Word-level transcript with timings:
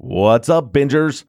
What's 0.00 0.48
up, 0.48 0.72
bingers? 0.72 1.24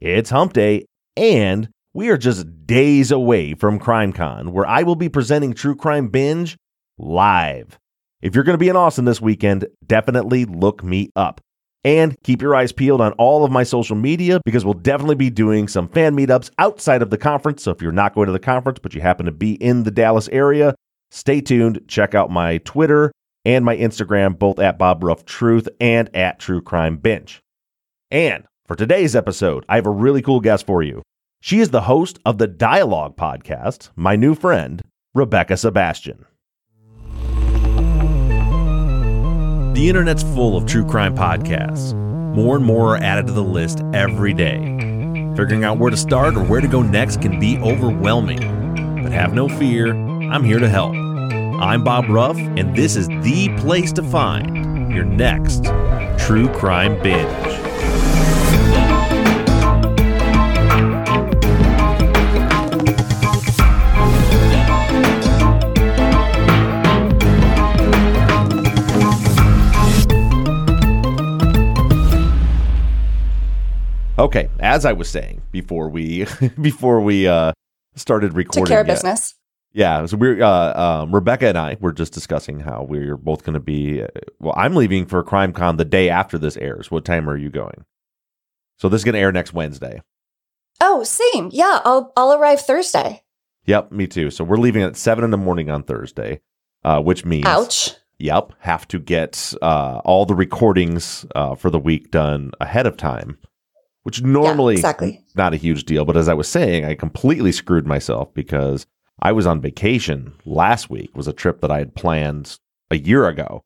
It's 0.00 0.30
hump 0.30 0.52
day, 0.52 0.86
and 1.16 1.68
we 1.94 2.08
are 2.08 2.18
just 2.18 2.66
days 2.66 3.12
away 3.12 3.54
from 3.54 3.78
CrimeCon, 3.78 4.48
where 4.48 4.66
I 4.66 4.82
will 4.82 4.96
be 4.96 5.08
presenting 5.08 5.54
True 5.54 5.76
Crime 5.76 6.08
Binge 6.08 6.56
live. 6.98 7.78
If 8.20 8.34
you're 8.34 8.42
going 8.42 8.54
to 8.54 8.58
be 8.58 8.70
in 8.70 8.74
Austin 8.74 9.04
this 9.04 9.20
weekend, 9.20 9.68
definitely 9.86 10.46
look 10.46 10.82
me 10.82 11.10
up. 11.14 11.40
And 11.84 12.16
keep 12.24 12.42
your 12.42 12.56
eyes 12.56 12.72
peeled 12.72 13.00
on 13.00 13.12
all 13.12 13.44
of 13.44 13.52
my 13.52 13.62
social 13.62 13.94
media 13.94 14.40
because 14.44 14.64
we'll 14.64 14.74
definitely 14.74 15.14
be 15.14 15.30
doing 15.30 15.68
some 15.68 15.86
fan 15.86 16.16
meetups 16.16 16.50
outside 16.58 17.02
of 17.02 17.10
the 17.10 17.18
conference. 17.18 17.62
So 17.62 17.70
if 17.70 17.80
you're 17.80 17.92
not 17.92 18.16
going 18.16 18.26
to 18.26 18.32
the 18.32 18.40
conference, 18.40 18.80
but 18.82 18.94
you 18.94 19.00
happen 19.00 19.26
to 19.26 19.32
be 19.32 19.52
in 19.52 19.84
the 19.84 19.92
Dallas 19.92 20.28
area, 20.32 20.74
stay 21.12 21.40
tuned. 21.40 21.82
Check 21.86 22.16
out 22.16 22.32
my 22.32 22.58
Twitter 22.58 23.12
and 23.44 23.64
my 23.64 23.76
Instagram, 23.76 24.36
both 24.36 24.58
at 24.58 24.76
Bob 24.76 25.04
Ruff 25.04 25.24
Truth 25.24 25.68
and 25.78 26.10
at 26.16 26.40
True 26.40 26.60
Crime 26.60 26.96
Binge. 26.96 27.40
And 28.10 28.44
for 28.66 28.74
today's 28.74 29.14
episode, 29.14 29.66
I 29.68 29.76
have 29.76 29.84
a 29.84 29.90
really 29.90 30.22
cool 30.22 30.40
guest 30.40 30.64
for 30.64 30.82
you. 30.82 31.02
She 31.40 31.60
is 31.60 31.68
the 31.70 31.82
host 31.82 32.18
of 32.24 32.38
the 32.38 32.46
Die-Alogue 32.46 33.18
podcast, 33.18 33.90
my 33.96 34.16
new 34.16 34.34
friend, 34.34 34.82
Rebekah 35.14 35.58
Sebastian. 35.58 36.24
The 39.74 39.88
internet's 39.88 40.22
full 40.22 40.56
of 40.56 40.64
true 40.64 40.86
crime 40.86 41.14
podcasts. 41.14 41.94
More 42.34 42.56
and 42.56 42.64
more 42.64 42.96
are 42.96 43.02
added 43.02 43.26
to 43.26 43.32
the 43.34 43.44
list 43.44 43.82
every 43.92 44.32
day. 44.32 44.56
Figuring 45.36 45.64
out 45.64 45.78
where 45.78 45.90
to 45.90 45.96
start 45.96 46.34
or 46.34 46.44
where 46.44 46.62
to 46.62 46.68
go 46.68 46.80
next 46.80 47.20
can 47.20 47.38
be 47.38 47.58
overwhelming. 47.58 49.02
But 49.02 49.12
have 49.12 49.34
no 49.34 49.50
fear, 49.50 49.92
I'm 49.92 50.44
here 50.44 50.58
to 50.58 50.68
help. 50.68 50.94
I'm 50.94 51.84
Bob 51.84 52.08
Ruff, 52.08 52.38
and 52.38 52.74
this 52.74 52.96
is 52.96 53.08
the 53.08 53.54
place 53.58 53.92
to 53.92 54.02
find 54.02 54.94
your 54.94 55.04
next 55.04 55.64
true 56.18 56.48
crime 56.48 57.00
binge. 57.02 57.67
Okay, 74.18 74.48
as 74.58 74.84
I 74.84 74.92
was 74.92 75.08
saying 75.08 75.42
before 75.52 75.88
we 75.88 76.26
before 76.60 77.00
we 77.00 77.28
uh 77.28 77.52
started 77.94 78.34
recording, 78.34 78.64
Took 78.64 78.68
care 78.70 78.80
of 78.80 78.86
yet- 78.88 78.94
business. 78.94 79.34
Yeah, 79.74 80.06
so 80.06 80.16
we're 80.16 80.42
uh, 80.42 80.80
um, 81.02 81.14
Rebekah 81.14 81.48
and 81.50 81.58
I 81.58 81.76
were 81.78 81.92
just 81.92 82.14
discussing 82.14 82.58
how 82.60 82.84
we're 82.88 83.18
both 83.18 83.44
going 83.44 83.54
to 83.54 83.60
be. 83.60 84.02
Uh, 84.02 84.06
well, 84.40 84.54
I'm 84.56 84.74
leaving 84.74 85.04
for 85.04 85.22
CrimeCon 85.22 85.76
the 85.76 85.84
day 85.84 86.08
after 86.08 86.38
this 86.38 86.56
airs. 86.56 86.90
What 86.90 87.04
time 87.04 87.28
are 87.28 87.36
you 87.36 87.50
going? 87.50 87.84
So 88.78 88.88
this 88.88 89.00
is 89.02 89.04
going 89.04 89.12
to 89.12 89.20
air 89.20 89.30
next 89.30 89.52
Wednesday. 89.52 90.00
Oh, 90.80 91.04
same. 91.04 91.50
Yeah, 91.52 91.80
I'll 91.84 92.12
I'll 92.16 92.32
arrive 92.32 92.62
Thursday. 92.62 93.22
Yep, 93.66 93.92
me 93.92 94.06
too. 94.06 94.30
So 94.30 94.42
we're 94.42 94.56
leaving 94.56 94.82
at 94.82 94.96
seven 94.96 95.22
in 95.22 95.30
the 95.30 95.36
morning 95.36 95.68
on 95.68 95.82
Thursday, 95.82 96.40
uh, 96.82 97.00
which 97.02 97.26
means 97.26 97.46
Ouch. 97.46 97.90
Yep, 98.18 98.54
have 98.60 98.88
to 98.88 98.98
get 98.98 99.52
uh, 99.60 100.00
all 100.04 100.24
the 100.24 100.34
recordings 100.34 101.26
uh, 101.36 101.54
for 101.54 101.68
the 101.68 101.78
week 101.78 102.10
done 102.10 102.52
ahead 102.58 102.86
of 102.86 102.96
time, 102.96 103.36
which 104.08 104.22
normally 104.22 104.76
exactly. 104.76 105.22
not 105.36 105.52
a 105.52 105.58
huge 105.58 105.84
deal. 105.84 106.06
But 106.06 106.16
as 106.16 106.30
I 106.30 106.32
was 106.32 106.48
saying, 106.48 106.86
I 106.86 106.94
completely 106.94 107.52
screwed 107.52 107.86
myself 107.86 108.32
because 108.32 108.86
I 109.20 109.32
was 109.32 109.46
on 109.46 109.60
vacation 109.60 110.32
last 110.46 110.88
week. 110.88 111.14
Was 111.14 111.28
a 111.28 111.32
trip 111.34 111.60
that 111.60 111.70
I 111.70 111.76
had 111.76 111.94
planned 111.94 112.58
a 112.90 112.96
year 112.96 113.28
ago, 113.28 113.64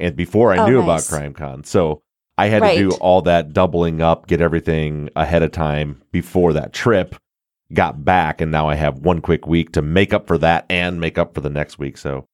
and 0.00 0.16
before 0.16 0.52
I 0.52 0.56
Oh, 0.58 0.66
knew 0.66 0.84
nice. 0.84 1.08
about 1.08 1.22
CrimeCon, 1.22 1.64
so 1.64 2.02
I 2.36 2.48
had 2.48 2.62
Right. 2.62 2.76
to 2.76 2.88
do 2.90 2.96
all 2.96 3.22
that 3.22 3.52
doubling 3.52 4.02
up, 4.02 4.26
get 4.26 4.40
everything 4.40 5.08
ahead 5.14 5.44
of 5.44 5.52
time 5.52 6.02
before 6.10 6.52
that 6.54 6.72
trip. 6.72 7.14
Got 7.72 8.04
back, 8.04 8.40
and 8.40 8.50
now 8.50 8.68
I 8.68 8.74
have 8.74 8.98
one 8.98 9.20
quick 9.20 9.46
week 9.46 9.70
to 9.74 9.82
make 9.82 10.12
up 10.12 10.26
for 10.26 10.36
that 10.38 10.66
and 10.68 10.98
make 11.00 11.16
up 11.16 11.32
for 11.32 11.40
the 11.42 11.48
next 11.50 11.78
week. 11.78 11.96
So, 11.96 12.26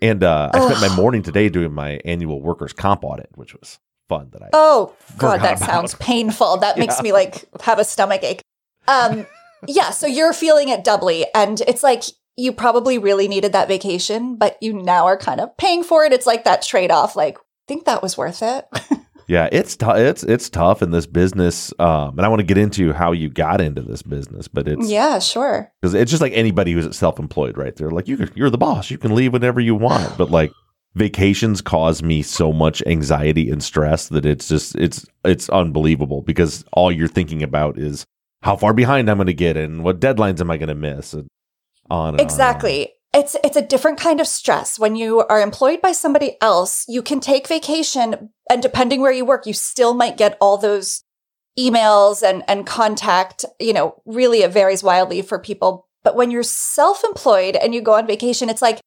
and 0.00 0.22
uh, 0.22 0.50
I 0.54 0.60
spent 0.60 0.80
my 0.80 0.94
morning 0.96 1.22
today 1.24 1.48
doing 1.48 1.72
my 1.72 2.00
annual 2.04 2.40
workers' 2.40 2.72
comp 2.72 3.02
audit, 3.02 3.30
which 3.34 3.54
was 3.54 3.80
fun. 4.08 4.28
That 4.32 4.42
I 4.42 4.48
Oh 4.52 4.94
God, 5.18 5.40
that 5.42 5.56
about. 5.58 5.68
sounds 5.68 5.94
painful. 6.00 6.58
That 6.58 6.78
makes 6.78 7.02
me 7.02 7.12
like 7.12 7.44
have 7.62 7.78
a 7.78 7.84
stomach 7.84 8.22
ache. 8.22 8.40
Um, 8.88 9.26
yeah. 9.66 9.90
So 9.90 10.06
you're 10.06 10.32
feeling 10.32 10.68
it 10.68 10.84
doubly, 10.84 11.26
and 11.34 11.60
it's 11.62 11.82
like 11.82 12.02
you 12.36 12.52
probably 12.52 12.98
really 12.98 13.28
needed 13.28 13.52
that 13.52 13.68
vacation, 13.68 14.36
but 14.36 14.58
you 14.60 14.72
now 14.72 15.06
are 15.06 15.16
kind 15.16 15.40
of 15.40 15.56
paying 15.56 15.82
for 15.82 16.04
it. 16.04 16.12
It's 16.12 16.26
like 16.26 16.44
that 16.44 16.62
trade 16.62 16.90
off. 16.90 17.16
Like, 17.16 17.38
think 17.66 17.84
that 17.86 18.02
was 18.02 18.16
worth 18.16 18.42
it. 18.42 18.66
Yeah, 19.28 19.48
it's 19.50 19.74
tough. 19.74 19.96
It's 19.96 20.22
it's 20.22 20.48
tough 20.48 20.82
in 20.82 20.92
this 20.92 21.04
business, 21.06 21.72
um, 21.80 22.16
and 22.16 22.24
I 22.24 22.28
want 22.28 22.38
to 22.38 22.46
get 22.46 22.58
into 22.58 22.92
how 22.92 23.10
you 23.10 23.28
got 23.28 23.60
into 23.60 23.82
this 23.82 24.00
business. 24.02 24.46
But 24.46 24.68
it's 24.68 24.88
yeah, 24.88 25.18
sure. 25.18 25.72
because 25.82 25.94
it's 25.94 26.12
just 26.12 26.20
like 26.20 26.32
anybody 26.32 26.72
who's 26.72 26.96
self-employed, 26.96 27.58
right? 27.58 27.74
They're 27.74 27.90
like 27.90 28.06
you, 28.06 28.28
you're 28.36 28.50
the 28.50 28.58
boss. 28.58 28.88
You 28.88 28.98
can 28.98 29.16
leave 29.16 29.32
whenever 29.32 29.58
you 29.58 29.74
want. 29.74 30.16
But 30.16 30.30
like 30.30 30.52
vacations 30.96 31.60
cause 31.60 32.02
me 32.02 32.22
so 32.22 32.52
much 32.52 32.82
anxiety 32.86 33.50
and 33.50 33.62
stress 33.62 34.08
that 34.08 34.24
it's 34.24 34.48
just 34.48 34.74
it's 34.76 35.06
it's 35.24 35.48
unbelievable 35.50 36.22
because 36.22 36.64
all 36.72 36.90
you're 36.90 37.06
thinking 37.06 37.42
about 37.42 37.78
is 37.78 38.06
how 38.42 38.56
far 38.56 38.72
behind 38.72 39.10
I'm 39.10 39.18
going 39.18 39.26
to 39.26 39.34
get 39.34 39.58
and 39.58 39.84
what 39.84 40.00
deadlines 40.00 40.40
am 40.40 40.50
I 40.50 40.56
going 40.56 40.70
to 40.70 40.74
miss 40.74 41.12
and 41.12 41.28
on 41.90 41.98
and 41.98 42.00
on 42.00 42.08
and 42.08 42.20
on. 42.20 42.24
Exactly. 42.24 42.92
It's 43.12 43.36
it's 43.44 43.56
a 43.56 43.62
different 43.62 44.00
kind 44.00 44.20
of 44.20 44.26
stress. 44.26 44.78
When 44.78 44.96
you 44.96 45.20
are 45.20 45.40
employed 45.40 45.82
by 45.82 45.92
somebody 45.92 46.38
else, 46.40 46.86
you 46.88 47.02
can 47.02 47.20
take 47.20 47.46
vacation 47.46 48.30
and 48.50 48.62
depending 48.62 49.02
where 49.02 49.12
you 49.12 49.26
work, 49.26 49.46
you 49.46 49.52
still 49.52 49.92
might 49.92 50.16
get 50.16 50.38
all 50.40 50.56
those 50.56 51.02
emails 51.58 52.22
and 52.22 52.42
and 52.48 52.66
contact, 52.66 53.44
you 53.60 53.74
know, 53.74 54.00
really 54.06 54.42
it 54.42 54.50
varies 54.50 54.82
wildly 54.82 55.20
for 55.20 55.38
people. 55.38 55.88
But 56.04 56.16
when 56.16 56.30
you're 56.30 56.42
self-employed 56.42 57.56
and 57.56 57.74
you 57.74 57.82
go 57.82 57.94
on 57.94 58.06
vacation, 58.06 58.48
it's 58.48 58.62
like 58.62 58.80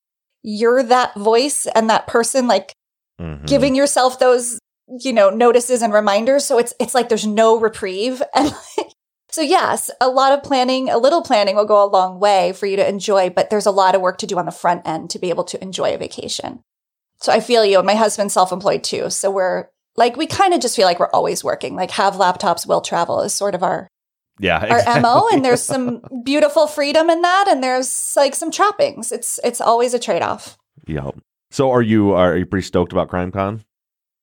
you're 0.44 0.84
that 0.84 1.16
voice 1.16 1.68
and 1.76 1.90
that 1.90 2.08
person 2.08 2.48
like 2.48 2.74
Mhm. 3.20 3.46
giving 3.46 3.76
yourself 3.76 4.18
those 4.20 4.58
you 5.02 5.12
know 5.14 5.30
notices 5.30 5.82
and 5.82 5.94
reminders. 5.94 6.46
So 6.46 6.58
it's 6.58 6.74
it's 6.80 6.96
like 6.96 7.10
there's 7.10 7.28
no 7.28 7.60
reprieve. 7.60 8.22
And 8.36 8.46
like, 8.78 8.88
so 9.32 9.42
yes 9.42 9.92
a 10.02 10.10
lot 10.10 10.32
of 10.34 10.42
planning 10.42 10.90
a 10.90 10.98
little 10.98 11.22
planning 11.22 11.56
will 11.56 11.66
go 11.66 11.84
a 11.84 11.86
long 11.90 12.20
way 12.20 12.52
for 12.54 12.66
you 12.66 12.76
to 12.78 12.88
enjoy 12.90 13.30
but 13.30 13.50
there's 13.52 13.68
a 13.68 13.72
lot 13.72 13.94
of 13.94 14.02
work 14.02 14.18
to 14.20 14.26
do 14.26 14.40
on 14.40 14.46
the 14.46 14.52
front 14.52 14.88
end 14.88 15.12
to 15.12 15.20
be 15.20 15.30
able 15.30 15.44
to 15.44 15.62
enjoy 15.62 15.94
a 15.94 15.98
vacation. 15.98 16.62
So 17.22 17.32
i 17.34 17.40
feel 17.42 17.66
you 17.66 17.78
and 17.78 17.86
my 17.86 17.96
husband's 17.96 18.34
self-employed 18.34 18.84
too. 18.84 19.10
So 19.10 19.30
we're 19.30 19.68
like 19.98 20.16
we 20.16 20.26
kind 20.26 20.54
of 20.54 20.62
just 20.62 20.76
feel 20.78 20.86
like 20.86 21.00
we're 21.00 21.10
always 21.12 21.44
working. 21.44 21.76
Like 21.76 21.92
have 21.92 22.14
laptops 22.16 22.66
will 22.66 22.82
travel 22.82 23.22
is 23.22 23.34
sort 23.34 23.54
of 23.56 23.62
our 23.64 23.88
yeah, 24.40 24.82
our 24.86 25.02
mo 25.02 25.28
and 25.32 25.44
there's 25.44 25.62
some 25.62 26.02
beautiful 26.24 26.68
freedom 26.68 27.10
in 27.10 27.22
that 27.22 27.48
and 27.50 27.64
there's 27.64 28.16
like 28.16 28.36
some 28.36 28.52
trappings 28.52 29.12
it's 29.12 29.40
it's 29.44 29.62
always 29.62 29.94
a 29.94 30.00
trade-off 30.00 30.58
yeah. 30.90 31.12
So 31.52 31.72
are 31.72 31.82
you 31.82 32.14
are 32.14 32.36
you 32.36 32.46
pretty 32.46 32.66
stoked 32.66 32.92
about 32.92 33.10
CrimeCon? 33.10 33.64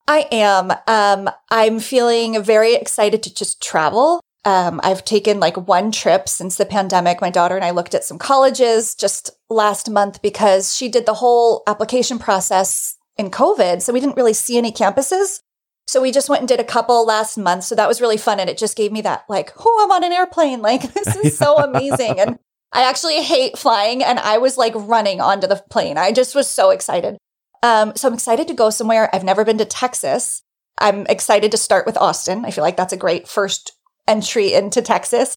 I 0.09 0.27
am. 0.31 0.73
Um, 0.87 1.31
I'm 1.51 1.81
feeling 1.81 2.43
very 2.43 2.75
excited 2.75 3.23
to 3.25 3.35
just 3.35 3.63
travel. 3.63 4.21
Um, 4.45 4.81
I've 4.85 5.05
taken 5.05 5.41
like 5.41 5.57
one 5.57 5.91
trip 5.91 6.29
since 6.29 6.57
the 6.57 6.67
pandemic. 6.67 7.21
My 7.21 7.31
daughter 7.31 7.57
and 7.57 7.65
I 7.65 7.71
looked 7.71 7.95
at 7.95 8.05
some 8.05 8.19
colleges 8.19 8.95
just 8.95 9.31
last 9.51 9.91
month 9.91 10.23
because 10.23 10.77
she 10.77 10.89
did 10.89 11.07
the 11.07 11.15
whole 11.15 11.65
application 11.67 12.19
process 12.21 12.97
in 13.17 13.31
COVID. 13.31 13.83
So 13.83 13.93
we 13.93 14.01
didn't 14.01 14.17
really 14.17 14.33
see 14.33 14.57
any 14.57 14.71
campuses. 14.71 15.41
So 15.89 16.03
we 16.03 16.11
just 16.11 16.29
went 16.29 16.41
and 16.41 16.49
did 16.49 16.61
a 16.61 16.65
couple 16.65 17.07
last 17.07 17.39
month. 17.39 17.65
So 17.65 17.75
that 17.75 17.89
was 17.89 18.01
really 18.01 18.17
fun. 18.17 18.41
And 18.41 18.51
it 18.51 18.59
just 18.59 18.77
gave 18.77 18.91
me 18.91 19.03
that 19.03 19.25
like, 19.29 19.53
oh, 19.59 19.83
I'm 19.85 19.93
on 19.93 20.05
an 20.05 20.13
airplane. 20.13 20.61
Like, 20.61 20.93
this 20.95 21.15
is 21.17 21.39
so 21.39 21.57
amazing. 21.57 22.19
And 22.19 22.39
I 22.73 22.83
actually 22.89 23.23
hate 23.23 23.57
flying. 23.57 24.03
And 24.03 24.19
I 24.19 24.39
was 24.39 24.59
like 24.59 24.73
running 24.75 25.21
onto 25.21 25.47
the 25.47 25.63
plane. 25.71 25.97
I 25.97 26.13
just 26.13 26.35
was 26.35 26.49
so 26.49 26.71
excited. 26.71 27.17
Um, 27.63 27.93
so 27.97 28.09
I'm 28.09 28.15
excited 28.15 28.49
to 28.49 28.55
go 28.55 28.71
somewhere. 28.71 29.09
I've 29.15 29.25
never 29.25 29.45
been 29.45 29.59
to 29.59 29.65
Texas. 29.65 30.43
I'm 30.79 31.07
excited 31.07 31.51
to 31.53 31.57
start 31.57 31.87
with 31.87 31.97
Austin. 31.97 32.45
I 32.45 32.51
feel 32.51 32.63
like 32.63 32.77
that's 32.77 32.93
a 32.93 32.99
great 32.99 33.29
first 33.29 33.73
entry 34.07 34.53
into 34.53 34.83
Texas. 34.83 35.37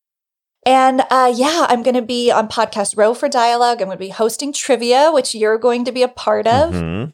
And 0.65 1.01
uh, 1.09 1.31
yeah, 1.33 1.68
I'm 1.69 1.83
going 1.83 1.95
to 1.95 2.01
be 2.01 2.31
on 2.31 2.50
Podcast 2.50 2.97
Row 2.97 3.13
for 3.13 3.29
Die-Alogue. 3.29 3.81
I'm 3.81 3.88
going 3.88 3.97
to 3.97 4.03
be 4.03 4.09
hosting 4.09 4.51
trivia, 4.51 5.12
which 5.13 5.33
you're 5.33 5.57
going 5.57 5.85
to 5.85 5.91
be 5.91 6.03
a 6.03 6.09
part 6.09 6.47
of. 6.47 6.74
Mhm. 6.74 7.13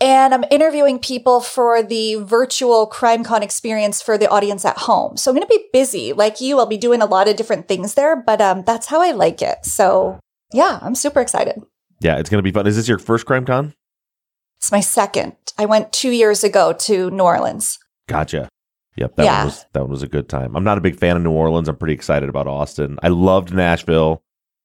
And 0.00 0.32
I'm 0.32 0.44
interviewing 0.50 0.98
people 0.98 1.40
for 1.40 1.82
the 1.82 2.14
virtual 2.16 2.88
CrimeCon 2.88 3.42
experience 3.42 4.00
for 4.00 4.16
the 4.16 4.30
audience 4.30 4.64
at 4.64 4.78
home. 4.78 5.16
So 5.18 5.30
I'm 5.30 5.36
going 5.36 5.46
to 5.46 5.54
be 5.54 5.66
busy. 5.72 6.12
Like 6.14 6.40
you, 6.40 6.58
I'll 6.58 6.66
be 6.66 6.78
doing 6.78 7.02
a 7.02 7.06
lot 7.06 7.28
of 7.28 7.36
different 7.36 7.68
things 7.68 7.94
there, 7.94 8.16
but 8.16 8.40
um, 8.40 8.62
that's 8.66 8.86
how 8.86 9.02
I 9.02 9.10
like 9.10 9.42
it. 9.42 9.64
So 9.66 10.18
yeah, 10.52 10.78
I'm 10.82 10.94
super 10.94 11.20
excited. 11.20 11.62
Yeah, 12.00 12.16
it's 12.18 12.30
gonna 12.30 12.42
be 12.42 12.50
fun. 12.50 12.66
Is 12.66 12.76
this 12.76 12.88
your 12.88 12.98
first 12.98 13.26
CrimeCon? 13.26 13.74
It's 14.58 14.72
my 14.72 14.80
second. 14.80 15.34
I 15.58 15.66
went 15.66 15.92
two 15.92 16.10
years 16.10 16.42
ago 16.42 16.72
to 16.72 17.10
New 17.10 17.22
Orleans. 17.22 17.78
Gotcha. 18.08 18.48
Yep, 18.96 19.16
that 19.16 19.24
Yeah. 19.24 19.36
one 19.38 19.44
was 19.46 19.66
that 19.74 19.80
one 19.82 19.90
was 19.90 20.02
a 20.02 20.08
good 20.08 20.28
time. 20.28 20.56
I'm 20.56 20.64
not 20.64 20.78
a 20.78 20.80
big 20.80 20.96
fan 20.96 21.16
of 21.16 21.22
New 21.22 21.30
Orleans. 21.30 21.68
I'm 21.68 21.76
pretty 21.76 21.92
excited 21.94 22.28
about 22.30 22.46
Austin. 22.46 22.98
I 23.02 23.08
loved 23.08 23.52
Nashville, 23.52 24.22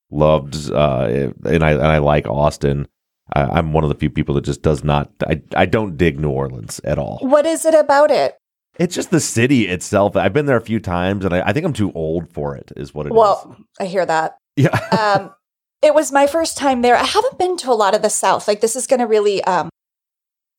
loved 0.10 0.72
uh, 0.72 1.32
and 1.46 1.64
I 1.64 1.72
and 1.72 1.82
I 1.88 1.98
like 1.98 2.26
Austin. 2.26 2.88
I, 3.34 3.44
I'm 3.44 3.74
one 3.74 3.84
of 3.84 3.90
the 3.90 3.96
few 3.96 4.10
people 4.10 4.36
that 4.36 4.44
just 4.44 4.62
does 4.62 4.84
not. 4.84 5.10
I 5.28 5.42
I 5.56 5.66
don't 5.66 5.98
dig 5.98 6.20
New 6.20 6.30
Orleans 6.30 6.80
at 6.84 6.98
all. 7.00 7.20
What 7.22 7.46
is 7.46 7.66
it 7.66 7.74
about 7.74 8.12
it? 8.12 8.38
It's 8.78 8.94
just 8.94 9.10
the 9.10 9.22
city 9.22 9.68
itself. 9.70 10.16
I've 10.18 10.34
been 10.34 10.48
there 10.48 10.58
a 10.58 10.62
few 10.62 10.80
times, 10.80 11.24
and 11.24 11.34
I, 11.34 11.42
I 11.48 11.54
think 11.54 11.66
I'm 11.66 11.74
too 11.74 11.92
old 11.94 12.32
for 12.34 12.56
it. 12.56 12.72
Is 12.76 12.94
what 12.94 13.06
it 13.06 13.10
is. 13.14 13.18
Well, 13.18 13.58
I 13.80 13.86
hear 13.86 14.06
that. 14.06 14.38
yeah, 14.58 14.78
Um, 15.18 15.34
it 15.82 15.94
was 15.94 16.12
my 16.12 16.28
first 16.28 16.58
time 16.58 16.82
there. 16.82 16.96
I 16.96 17.04
haven't 17.04 17.38
been 17.38 17.58
to 17.58 17.72
a 17.72 17.74
lot 17.74 17.96
of 17.96 18.02
the 18.02 18.10
South. 18.10 18.48
Like 18.48 18.62
this 18.62 18.76
is 18.76 18.86
going 18.88 19.00
to 19.00 19.08
really 19.08 19.44
um, 19.46 19.70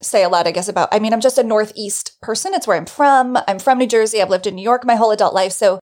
say 0.03 0.23
a 0.23 0.29
lot, 0.29 0.47
I 0.47 0.51
guess, 0.53 0.69
about. 0.69 0.89
I 0.93 0.99
mean, 0.99 1.12
I'm 1.12 1.21
just 1.21 1.39
a 1.39 1.43
Northeast 1.43 2.17
person. 2.23 2.55
It's 2.55 2.67
where 2.67 2.77
I'm 2.77 2.87
from. 2.87 3.37
I'm 3.47 3.59
from 3.59 3.79
New 3.79 3.87
Jersey. 3.87 4.23
I've 4.23 4.31
lived 4.31 4.47
in 4.47 4.55
New 4.55 4.62
York 4.62 4.85
my 4.85 4.95
whole 4.97 5.11
adult 5.11 5.35
life. 5.35 5.53
So 5.53 5.79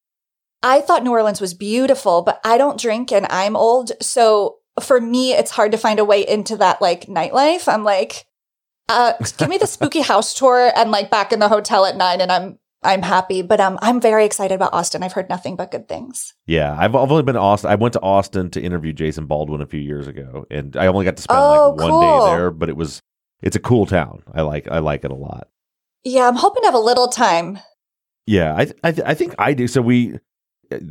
I 0.62 0.80
thought 0.80 1.04
New 1.04 1.10
Orleans 1.12 1.40
was 1.40 1.54
beautiful, 1.54 2.22
but 2.22 2.40
I 2.44 2.56
don't 2.58 2.80
drink 2.80 3.12
and 3.12 3.26
I'm 3.30 3.54
old. 3.54 3.92
So 4.02 4.58
for 4.82 5.00
me, 5.00 5.32
it's 5.32 5.50
hard 5.50 5.72
to 5.72 5.78
find 5.78 5.98
a 5.98 6.04
way 6.04 6.26
into 6.26 6.56
that 6.58 6.80
like 6.82 7.06
nightlife. 7.06 7.72
I'm 7.72 7.84
like, 7.84 8.26
uh, 8.88 9.12
give 9.38 9.48
me 9.48 9.58
the 9.58 9.66
spooky 9.66 10.00
house 10.10 10.34
tour 10.34 10.70
and 10.76 10.90
like 10.90 11.10
back 11.10 11.32
in 11.32 11.38
the 11.38 11.48
hotel 11.48 11.84
at 11.86 11.96
nine, 11.96 12.20
and 12.20 12.30
I'm 12.32 12.58
I'm 12.82 13.02
happy. 13.02 13.40
But 13.42 13.60
um, 13.60 13.78
I'm 13.82 14.00
very 14.00 14.24
excited 14.26 14.54
about 14.54 14.74
Austin. 14.74 15.02
I've 15.02 15.12
heard 15.14 15.28
nothing 15.30 15.56
but 15.56 15.70
good 15.70 15.88
things. 15.88 16.34
yeah. 16.46 16.76
I've, 16.78 16.94
I've 16.94 17.10
only 17.10 17.22
been 17.22 17.34
to 17.34 17.40
Austin. 17.40 17.70
I 17.70 17.76
went 17.76 17.94
to 17.94 18.00
Austin 18.02 18.50
to 18.50 18.60
interview 18.60 18.92
Jason 18.92 19.26
Baldwin 19.26 19.60
a 19.62 19.66
few 19.66 19.80
years 19.80 20.06
ago, 20.06 20.44
and 20.50 20.76
I 20.76 20.86
only 20.88 21.04
got 21.04 21.16
to 21.16 21.22
spend 21.22 21.40
Oh, 21.40 21.70
like 21.70 21.80
one 21.80 21.90
cool. 21.90 22.00
day 22.00 22.30
there. 22.32 22.50
But 22.50 22.68
it 22.68 22.76
was 22.76 23.00
it's 23.42 23.56
a 23.56 23.60
cool 23.60 23.86
town. 23.86 24.22
I 24.34 24.42
like 24.42 24.68
I 24.70 24.78
like 24.80 25.04
it 25.04 25.10
a 25.10 25.14
lot. 25.16 25.48
Yeah, 26.02 26.28
I'm 26.28 26.36
hoping 26.36 26.62
to 26.62 26.66
have 26.66 26.74
a 26.74 26.78
little 26.78 27.08
time. 27.08 27.58
Yeah, 28.26 28.54
I 28.54 28.62
I, 28.82 28.94
I 29.06 29.14
think 29.14 29.34
I 29.38 29.54
do. 29.54 29.66
So 29.66 29.80
we, 29.80 30.18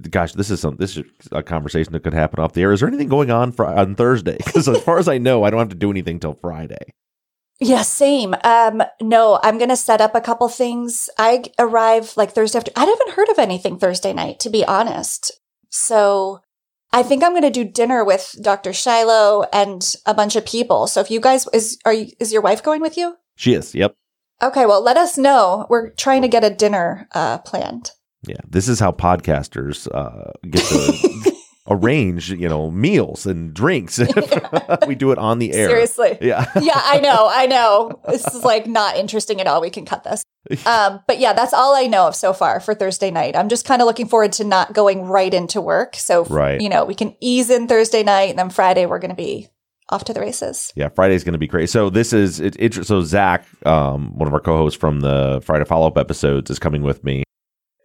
gosh, 0.09 0.33
this 0.33 0.49
is 0.49 0.59
some 0.59 0.77
this 0.77 0.97
is 0.97 1.03
a 1.31 1.43
conversation 1.43 1.93
that 1.93 2.03
could 2.03 2.13
happen 2.13 2.39
off 2.39 2.53
the 2.53 2.61
air. 2.61 2.71
Is 2.71 2.79
there 2.79 2.89
anything 2.89 3.09
going 3.09 3.31
on 3.31 3.51
for, 3.51 3.65
on 3.65 3.95
Thursday? 3.95 4.37
Because 4.45 4.67
as 4.67 4.81
far 4.83 4.99
as 4.99 5.07
I 5.07 5.17
know, 5.17 5.43
I 5.43 5.49
don't 5.49 5.59
have 5.59 5.69
to 5.69 5.75
do 5.75 5.91
anything 5.91 6.19
till 6.19 6.35
Friday. 6.35 6.93
Yeah, 7.59 7.81
same. 7.81 8.35
Um, 8.43 8.83
no, 9.01 9.39
I'm 9.41 9.57
gonna 9.57 9.77
set 9.77 10.01
up 10.01 10.15
a 10.15 10.21
couple 10.21 10.47
things. 10.49 11.09
I 11.17 11.43
arrive 11.57 12.13
like 12.17 12.31
Thursday 12.31 12.57
after. 12.57 12.71
I 12.75 12.85
haven't 12.85 13.11
heard 13.11 13.29
of 13.29 13.39
anything 13.39 13.77
Thursday 13.77 14.13
night, 14.13 14.39
to 14.41 14.49
be 14.49 14.65
honest. 14.65 15.31
So 15.69 16.41
I 16.91 17.03
think 17.03 17.23
I'm 17.23 17.33
gonna 17.33 17.49
do 17.49 17.63
dinner 17.63 18.03
with 18.03 18.35
Dr. 18.41 18.73
Shiloh 18.73 19.45
and 19.53 19.95
a 20.05 20.13
bunch 20.13 20.35
of 20.35 20.45
people. 20.45 20.87
So 20.87 20.99
if 20.99 21.09
you 21.09 21.19
guys 21.19 21.47
is 21.53 21.77
are 21.85 21.93
you, 21.93 22.07
is 22.19 22.33
your 22.33 22.41
wife 22.41 22.61
going 22.61 22.81
with 22.81 22.97
you? 22.97 23.15
She 23.35 23.53
is. 23.53 23.73
Yep. 23.73 23.95
Okay, 24.41 24.65
well 24.65 24.81
let 24.81 24.97
us 24.97 25.17
know. 25.17 25.65
We're 25.69 25.91
trying 25.91 26.21
to 26.23 26.27
get 26.27 26.43
a 26.43 26.53
dinner 26.53 27.07
uh, 27.13 27.37
planned. 27.39 27.91
Yeah. 28.27 28.37
This 28.47 28.67
is 28.67 28.79
how 28.79 28.91
podcasters 28.91 29.87
uh, 29.93 30.31
get 30.49 30.63
to 30.65 31.31
arrange, 31.69 32.31
you 32.31 32.47
know, 32.49 32.71
meals 32.71 33.25
and 33.25 33.53
drinks. 33.53 33.99
we 34.87 34.95
do 34.95 35.11
it 35.11 35.17
on 35.17 35.39
the 35.39 35.53
air. 35.53 35.67
Seriously. 35.69 36.17
Yeah. 36.21 36.45
yeah, 36.61 36.81
I 36.83 36.99
know, 36.99 37.27
I 37.29 37.45
know. 37.45 38.01
This 38.07 38.25
is 38.27 38.43
like 38.43 38.67
not 38.67 38.97
interesting 38.97 39.39
at 39.41 39.47
all. 39.47 39.61
We 39.61 39.69
can 39.69 39.85
cut 39.85 40.03
this. 40.03 40.23
Um, 40.65 41.01
but 41.07 41.19
yeah, 41.19 41.33
that's 41.33 41.53
all 41.53 41.73
I 41.75 41.87
know 41.87 42.07
of 42.07 42.15
so 42.15 42.33
far 42.33 42.59
for 42.59 42.73
Thursday 42.75 43.11
night. 43.11 43.35
I'm 43.35 43.47
just 43.49 43.65
kind 43.65 43.81
of 43.81 43.85
looking 43.85 44.07
forward 44.07 44.33
to 44.33 44.43
not 44.43 44.73
going 44.73 45.03
right 45.03 45.33
into 45.33 45.61
work. 45.61 45.95
So, 45.95 46.25
Right. 46.25 46.59
you 46.59 46.69
know, 46.69 46.83
we 46.85 46.95
can 46.95 47.15
ease 47.21 47.49
in 47.49 47.67
Thursday 47.67 48.03
night 48.03 48.29
and 48.31 48.39
then 48.39 48.49
Friday 48.49 48.85
we're 48.85 48.99
going 48.99 49.09
to 49.09 49.15
be 49.15 49.47
off 49.89 50.03
to 50.05 50.13
the 50.13 50.19
races. 50.19 50.71
Yeah, 50.75 50.89
Friday's 50.89 51.23
going 51.23 51.33
to 51.33 51.39
be 51.39 51.47
great. 51.47 51.69
So 51.69 51.89
this 51.89 52.13
is 52.13 52.39
it, 52.39 52.55
it. 52.59 52.85
So 52.85 53.01
Zach, 53.01 53.45
um, 53.65 54.17
one 54.17 54.27
of 54.27 54.33
our 54.33 54.39
co-hosts 54.39 54.77
from 54.77 54.99
the 55.01 55.41
Friday 55.45 55.65
follow-up 55.65 55.97
episodes, 55.97 56.49
is 56.49 56.59
coming 56.59 56.83
with 56.83 57.03
me, 57.03 57.23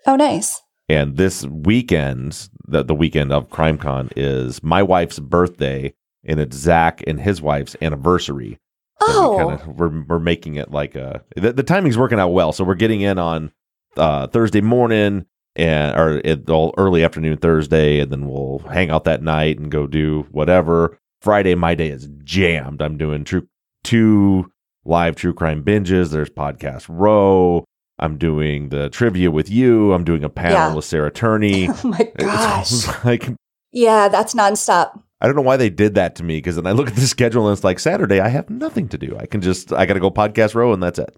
Oh, 0.09 0.17
nice. 0.17 0.61
and 0.89 1.17
this 1.19 1.45
weekend, 1.45 2.49
the 2.67 2.83
the 2.83 2.95
weekend 2.95 3.31
of 3.31 3.51
CrimeCon, 3.51 4.11
is 4.17 4.63
my 4.63 4.83
wife's 4.83 5.19
birthday, 5.19 5.93
and 6.25 6.41
it's 6.41 6.57
Zach 6.57 7.03
and 7.07 7.21
his 7.21 7.43
wife's 7.43 7.77
anniversary. 7.83 8.59
So 9.01 9.07
Oh, 9.11 9.47
we 9.49 9.57
kinda, 9.57 9.73
we're 9.77 10.05
we're 10.09 10.19
making 10.19 10.55
it 10.57 10.71
like 10.71 10.95
a 10.95 11.23
the, 11.37 11.53
the 11.53 11.63
timing's 11.63 11.99
working 11.99 12.19
out 12.19 12.31
well. 12.33 12.53
So 12.53 12.65
we're 12.65 12.75
getting 12.75 13.03
in 13.03 13.19
on 13.19 13.53
uh, 13.99 14.27
Thursday 14.29 14.63
morning 14.63 15.27
and 15.57 15.95
or 15.97 16.21
it, 16.25 16.49
all 16.49 16.73
early 16.79 17.05
afternoon 17.05 17.37
Thursday, 17.37 18.01
and 18.01 18.11
then 18.11 18.27
we'll 18.29 18.61
hang 18.61 18.91
out 18.91 19.05
that 19.05 19.23
night 19.23 19.59
and 19.59 19.71
go 19.71 19.87
do 19.87 20.27
whatever. 20.31 20.99
Friday, 21.21 21.55
my 21.55 21.75
day 21.75 21.89
is 21.91 22.09
jammed. 22.25 22.81
I'm 22.81 22.97
doing 22.97 23.25
true 23.25 23.47
two 23.85 24.51
live 24.87 25.17
true 25.17 25.35
crime 25.35 25.63
binges. 25.63 26.11
There's 26.13 26.31
podcast 26.31 26.87
row. 26.89 27.65
I'm 27.99 28.17
doing 28.19 28.69
the 28.69 28.89
trivia 28.91 29.31
with 29.31 29.51
you. 29.51 29.93
I'm 29.93 30.05
doing 30.05 30.25
a 30.25 30.29
panel 30.29 30.53
Yeah. 30.53 30.75
with 30.75 30.85
Sarah 30.85 31.11
Turney. 31.11 31.69
oh 31.71 31.81
my 31.85 32.11
gosh. 32.19 32.87
Like 33.05 33.29
Yeah, 33.73 34.09
that's 34.09 34.35
nonstop. 34.35 35.01
I 35.21 35.27
don't 35.27 35.35
know 35.35 35.43
why 35.43 35.57
they 35.57 35.69
did 35.71 35.97
that 35.97 36.15
to 36.17 36.23
me 36.23 36.37
because 36.39 36.55
then 36.57 36.67
I 36.67 36.73
look 36.73 36.89
at 36.89 36.95
the 36.95 37.01
schedule 37.07 37.49
and 37.49 37.53
it's 37.57 37.65
like 37.65 37.81
Saturday. 37.81 38.21
I 38.21 38.29
have 38.29 38.49
nothing 38.49 38.89
to 38.91 38.99
do. 38.99 39.17
I 39.19 39.27
can 39.27 39.41
just 39.41 39.73
I 39.73 39.85
got 39.87 39.95
to 39.95 40.01
go 40.01 40.11
podcast 40.11 40.55
row 40.55 40.73
and 40.73 40.83
that's 40.83 40.99
it. 41.01 41.15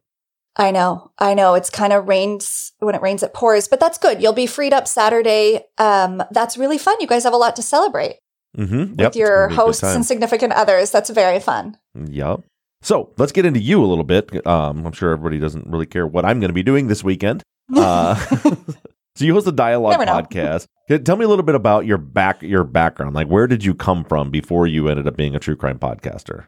I 0.56 0.70
know. 0.72 1.12
I 1.18 1.34
know. 1.34 1.54
It's 1.54 1.70
kind 1.70 1.92
of 1.92 2.08
rains 2.08 2.72
when 2.80 2.94
it 2.94 3.02
rains, 3.02 3.22
it 3.22 3.34
pours, 3.34 3.68
but 3.68 3.78
that's 3.78 3.98
good. 3.98 4.20
You'll 4.22 4.32
be 4.32 4.46
freed 4.46 4.72
up 4.72 4.88
Saturday. 4.88 5.60
Um, 5.78 6.22
that's 6.32 6.56
really 6.58 6.76
fun. 6.78 6.96
You 7.00 7.06
guys 7.06 7.24
have 7.24 7.32
a 7.34 7.38
lot 7.38 7.56
to 7.56 7.62
celebrate 7.62 8.16
Mm-hmm. 8.58 8.96
with 8.96 9.14
your 9.14 9.48
hosts 9.50 9.84
and 9.84 10.04
significant 10.04 10.52
others. 10.54 10.90
That's 10.90 11.08
very 11.10 11.38
fun. 11.38 11.78
Yep. 11.94 12.40
So 12.82 13.12
let's 13.18 13.32
get 13.32 13.44
into 13.44 13.60
you 13.60 13.84
a 13.84 13.86
little 13.86 14.04
bit. 14.04 14.46
Um, 14.46 14.86
I'm 14.86 14.92
sure 14.92 15.12
everybody 15.12 15.38
doesn't 15.38 15.66
really 15.66 15.86
care 15.86 16.06
what 16.06 16.24
I'm 16.24 16.40
going 16.40 16.48
to 16.48 16.54
be 16.54 16.62
doing 16.62 16.86
this 16.88 17.04
weekend. 17.04 17.42
Uh, 17.72 18.16
so 19.14 19.24
you 19.24 19.32
host 19.32 19.44
the 19.44 19.52
Die-Alogue 19.52 20.00
podcast. 20.00 20.66
Tell 21.04 21.14
me 21.14 21.24
a 21.24 21.28
little 21.28 21.44
bit 21.44 21.54
about 21.54 21.86
your 21.86 21.98
back 21.98 22.42
your 22.42 22.64
background. 22.64 23.14
Like, 23.14 23.28
where 23.28 23.46
did 23.46 23.64
you 23.64 23.74
come 23.76 24.02
from 24.02 24.28
before 24.28 24.66
you 24.66 24.88
ended 24.88 25.06
up 25.06 25.16
being 25.16 25.36
a 25.36 25.38
true 25.38 25.54
crime 25.54 25.78
podcaster? 25.78 26.46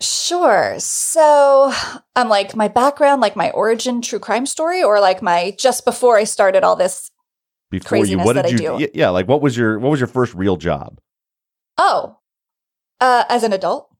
Sure. 0.00 0.76
So, 0.78 1.72
I'm 2.14 2.26
um, 2.26 2.28
like 2.28 2.54
my 2.54 2.68
background, 2.68 3.20
like 3.20 3.34
my 3.34 3.50
origin 3.50 4.02
true 4.02 4.20
crime 4.20 4.46
story, 4.46 4.84
or 4.84 5.00
like 5.00 5.20
my 5.20 5.56
just 5.58 5.84
before 5.84 6.16
I 6.16 6.22
started 6.22 6.62
all 6.62 6.76
this. 6.76 7.10
Before 7.72 8.04
you, 8.04 8.18
what 8.18 8.34
did 8.34 8.52
you? 8.52 8.78
do. 8.78 8.88
Yeah, 8.94 9.08
like 9.08 9.26
what 9.26 9.42
was 9.42 9.56
your 9.56 9.80
what 9.80 9.90
was 9.90 9.98
your 9.98 10.06
first 10.06 10.32
real 10.34 10.56
job? 10.56 11.00
Oh, 11.76 12.18
uh, 13.00 13.24
as 13.28 13.42
an 13.42 13.52
adult. 13.52 13.90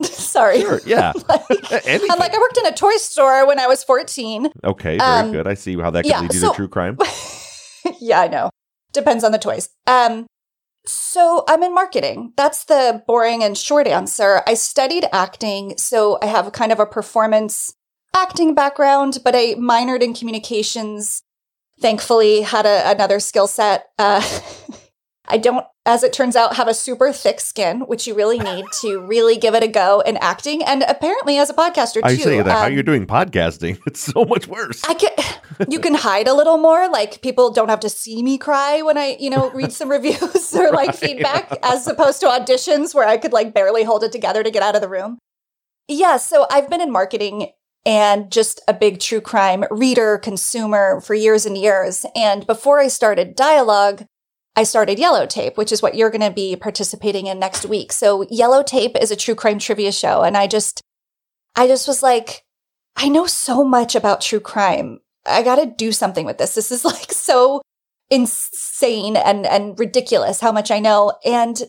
Sorry. 0.02 0.60
Sure. 0.60 0.80
Yeah. 0.86 1.12
like, 1.28 1.42
I'm 1.50 2.18
like 2.18 2.34
I 2.34 2.38
worked 2.38 2.58
in 2.58 2.66
a 2.66 2.72
toy 2.72 2.96
store 2.96 3.46
when 3.46 3.58
I 3.58 3.66
was 3.66 3.84
14. 3.84 4.50
okay. 4.64 4.98
Very 4.98 5.00
um, 5.00 5.32
good. 5.32 5.46
I 5.46 5.54
see 5.54 5.76
how 5.78 5.90
that 5.90 6.02
could 6.02 6.10
yeah, 6.10 6.20
lead 6.20 6.34
you 6.34 6.40
so- 6.40 6.50
to 6.50 6.56
true 6.56 6.68
crime. 6.68 6.98
yeah, 8.00 8.20
I 8.20 8.28
know. 8.28 8.50
Depends 8.92 9.22
on 9.22 9.32
the 9.32 9.38
toys. 9.38 9.68
Um, 9.86 10.26
so 10.86 11.44
I'm 11.46 11.62
in 11.62 11.74
marketing. 11.74 12.32
That's 12.36 12.64
the 12.64 13.02
boring 13.06 13.44
and 13.44 13.56
short 13.56 13.86
answer. 13.86 14.42
I 14.46 14.54
studied 14.54 15.04
acting, 15.12 15.76
so 15.76 16.18
I 16.22 16.26
have 16.26 16.50
kind 16.52 16.72
of 16.72 16.80
a 16.80 16.86
performance 16.86 17.74
acting 18.14 18.54
background, 18.54 19.18
but 19.22 19.34
I 19.36 19.54
minored 19.54 20.02
in 20.02 20.14
communications. 20.14 21.22
Thankfully, 21.80 22.42
had 22.42 22.66
a, 22.66 22.90
another 22.90 23.20
skill 23.20 23.46
set. 23.46 23.90
Uh, 23.98 24.20
I 25.30 25.38
don't, 25.38 25.64
as 25.86 26.02
it 26.02 26.12
turns 26.12 26.36
out, 26.36 26.56
have 26.56 26.68
a 26.68 26.74
super 26.74 27.12
thick 27.12 27.40
skin, 27.40 27.80
which 27.82 28.06
you 28.06 28.14
really 28.14 28.38
need 28.38 28.64
to 28.82 29.00
really 29.00 29.36
give 29.36 29.54
it 29.54 29.62
a 29.62 29.68
go 29.68 30.00
in 30.00 30.16
acting, 30.18 30.62
and 30.64 30.82
apparently 30.88 31.38
as 31.38 31.48
a 31.50 31.54
podcaster 31.54 32.00
I 32.02 32.16
too. 32.16 32.22
say 32.22 32.42
that 32.42 32.46
how 32.50 32.66
Um, 32.66 32.72
you're 32.72 32.82
doing 32.82 33.06
podcasting. 33.06 33.78
It's 33.86 34.00
so 34.00 34.24
much 34.24 34.46
worse. 34.48 34.82
I 34.84 34.94
can 34.94 35.10
you 35.68 35.78
can 35.80 35.94
hide 35.94 36.28
a 36.28 36.34
little 36.34 36.58
more. 36.58 36.88
Like 36.90 37.22
people 37.22 37.50
don't 37.50 37.68
have 37.68 37.80
to 37.80 37.88
see 37.90 38.22
me 38.22 38.38
cry 38.38 38.82
when 38.82 38.98
I, 38.98 39.16
you 39.20 39.30
know, 39.30 39.50
read 39.50 39.72
some 39.72 39.90
reviews 39.96 40.54
or 40.54 40.70
like 40.70 40.88
Right. 40.88 40.96
feedback 40.96 41.56
as 41.62 41.86
opposed 41.86 42.20
to 42.20 42.26
auditions 42.26 42.94
where 42.94 43.06
I 43.06 43.16
could 43.16 43.32
like 43.32 43.54
barely 43.54 43.84
hold 43.84 44.02
it 44.04 44.12
together 44.12 44.42
to 44.42 44.50
get 44.50 44.62
out 44.62 44.74
of 44.74 44.80
the 44.82 44.88
room. 44.88 45.18
Yeah, 45.88 46.18
so 46.18 46.46
I've 46.50 46.68
been 46.70 46.80
in 46.80 46.90
marketing 46.92 47.50
and 47.86 48.30
just 48.30 48.60
a 48.68 48.74
big 48.74 49.00
true 49.00 49.20
crime 49.20 49.64
reader, 49.70 50.18
consumer 50.18 51.00
for 51.00 51.14
years 51.14 51.46
and 51.46 51.56
years. 51.58 52.04
And 52.14 52.46
before 52.46 52.78
I 52.78 52.88
started 52.88 53.34
Die-Alogue, 53.34 54.04
I 54.56 54.64
started 54.64 54.98
Yellow 54.98 55.26
Tape, 55.26 55.56
which 55.56 55.72
is 55.72 55.80
what 55.80 55.94
you're 55.94 56.10
going 56.10 56.20
to 56.22 56.30
be 56.30 56.56
participating 56.56 57.26
in 57.26 57.38
next 57.38 57.64
week. 57.66 57.92
So 57.92 58.26
Yellow 58.30 58.62
Tape 58.62 58.96
is 59.00 59.10
a 59.10 59.16
true 59.16 59.34
crime 59.34 59.58
trivia 59.58 59.92
show. 59.92 60.22
And 60.22 60.36
I 60.36 60.46
just, 60.46 60.82
I 61.54 61.66
just 61.66 61.86
was 61.86 62.02
like, 62.02 62.42
I 62.96 63.08
know 63.08 63.26
so 63.26 63.64
much 63.64 63.94
about 63.94 64.20
true 64.20 64.40
crime. 64.40 65.00
I 65.24 65.42
got 65.42 65.56
to 65.56 65.66
do 65.66 65.92
something 65.92 66.26
with 66.26 66.38
this. 66.38 66.54
This 66.54 66.70
is 66.72 66.84
like 66.84 67.12
so 67.12 67.62
insane 68.10 69.16
and, 69.16 69.46
and 69.46 69.78
ridiculous 69.78 70.40
how 70.40 70.52
much 70.52 70.70
I 70.70 70.80
know. 70.80 71.12
And, 71.24 71.62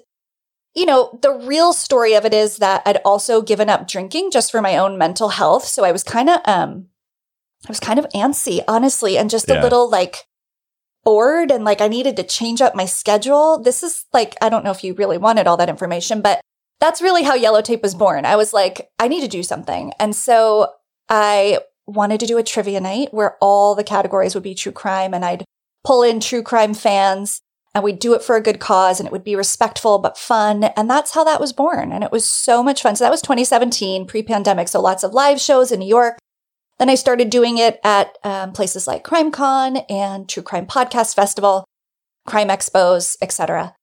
you 0.74 0.86
know, 0.86 1.20
the 1.22 1.32
real 1.34 1.74
story 1.74 2.16
of 2.16 2.26
it 2.26 2.34
is 2.34 2.58
that 2.58 2.82
I'd 2.86 2.98
also 3.06 3.42
given 3.42 3.70
up 3.70 3.88
drinking 3.88 4.32
just 4.32 4.52
for 4.52 4.62
my 4.62 4.78
own 4.78 4.98
mental 4.98 5.30
health. 5.30 5.66
So 5.66 5.84
I 5.84 5.92
was 5.92 6.04
kind 6.04 6.30
of, 6.30 6.42
um, 6.46 6.88
I 7.66 7.70
was 7.70 7.80
kind 7.80 8.00
of 8.00 8.08
antsy, 8.16 8.62
honestly, 8.68 9.18
and 9.20 9.30
just 9.30 9.48
Yeah. 9.48 9.62
a 9.62 9.64
little 9.64 9.88
like 9.90 10.26
bored 11.04 11.52
and 11.52 11.64
like 11.64 11.82
I 11.82 11.88
needed 11.88 12.16
to 12.18 12.24
change 12.24 12.62
up 12.62 12.76
my 12.76 12.86
schedule. 12.86 13.62
This 13.62 13.84
is 13.84 14.06
like, 14.14 14.36
I 14.42 14.50
don't 14.50 14.64
know 14.64 14.72
if 14.72 14.84
you 14.84 14.94
really 14.94 15.18
wanted 15.18 15.48
all 15.48 15.58
that 15.58 15.70
information, 15.70 16.22
but 16.22 16.42
that's 16.80 17.02
really 17.02 17.24
how 17.24 17.36
Yellow 17.36 17.62
Tape 17.62 17.84
was 17.84 17.96
born. 17.96 18.26
I 18.26 18.36
was 18.36 18.54
like, 18.54 18.90
I 19.00 19.08
need 19.08 19.22
to 19.22 19.28
do 19.28 19.44
something. 19.44 19.94
And 20.00 20.16
so 20.16 20.72
I 21.10 21.60
wanted 21.86 22.20
to 22.22 22.26
do 22.26 22.38
a 22.38 22.44
trivia 22.44 22.80
night 22.80 23.14
where 23.14 23.38
all 23.42 23.76
the 23.76 23.84
categories 23.84 24.34
would 24.34 24.44
be 24.44 24.56
true 24.56 24.72
crime 24.72 25.14
and 25.14 25.26
I'd 25.26 25.46
pull 25.84 26.04
in 26.04 26.20
true 26.20 26.44
crime 26.44 26.74
fans 26.74 27.42
and 27.74 27.84
we'd 27.84 28.00
do 28.00 28.14
it 28.14 28.24
for 28.24 28.36
a 28.36 28.42
good 28.42 28.60
cause 28.60 29.00
and 29.00 29.08
it 29.08 29.12
would 29.12 29.24
be 29.24 29.36
respectful 29.36 30.00
but 30.00 30.18
fun. 30.18 30.64
And 30.64 30.90
that's 30.90 31.14
how 31.14 31.24
that 31.24 31.40
was 31.40 31.54
born. 31.54 31.92
And 31.92 32.04
it 32.04 32.12
was 32.12 32.28
so 32.30 32.62
much 32.62 32.82
fun. 32.82 32.96
So 32.96 33.04
that 33.04 33.12
was 33.12 33.22
2017, 33.22 34.06
pre 34.06 34.24
pandemic. 34.24 34.68
So 34.68 34.82
lots 34.82 35.04
of 35.04 35.14
live 35.14 35.40
shows 35.40 35.72
in 35.72 35.80
New 35.80 35.88
York. 35.88 36.18
Then 36.82 36.90
I 36.90 36.96
started 36.96 37.30
doing 37.30 37.60
it 37.60 37.80
at 37.84 38.18
um, 38.24 38.54
places 38.54 38.88
like 38.88 39.04
CrimeCon 39.04 39.86
and 39.88 40.28
True 40.28 40.42
Crime 40.42 40.66
Podcast 40.66 41.14
Festival, 41.14 41.64
Crime 42.26 42.48
Expos, 42.48 43.18
etc. 43.22 43.76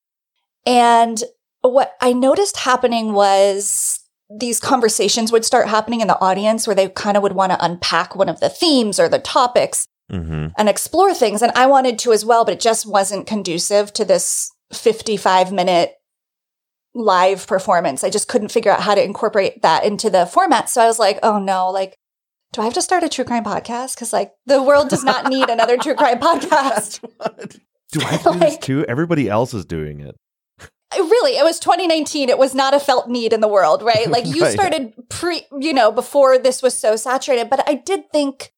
And 0.66 1.22
what 1.60 1.92
I 2.00 2.12
noticed 2.12 2.56
happening 2.56 3.12
was 3.12 4.00
these 4.28 4.58
conversations 4.58 5.30
would 5.30 5.44
start 5.44 5.68
happening 5.68 6.00
in 6.00 6.08
the 6.08 6.20
audience 6.20 6.66
where 6.66 6.74
they 6.74 6.88
kind 6.88 7.16
of 7.16 7.22
would 7.22 7.34
want 7.34 7.52
to 7.52 7.64
unpack 7.64 8.16
one 8.16 8.28
of 8.28 8.40
the 8.40 8.48
themes 8.48 8.98
or 8.98 9.08
the 9.08 9.20
topics 9.20 9.86
Mm-hmm. 10.10 10.46
and 10.56 10.70
explore 10.70 11.12
things. 11.12 11.42
And 11.42 11.52
I 11.54 11.66
wanted 11.66 11.98
to 11.98 12.12
as 12.14 12.24
well, 12.24 12.42
but 12.46 12.54
it 12.54 12.60
just 12.60 12.86
wasn't 12.86 13.26
conducive 13.26 13.92
to 13.92 14.06
this 14.06 14.50
55 14.72 15.52
minute 15.52 15.92
live 16.94 17.46
performance. 17.46 18.02
I 18.02 18.08
just 18.08 18.26
couldn't 18.26 18.50
figure 18.50 18.72
out 18.72 18.80
how 18.80 18.94
to 18.94 19.04
incorporate 19.04 19.60
that 19.60 19.84
into 19.84 20.08
the 20.08 20.24
format. 20.24 20.70
So 20.70 20.80
I 20.80 20.86
was 20.86 20.98
like, 20.98 21.18
oh 21.22 21.38
no, 21.38 21.68
like, 21.68 21.94
do 22.52 22.60
I 22.62 22.64
have 22.64 22.74
to 22.74 22.82
start 22.82 23.02
a 23.04 23.08
true 23.08 23.24
crime 23.24 23.44
podcast? 23.44 23.94
Because 23.94 24.12
like 24.12 24.32
the 24.46 24.62
world 24.62 24.88
does 24.88 25.04
not 25.04 25.26
need 25.28 25.48
another 25.50 25.76
true 25.76 25.94
crime 25.94 26.18
podcast. 26.28 27.00
Do 27.92 28.00
I 28.02 28.04
have 28.04 28.22
to 28.24 28.32
do 28.32 28.38
this 28.38 28.58
too? 28.58 28.84
Everybody 28.86 29.30
else 29.30 29.54
is 29.54 29.64
doing 29.64 30.00
it. 30.00 30.14
really 30.94 31.36
it 31.38 31.44
was 31.44 31.58
2019 31.60 32.28
it 32.28 32.38
was 32.38 32.54
not 32.54 32.74
a 32.74 32.80
felt 32.80 33.08
need 33.08 33.32
in 33.32 33.40
the 33.40 33.48
world 33.48 33.82
right 33.82 34.10
like 34.16 34.26
you 34.26 34.42
Right. 34.42 34.52
started 34.52 34.92
pre 35.10 35.46
you 35.58 35.72
know 35.74 35.92
before 35.92 36.38
this 36.38 36.62
was 36.62 36.74
so 36.76 36.96
saturated 36.96 37.48
but 37.50 37.62
i 37.68 37.74
did 37.74 38.10
think 38.10 38.52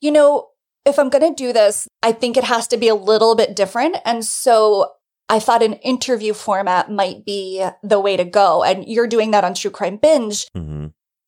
you 0.00 0.10
know 0.10 0.48
if 0.84 0.98
i'm 0.98 1.08
going 1.08 1.22
to 1.34 1.44
do 1.44 1.52
this 1.52 1.86
i 2.02 2.10
think 2.12 2.36
it 2.36 2.42
has 2.44 2.66
to 2.68 2.76
be 2.76 2.88
a 2.88 2.94
little 2.96 3.34
bit 3.36 3.54
different 3.54 3.96
and 4.04 4.24
so 4.24 4.90
i 5.28 5.38
thought 5.38 5.62
an 5.62 5.74
interview 5.74 6.34
format 6.34 6.90
might 6.90 7.24
be 7.24 7.64
the 7.84 8.00
way 8.00 8.16
to 8.16 8.24
go 8.24 8.64
and 8.64 8.84
you're 8.88 9.06
doing 9.06 9.30
that 9.30 9.44
on 9.44 9.54
true 9.54 9.70
crime 9.70 9.96
binge 9.96 10.46
hmm 10.56 10.86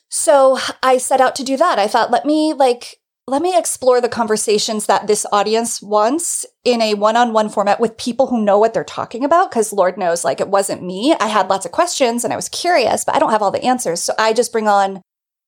so 0.08 0.58
I 0.82 0.98
set 0.98 1.20
out 1.20 1.36
to 1.36 1.44
do 1.44 1.56
that. 1.56 1.78
I 1.78 1.86
thought, 1.86 2.10
let 2.10 2.24
me 2.24 2.52
like, 2.52 3.00
let 3.26 3.42
me 3.42 3.56
explore 3.56 4.00
the 4.00 4.08
conversations 4.08 4.86
that 4.86 5.06
this 5.06 5.26
audience 5.30 5.82
wants 5.82 6.46
in 6.64 6.80
a 6.80 6.94
one-on-one 6.94 7.50
format 7.50 7.78
with 7.78 7.98
people 7.98 8.28
who 8.28 8.42
know 8.42 8.58
what 8.58 8.72
they're 8.72 8.84
talking 8.84 9.22
about. 9.22 9.50
Cause 9.50 9.72
Lord 9.72 9.98
knows, 9.98 10.24
like 10.24 10.40
it 10.40 10.48
wasn't 10.48 10.82
me. 10.82 11.14
I 11.20 11.26
had 11.26 11.48
lots 11.48 11.66
of 11.66 11.72
questions 11.72 12.24
and 12.24 12.32
I 12.32 12.36
was 12.36 12.48
curious, 12.48 13.04
but 13.04 13.14
I 13.14 13.18
don't 13.18 13.30
have 13.30 13.42
all 13.42 13.50
the 13.50 13.64
answers. 13.64 14.02
So 14.02 14.14
I 14.18 14.32
just 14.32 14.50
bring 14.50 14.66
on 14.66 15.02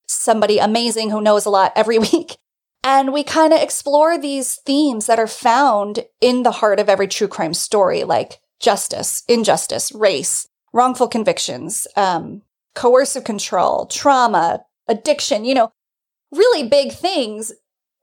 somebody 0.07 0.59
amazing 0.59 1.11
who 1.11 1.23
knows 1.23 1.47
a 1.47 1.51
lot 1.51 1.73
every 1.75 1.99
week. 2.13 2.37
And 2.83 3.13
we 3.13 3.25
kind 3.25 3.53
of 3.53 3.61
explore 3.61 4.19
these 4.19 4.57
themes 4.67 5.07
that 5.07 5.19
are 5.19 5.27
found 5.27 6.07
in 6.21 6.43
the 6.43 6.51
heart 6.51 6.81
of 6.81 6.89
every 6.89 7.09
true 7.09 7.29
crime 7.29 7.55
story, 7.55 8.05
like 8.05 8.41
justice, 8.59 9.23
injustice, 9.29 9.93
race, 9.93 10.49
wrongful 10.73 11.09
convictions, 11.09 11.87
um, 11.97 12.43
coercive 12.75 13.25
control, 13.25 13.87
trauma, 13.87 14.65
addiction, 14.89 15.45
you 15.45 15.55
know, 15.55 15.73
really 16.33 16.69
big 16.69 16.93
things 16.93 17.53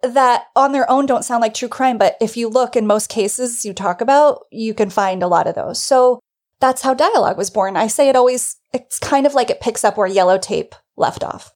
that 0.03 0.45
on 0.55 0.71
their 0.71 0.89
own 0.89 1.05
don't 1.05 1.25
sound 1.25 1.41
like 1.41 1.53
true 1.53 1.67
crime. 1.67 1.97
But 1.97 2.17
if 2.21 2.37
you 2.37 2.47
look 2.49 2.75
in 2.75 2.87
most 2.87 3.09
cases 3.09 3.65
you 3.65 3.73
talk 3.73 4.01
about, 4.01 4.45
you 4.51 4.73
can 4.73 4.89
find 4.89 5.23
a 5.23 5.27
lot 5.27 5.47
of 5.47 5.55
those. 5.55 5.81
So 5.81 6.19
that's 6.59 6.81
how 6.81 6.93
Die-Alogue 6.93 7.37
was 7.37 7.49
born. 7.49 7.75
I 7.77 7.87
say 7.87 8.09
it 8.09 8.15
always, 8.15 8.57
it's 8.73 8.99
kind 8.99 9.25
of 9.25 9.33
like 9.33 9.49
it 9.49 9.61
picks 9.61 9.83
up 9.83 9.97
where 9.97 10.07
yellow 10.07 10.37
tape 10.37 10.75
left 10.95 11.23
off. 11.23 11.51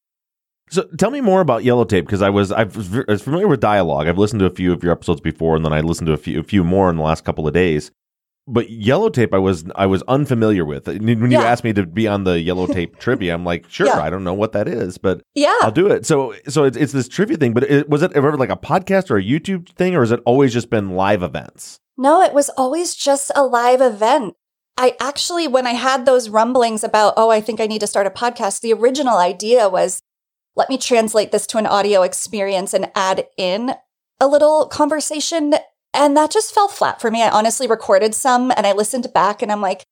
So 0.71 0.83
tell 0.97 1.11
me 1.11 1.19
more 1.19 1.41
about 1.41 1.65
Yellow 1.65 1.83
Tape 1.83 2.05
because 2.05 2.21
I 2.21 2.29
was 2.29 2.49
I 2.49 2.63
was 2.63 3.21
familiar 3.21 3.49
with 3.49 3.59
Die-Alogue. 3.59 4.07
I've 4.07 4.17
listened 4.17 4.39
to 4.39 4.45
a 4.45 4.49
few 4.49 4.71
of 4.71 4.81
your 4.81 4.93
episodes 4.93 5.19
before, 5.19 5.57
and 5.57 5.65
then 5.65 5.73
I 5.73 5.81
listened 5.81 6.07
to 6.07 6.13
a 6.13 6.17
few 6.17 6.39
a 6.39 6.43
few 6.43 6.63
more 6.63 6.89
in 6.89 6.95
the 6.95 7.03
last 7.03 7.25
couple 7.25 7.45
of 7.45 7.53
days. 7.53 7.91
But 8.47 8.69
Yellow 8.69 9.09
Tape, 9.09 9.33
I 9.33 9.37
was 9.37 9.65
I 9.75 9.85
was 9.85 10.01
unfamiliar 10.07 10.65
with. 10.65 10.87
When 10.87 11.07
you 11.07 11.27
Yeah. 11.39 11.43
asked 11.43 11.63
me 11.63 11.73
to 11.73 11.85
be 11.85 12.07
on 12.07 12.23
the 12.23 12.39
Yellow 12.39 12.67
Tape 12.67 12.97
trivia, 12.99 13.33
I'm 13.33 13.45
like, 13.45 13.65
sure, 13.69 13.87
Yeah. 13.87 14.01
I 14.01 14.09
don't 14.09 14.23
know 14.23 14.33
what 14.33 14.51
that 14.53 14.67
is, 14.67 14.97
but 14.97 15.21
Yeah. 15.35 15.53
I'll 15.61 15.71
do 15.71 15.87
it. 15.87 16.05
So 16.05 16.33
so 16.47 16.63
it's, 16.63 16.75
it's 16.75 16.91
this 16.91 17.07
trivia 17.07 17.37
thing. 17.37 17.53
But 17.53 17.63
it, 17.63 17.89
was 17.89 18.01
it 18.01 18.11
ever 18.13 18.35
like 18.37 18.49
a 18.49 18.57
podcast 18.57 19.11
or 19.11 19.17
a 19.17 19.23
YouTube 19.23 19.69
thing, 19.69 19.95
or 19.95 19.99
has 20.01 20.11
it 20.11 20.21
always 20.25 20.53
just 20.53 20.69
been 20.69 20.91
live 20.95 21.21
events? 21.23 21.77
No, 21.97 22.21
it 22.21 22.33
was 22.33 22.49
always 22.57 22.95
just 22.95 23.31
a 23.35 23.43
live 23.43 23.79
event. 23.81 24.33
I 24.77 24.95
actually, 24.99 25.47
when 25.47 25.67
I 25.67 25.73
had 25.73 26.05
those 26.05 26.29
rumblings 26.29 26.83
about, 26.83 27.13
oh, 27.17 27.29
I 27.29 27.41
think 27.41 27.59
I 27.61 27.67
need 27.67 27.81
to 27.81 27.87
start 27.87 28.07
a 28.07 28.09
podcast, 28.09 28.61
the 28.61 28.73
original 28.73 29.17
idea 29.17 29.69
was 29.69 30.01
let 30.55 30.69
me 30.69 30.77
translate 30.79 31.31
this 31.31 31.45
to 31.47 31.57
an 31.59 31.67
audio 31.67 32.01
experience 32.01 32.73
and 32.73 32.89
add 32.95 33.27
in 33.37 33.75
a 34.19 34.27
little 34.27 34.65
conversation. 34.67 35.53
And 35.93 36.15
that 36.15 36.31
just 36.31 36.53
fell 36.53 36.67
flat 36.67 37.01
for 37.01 37.11
me. 37.11 37.21
I 37.21 37.29
honestly 37.29 37.67
recorded 37.67 38.15
some 38.15 38.51
and 38.55 38.65
I 38.65 38.71
listened 38.71 39.11
back 39.13 39.41
and 39.41 39.51
I'm 39.51 39.61
like, 39.61 39.83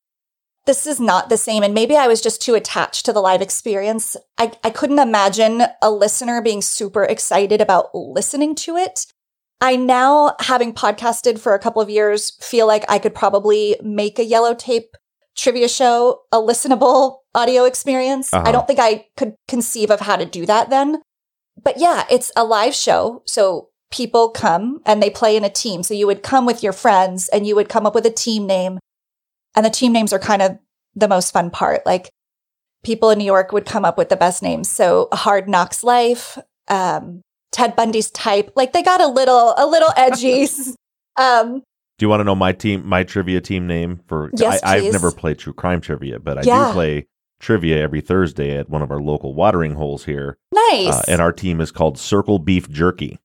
this 0.65 0.85
is 0.85 0.99
not 0.99 1.29
the 1.29 1.37
same. 1.37 1.63
And 1.63 1.73
maybe 1.73 1.95
I 1.95 2.07
was 2.07 2.21
just 2.21 2.41
too 2.41 2.55
attached 2.55 3.05
to 3.05 3.13
the 3.13 3.21
live 3.21 3.41
experience. 3.41 4.15
I, 4.37 4.51
I 4.63 4.69
couldn't 4.69 4.99
imagine 4.99 5.63
a 5.81 5.89
listener 5.89 6.41
being 6.41 6.61
super 6.61 7.03
excited 7.03 7.59
about 7.59 7.93
listening 7.93 8.55
to 8.55 8.75
it. 8.77 9.07
I 9.61 9.75
now, 9.75 10.35
having 10.39 10.73
podcasted 10.73 11.39
for 11.39 11.53
a 11.53 11.59
couple 11.59 11.81
of 11.81 11.89
years, 11.89 12.31
feel 12.41 12.65
like 12.65 12.85
I 12.87 12.97
could 12.97 13.13
probably 13.13 13.77
make 13.83 14.17
a 14.19 14.23
yellow 14.23 14.53
tape 14.53 14.95
trivia 15.35 15.67
show 15.67 16.21
a 16.31 16.37
listenable 16.37 17.19
audio 17.33 17.65
experience. 17.65 18.33
Uh-huh. 18.33 18.43
I 18.45 18.51
don't 18.51 18.67
think 18.67 18.79
I 18.79 19.07
could 19.17 19.35
conceive 19.47 19.89
of 19.89 20.01
how 20.01 20.15
to 20.15 20.25
do 20.25 20.45
that 20.45 20.69
then. 20.69 21.01
But 21.61 21.77
yeah, 21.77 22.05
it's 22.09 22.31
a 22.37 22.43
live 22.43 22.73
show. 22.73 23.23
So 23.25 23.69
people 23.91 24.29
come 24.29 24.81
and 24.85 25.01
they 25.01 25.09
play 25.09 25.35
in 25.35 25.43
a 25.43 25.49
team. 25.49 25.83
So 25.83 25.93
you 25.93 26.05
would 26.07 26.23
come 26.23 26.45
with 26.45 26.61
your 26.63 26.73
friends 26.73 27.27
and 27.29 27.45
you 27.47 27.55
would 27.55 27.69
come 27.69 27.85
up 27.85 27.95
with 27.95 28.05
a 28.05 28.11
team 28.11 28.45
name. 28.45 28.79
And 29.55 29.65
the 29.65 29.69
team 29.69 29.91
names 29.91 30.13
are 30.13 30.19
kind 30.19 30.41
of 30.41 30.59
the 30.95 31.07
most 31.07 31.31
fun 31.31 31.49
part. 31.49 31.85
Like 31.85 32.09
people 32.83 33.09
in 33.09 33.17
New 33.17 33.25
York 33.25 33.51
would 33.51 33.65
come 33.65 33.85
up 33.85 33.97
with 33.97 34.09
the 34.09 34.15
best 34.15 34.43
names. 34.43 34.69
So 34.69 35.07
Hard 35.11 35.49
Knocks 35.49 35.83
Life, 35.83 36.37
um, 36.67 37.21
Ted 37.51 37.75
Bundy's 37.75 38.11
type. 38.11 38.51
Like 38.55 38.73
they 38.73 38.83
got 38.83 39.01
a 39.01 39.07
little, 39.07 39.55
a 39.57 39.65
little 39.65 39.89
edgy. 39.97 40.47
um, 41.17 41.63
Do 41.97 42.05
you 42.05 42.09
want 42.09 42.19
to 42.19 42.23
know 42.25 42.35
my 42.35 42.51
team, 42.53 42.85
my 42.87 43.03
trivia 43.03 43.41
team 43.41 43.65
name 43.65 44.01
for? 44.07 44.29
Yes, 44.37 44.61
I, 44.63 44.77
I've 44.77 44.91
never 44.91 45.11
played 45.11 45.39
true 45.39 45.53
crime 45.53 45.81
trivia, 45.81 46.19
but 46.19 46.37
I 46.37 46.43
Yeah. 46.43 46.67
do 46.67 46.73
play 46.73 47.07
trivia 47.39 47.77
every 47.81 48.01
Thursday 48.01 48.55
at 48.55 48.69
one 48.69 48.81
of 48.83 48.91
our 48.91 49.01
local 49.01 49.33
watering 49.33 49.73
holes 49.75 50.05
here, 50.05 50.37
nice. 50.53 50.87
uh, 50.93 51.01
and 51.07 51.21
our 51.21 51.31
team 51.31 51.59
is 51.61 51.71
called 51.71 51.97
Circle 51.97 52.39
Beef 52.39 52.69
Jerky. 52.69 53.17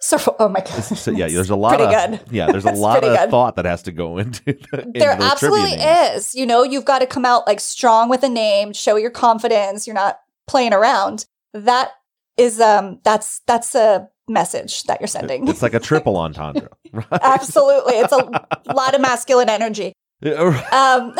So, 0.00 0.36
oh 0.38 0.48
my 0.48 0.60
God. 0.60 0.82
So, 0.82 1.10
yeah, 1.10 1.28
there's 1.28 1.50
a 1.50 1.56
lot 1.64 1.76
pretty 1.78 1.94
of 1.94 2.10
good. 2.10 2.20
yeah, 2.32 2.50
there's 2.50 2.64
a 2.64 2.72
lot 2.72 3.04
of 3.04 3.16
good. 3.16 3.30
thought 3.30 3.56
that 3.56 3.64
has 3.66 3.82
to 3.84 3.92
go 3.92 4.18
into. 4.18 4.42
The, 4.44 4.90
There 4.94 5.12
absolutely 5.12 5.72
is. 5.72 6.34
You 6.34 6.46
know, 6.46 6.62
you've 6.62 6.84
got 6.84 7.00
to 7.00 7.06
come 7.06 7.24
out 7.24 7.46
like 7.46 7.60
strong 7.60 8.08
with 8.08 8.22
a 8.22 8.28
name, 8.28 8.72
show 8.72 8.96
your 8.96 9.10
confidence. 9.10 9.86
You're 9.86 9.94
not 9.94 10.18
playing 10.46 10.72
around. 10.72 11.26
That 11.52 11.90
is, 12.36 12.60
um, 12.60 13.00
that's, 13.04 13.40
that's 13.46 13.74
a 13.74 14.08
message 14.28 14.84
that 14.84 15.00
you're 15.00 15.08
sending. 15.08 15.48
It's 15.48 15.62
like 15.62 15.74
a 15.74 15.80
triple 15.80 16.16
entendre. 16.16 16.68
Right? 16.92 17.04
Absolutely. 17.20 17.94
It's 17.94 18.12
a 18.12 18.72
lot 18.72 18.94
of 18.94 19.00
masculine 19.00 19.48
energy. 19.50 19.92
Um, 20.22 21.12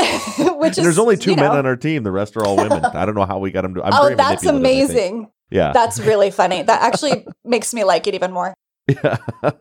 which 0.58 0.76
is, 0.78 0.84
There's 0.84 0.98
only 0.98 1.16
two 1.16 1.34
men 1.36 1.46
know- 1.46 1.58
on 1.58 1.66
our 1.66 1.76
team. 1.76 2.02
The 2.02 2.10
rest 2.12 2.36
are 2.36 2.44
all 2.44 2.56
women. 2.56 2.84
I 2.84 3.04
don't 3.06 3.14
know 3.14 3.24
how 3.24 3.38
we 3.38 3.50
got 3.50 3.62
them 3.62 3.74
to. 3.74 3.82
I'm 3.82 3.92
oh, 3.94 4.14
that's 4.14 4.44
manipulative, 4.44 4.90
I 4.90 4.92
think. 4.92 5.14
amazing. 5.16 5.30
Yeah. 5.50 5.72
That's 5.72 5.98
really 5.98 6.30
funny. 6.30 6.62
That 6.62 6.82
actually 6.82 7.26
makes 7.44 7.74
me 7.74 7.82
like 7.84 8.06
it 8.06 8.14
even 8.14 8.30
more. 8.32 8.54
Yeah. 9.02 9.16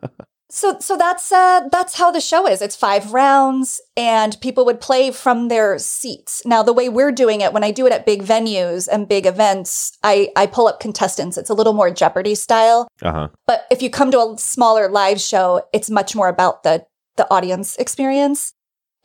So 0.52 0.80
so 0.80 0.98
that's 0.98 1.32
uh 1.32 1.70
that's 1.72 1.96
how 1.96 2.10
the 2.10 2.20
show 2.20 2.48
is. 2.48 2.62
It's 2.62 2.76
five 2.76 3.14
rounds 3.14 3.80
and 3.96 4.36
people 4.42 4.66
would 4.66 4.82
play 4.82 5.12
from 5.12 5.48
their 5.48 5.78
seats. 5.78 6.42
Now 6.44 6.64
the 6.64 6.74
way 6.74 6.90
we're 6.90 7.12
doing 7.12 7.42
it 7.42 7.54
when 7.54 7.64
I 7.64 7.70
do 7.70 7.86
it 7.86 7.92
at 7.92 8.06
big 8.06 8.24
venues 8.24 8.88
and 8.92 9.08
big 9.08 9.28
events, 9.28 9.96
I 10.02 10.30
I 10.36 10.48
pull 10.48 10.68
up 10.68 10.80
contestants. 10.80 11.38
It's 11.38 11.52
a 11.52 11.54
little 11.54 11.74
more 11.74 11.92
Jeopardy 11.92 12.34
style. 12.34 12.88
Uh 13.04 13.12
huh. 13.12 13.28
But 13.46 13.68
if 13.70 13.84
you 13.84 13.92
come 13.92 14.10
to 14.10 14.20
a 14.20 14.36
smaller 14.40 14.90
live 14.90 15.22
show, 15.22 15.62
it's 15.72 15.90
much 15.90 16.16
more 16.16 16.30
about 16.30 16.64
the 16.64 16.84
the 17.16 17.32
audience 17.32 17.76
experience. 17.76 18.54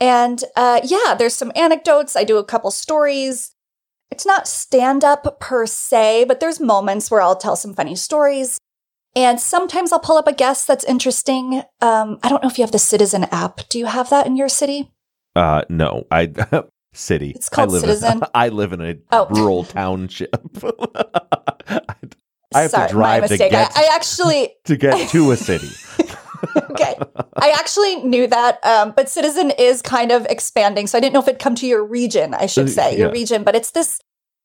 And 0.01 0.43
uh 0.57 0.81
yeah, 0.83 1.15
there's 1.15 1.35
some 1.35 1.53
anecdotes. 1.55 2.17
I 2.17 2.25
do 2.25 2.39
a 2.39 2.45
couple 2.45 2.71
stories. 2.71 3.55
It's 4.11 4.25
not 4.25 4.49
stand 4.49 5.05
up 5.05 5.41
per 5.41 5.67
se, 5.67 6.25
but 6.27 6.41
there's 6.41 6.59
moments 6.59 7.11
where 7.11 7.21
I'll 7.21 7.37
tell 7.37 7.57
some 7.57 7.75
funny 7.75 7.97
stories. 7.97 8.59
And 9.17 9.41
sometimes 9.41 9.93
I'll 9.93 10.01
pull 10.01 10.17
up 10.17 10.27
a 10.27 10.33
guest 10.33 10.67
that's 10.67 10.85
interesting. 10.85 11.63
Um, 11.81 12.19
I 12.23 12.29
don't 12.29 12.43
know 12.43 12.49
if 12.49 12.59
you 12.59 12.63
have 12.65 12.73
the 12.73 12.79
Citizen 12.79 13.25
app. 13.31 13.61
Do 13.69 13.79
you 13.79 13.87
have 13.87 14.11
that 14.11 14.27
in 14.27 14.37
your 14.37 14.49
city? 14.49 14.91
Uh, 15.37 15.63
no, 15.69 16.05
I 16.11 16.33
city. 16.95 17.31
It's 17.31 17.49
called 17.49 17.69
I 17.71 17.73
live 17.73 17.81
Citizen. 17.83 18.19
In, 18.19 18.23
I 18.35 18.49
live 18.49 18.73
in 18.73 18.81
a 18.81 18.97
Oh. 19.13 19.27
rural 19.31 19.65
township. 19.65 20.35
I 22.55 22.63
have 22.63 22.71
to 22.73 22.87
drive 22.91 23.27
to 23.29 23.37
get- 23.37 23.73
I, 23.77 23.83
I 23.85 23.95
actually 23.95 24.51
to 24.65 24.77
get 24.77 25.09
to 25.11 25.31
a 25.33 25.37
city. 25.37 25.71
okay. 26.71 26.95
I 27.37 27.51
actually 27.51 27.97
knew 28.03 28.27
that, 28.29 28.65
um, 28.65 28.93
but 28.97 29.09
Citizen 29.09 29.51
is 29.59 29.83
kind 29.83 30.13
of 30.13 30.25
expanding. 30.27 30.87
So 30.87 30.97
I 30.99 31.01
didn't 31.01 31.15
know 31.15 31.21
if 31.21 31.29
it'd 31.29 31.41
come 31.41 31.55
to 31.57 31.67
your 31.67 31.85
region, 31.85 32.33
I 32.35 32.47
should 32.47 32.67
Uh, 32.67 32.71
say, 32.71 32.99
your 32.99 33.11
region. 33.11 33.43
But 33.45 33.55
it's 33.57 33.71
this, 33.73 34.01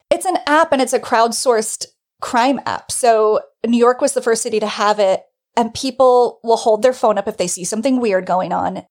it's 0.09 0.25
an 0.25 0.37
app 0.47 0.71
and 0.71 0.81
it's 0.81 0.93
a 0.93 0.99
crowdsourced 0.99 1.85
crime 2.21 2.59
app. 2.65 2.91
So 2.91 3.41
New 3.65 3.77
York 3.77 4.01
was 4.01 4.13
the 4.13 4.21
first 4.21 4.41
city 4.41 4.59
to 4.59 4.67
have 4.67 4.99
it. 4.99 5.23
And 5.57 5.73
people 5.73 6.39
will 6.43 6.57
hold 6.57 6.83
their 6.83 6.93
phone 6.93 7.17
up 7.17 7.27
if 7.27 7.35
they 7.35 7.47
see 7.47 7.65
something 7.65 7.99
weird 7.99 8.25
going 8.25 8.53
on 8.53 8.85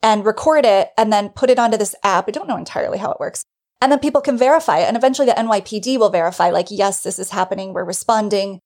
and 0.00 0.24
record 0.24 0.64
it 0.64 0.90
and 0.96 1.12
then 1.12 1.30
put 1.30 1.50
it 1.50 1.58
onto 1.58 1.76
this 1.76 1.94
app. 2.04 2.28
I 2.28 2.30
don't 2.30 2.46
know 2.46 2.56
entirely 2.56 2.98
how 2.98 3.10
it 3.10 3.18
works. 3.18 3.42
And 3.80 3.90
then 3.90 3.98
people 3.98 4.20
can 4.20 4.38
verify 4.38 4.78
it. 4.78 4.84
And 4.84 4.96
eventually 4.96 5.26
the 5.26 5.32
NYPD 5.32 5.98
will 5.98 6.10
verify, 6.10 6.50
like, 6.50 6.68
yes, 6.70 7.02
this 7.02 7.18
is 7.18 7.30
happening. 7.30 7.72
We're 7.72 7.84
responding. 7.84 8.60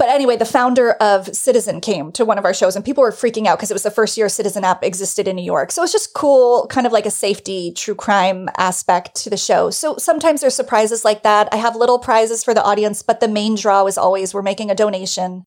But 0.00 0.08
anyway, 0.08 0.34
the 0.34 0.46
founder 0.46 0.92
of 0.92 1.26
Citizen 1.36 1.82
came 1.82 2.10
to 2.12 2.24
one 2.24 2.38
of 2.38 2.46
our 2.46 2.54
shows 2.54 2.74
and 2.74 2.82
people 2.82 3.02
were 3.02 3.10
freaking 3.10 3.46
out 3.46 3.58
because 3.58 3.70
it 3.70 3.74
was 3.74 3.82
the 3.82 3.90
first 3.90 4.16
year 4.16 4.30
Citizen 4.30 4.64
app 4.64 4.82
existed 4.82 5.28
in 5.28 5.36
New 5.36 5.44
York. 5.44 5.70
So 5.70 5.82
it's 5.82 5.92
just 5.92 6.14
cool, 6.14 6.66
kind 6.68 6.86
of 6.86 6.92
like 6.94 7.04
a 7.04 7.10
safety 7.10 7.70
true 7.76 7.94
crime 7.94 8.48
aspect 8.56 9.14
to 9.16 9.28
the 9.28 9.36
show. 9.36 9.68
So 9.68 9.98
sometimes 9.98 10.40
there's 10.40 10.54
surprises 10.54 11.04
like 11.04 11.22
that. 11.24 11.50
I 11.52 11.56
have 11.56 11.76
little 11.76 11.98
prizes 11.98 12.42
for 12.42 12.54
the 12.54 12.62
audience, 12.64 13.02
but 13.02 13.20
the 13.20 13.28
main 13.28 13.56
draw 13.56 13.84
is 13.84 13.98
always 13.98 14.32
we're 14.32 14.40
making 14.40 14.70
a 14.70 14.74
donation. 14.74 15.44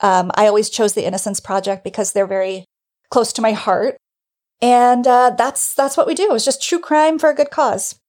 Um, 0.00 0.32
I 0.34 0.48
always 0.48 0.68
chose 0.68 0.94
the 0.94 1.06
Innocence 1.06 1.38
Project 1.38 1.84
because 1.84 2.10
they're 2.10 2.26
very 2.26 2.64
close 3.12 3.32
to 3.34 3.40
my 3.40 3.52
heart. 3.52 3.98
And 4.60 5.06
uh, 5.06 5.30
that's 5.38 5.74
that's 5.74 5.96
what 5.96 6.08
we 6.08 6.16
do. 6.16 6.34
It's 6.34 6.44
just 6.44 6.60
true 6.60 6.80
crime 6.80 7.20
for 7.20 7.30
a 7.30 7.36
good 7.36 7.50
cause. 7.50 8.00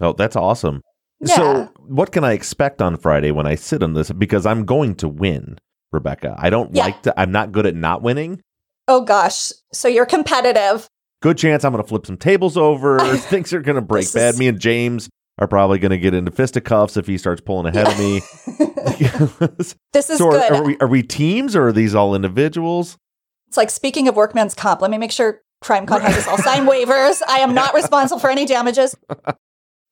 Oh, 0.00 0.14
that's 0.14 0.34
awesome. 0.34 0.82
Yeah. 1.22 1.34
So, 1.36 1.70
what 1.86 2.12
can 2.12 2.24
I 2.24 2.32
expect 2.32 2.82
on 2.82 2.96
Friday 2.96 3.30
when 3.30 3.46
I 3.46 3.54
sit 3.54 3.82
on 3.82 3.94
this? 3.94 4.10
Because 4.10 4.44
I'm 4.46 4.64
going 4.64 4.94
to 4.96 5.08
win, 5.08 5.58
Rebekah. 5.92 6.34
I 6.38 6.50
don't 6.50 6.74
Yeah. 6.74 6.84
like 6.84 7.02
to, 7.02 7.20
I'm 7.20 7.30
not 7.32 7.52
good 7.52 7.66
at 7.66 7.74
not 7.76 8.02
winning. 8.02 8.40
Oh 8.88 9.02
gosh. 9.02 9.52
So 9.72 9.86
you're 9.88 10.06
competitive. 10.06 10.88
Good 11.22 11.38
chance 11.38 11.64
I'm 11.64 11.72
going 11.72 11.82
to 11.84 11.88
flip 11.88 12.04
some 12.06 12.16
tables 12.16 12.56
over. 12.56 12.98
Things 13.16 13.52
are 13.52 13.60
going 13.60 13.76
to 13.76 13.80
break 13.82 14.04
This 14.06 14.14
bad. 14.14 14.34
is- 14.34 14.40
Me 14.40 14.48
and 14.48 14.58
James 14.58 15.08
are 15.38 15.46
probably 15.46 15.78
going 15.78 15.90
to 15.92 15.98
get 15.98 16.12
into 16.14 16.30
fisticuffs 16.32 16.96
if 16.96 17.06
he 17.06 17.16
starts 17.16 17.40
pulling 17.40 17.66
ahead 17.66 17.86
of 17.88 17.98
me. 17.98 18.20
this 19.92 20.10
is 20.10 20.18
so, 20.18 20.26
are, 20.26 20.30
good. 20.32 20.52
are 20.52 20.62
we, 20.64 20.76
are 20.78 20.86
we 20.88 21.02
teams 21.02 21.54
or 21.56 21.68
are 21.68 21.72
these 21.72 21.94
all 21.94 22.14
individuals? 22.14 22.98
It's 23.48 23.56
like 23.56 23.70
speaking 23.70 24.08
of 24.08 24.16
workman's 24.16 24.54
comp, 24.54 24.80
let 24.82 24.90
me 24.90 24.98
make 24.98 25.12
sure 25.12 25.40
CrimeCon 25.62 26.00
has 26.00 26.18
us 26.18 26.26
all 26.28 26.38
sign 26.38 26.66
waivers. 26.66 27.22
I 27.28 27.38
am 27.38 27.54
not 27.54 27.74
responsible 27.74 28.18
for 28.18 28.28
any 28.30 28.44
damages. 28.44 28.94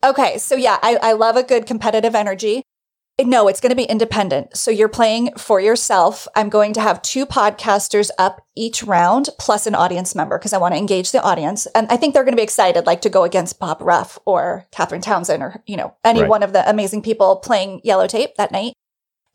Okay, 0.03 0.39
so 0.39 0.55
yeah, 0.57 0.79
I, 0.83 0.97
I 1.03 1.13
love 1.13 1.37
a 1.37 1.43
good 1.43 1.67
competitive 1.67 2.15
energy. 2.15 2.63
No, 3.23 3.49
it's 3.49 3.61
going 3.61 3.71
to 3.71 3.77
be 3.77 3.85
independent. 3.85 4.57
So 4.57 4.71
you're 4.71 4.89
playing 4.89 5.35
for 5.37 5.61
yourself. 5.61 6.27
I'm 6.35 6.49
going 6.49 6.73
to 6.73 6.81
have 6.81 7.03
two 7.03 7.27
podcasters 7.27 8.09
up 8.19 8.41
each 8.57 8.83
round 8.83 9.29
plus 9.39 9.67
an 9.67 9.75
audience 9.75 10.15
member 10.15 10.39
because 10.39 10.55
I 10.55 10.59
want 10.59 10.73
to 10.73 10.79
engage 10.79 11.13
the 11.13 11.23
audience. 11.23 11.67
And 11.75 11.87
I 11.91 11.99
think 11.99 12.15
they're 12.15 12.25
going 12.25 12.33
to 12.33 12.41
be 12.41 12.43
excited, 12.43 12.87
like 12.87 13.03
to 13.03 13.11
go 13.11 13.25
against 13.25 13.59
Bob 13.59 13.83
Ruff 13.83 14.19
or 14.25 14.67
Catherine 14.71 15.03
Townsend 15.03 15.43
or, 15.43 15.63
you 15.67 15.77
know, 15.77 15.95
any 16.03 16.23
Right. 16.23 16.31
one 16.31 16.43
of 16.43 16.55
the 16.55 16.69
amazing 16.69 17.03
people 17.03 17.37
playing 17.37 17.83
yellow 17.85 18.07
tape 18.07 18.37
that 18.37 18.53
night. 18.53 18.73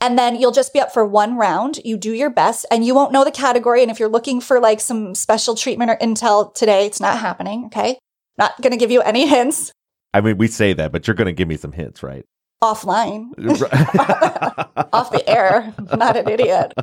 And 0.02 0.18
then 0.18 0.36
you'll 0.36 0.52
just 0.52 0.74
be 0.74 0.80
up 0.80 0.92
for 0.92 1.06
one 1.06 1.38
round. 1.38 1.80
You 1.86 1.96
do 1.98 2.12
your 2.12 2.32
best 2.32 2.66
and 2.72 2.84
you 2.84 2.96
won't 2.96 3.12
know 3.12 3.24
the 3.24 3.32
category. 3.32 3.84
And 3.84 3.92
if 3.92 4.00
you're 4.00 4.10
looking 4.10 4.42
for 4.42 4.60
like 4.60 4.80
some 4.80 5.14
special 5.14 5.54
treatment 5.54 5.92
or 5.92 5.98
intel 5.98 6.52
today, 6.56 6.88
it's 6.88 7.00
not 7.00 7.20
happening. 7.20 7.66
Okay. 7.68 8.00
Not 8.38 8.60
going 8.62 8.72
to 8.72 8.78
give 8.78 8.92
you 8.92 9.02
any 9.02 9.28
hints 9.28 9.72
I 10.16 10.22
mean, 10.22 10.38
we 10.38 10.48
say 10.48 10.74
that, 10.74 10.92
but 10.92 11.08
you're 11.08 11.16
going 11.16 11.28
to 11.28 11.34
give 11.34 11.48
me 11.48 11.58
some 11.58 11.72
hints, 11.72 12.02
right? 12.02 12.26
offline, 12.64 13.32
off 14.94 15.12
the 15.12 15.24
air. 15.28 15.74
I'm 15.78 16.00
not 16.00 16.18
an 16.18 16.30
idiot. 16.30 16.74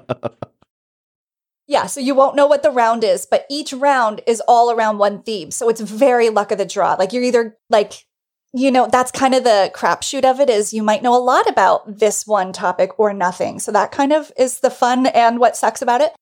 Yeah, 1.66 1.86
so 1.86 2.00
you 2.00 2.14
won't 2.14 2.36
know 2.36 2.46
what 2.46 2.62
the 2.62 2.70
round 2.70 3.04
is, 3.04 3.26
but 3.26 3.46
each 3.48 3.72
round 3.72 4.20
is 4.26 4.42
all 4.46 4.70
around 4.70 4.98
one 4.98 5.22
theme. 5.22 5.50
So 5.50 5.68
it's 5.68 5.80
very 5.80 6.28
luck 6.28 6.50
of 6.50 6.58
the 6.58 6.66
draw. 6.66 6.94
Like 6.94 7.12
you're 7.12 7.22
either 7.22 7.56
like, 7.70 8.04
you 8.52 8.70
know, 8.70 8.86
that's 8.90 9.10
kind 9.10 9.34
of 9.34 9.44
the 9.44 9.70
crapshoot 9.74 10.24
of 10.24 10.38
it 10.40 10.50
is 10.50 10.74
you 10.74 10.82
might 10.82 11.02
know 11.02 11.16
a 11.16 11.22
lot 11.22 11.48
about 11.48 11.98
this 11.98 12.26
one 12.26 12.52
topic 12.52 12.98
or 12.98 13.14
nothing. 13.14 13.58
So 13.58 13.72
that 13.72 13.90
kind 13.90 14.12
of 14.12 14.30
is 14.36 14.60
the 14.60 14.70
fun 14.70 15.06
and 15.06 15.38
what 15.38 15.56
sucks 15.56 15.80
about 15.80 16.02
it. 16.02 16.12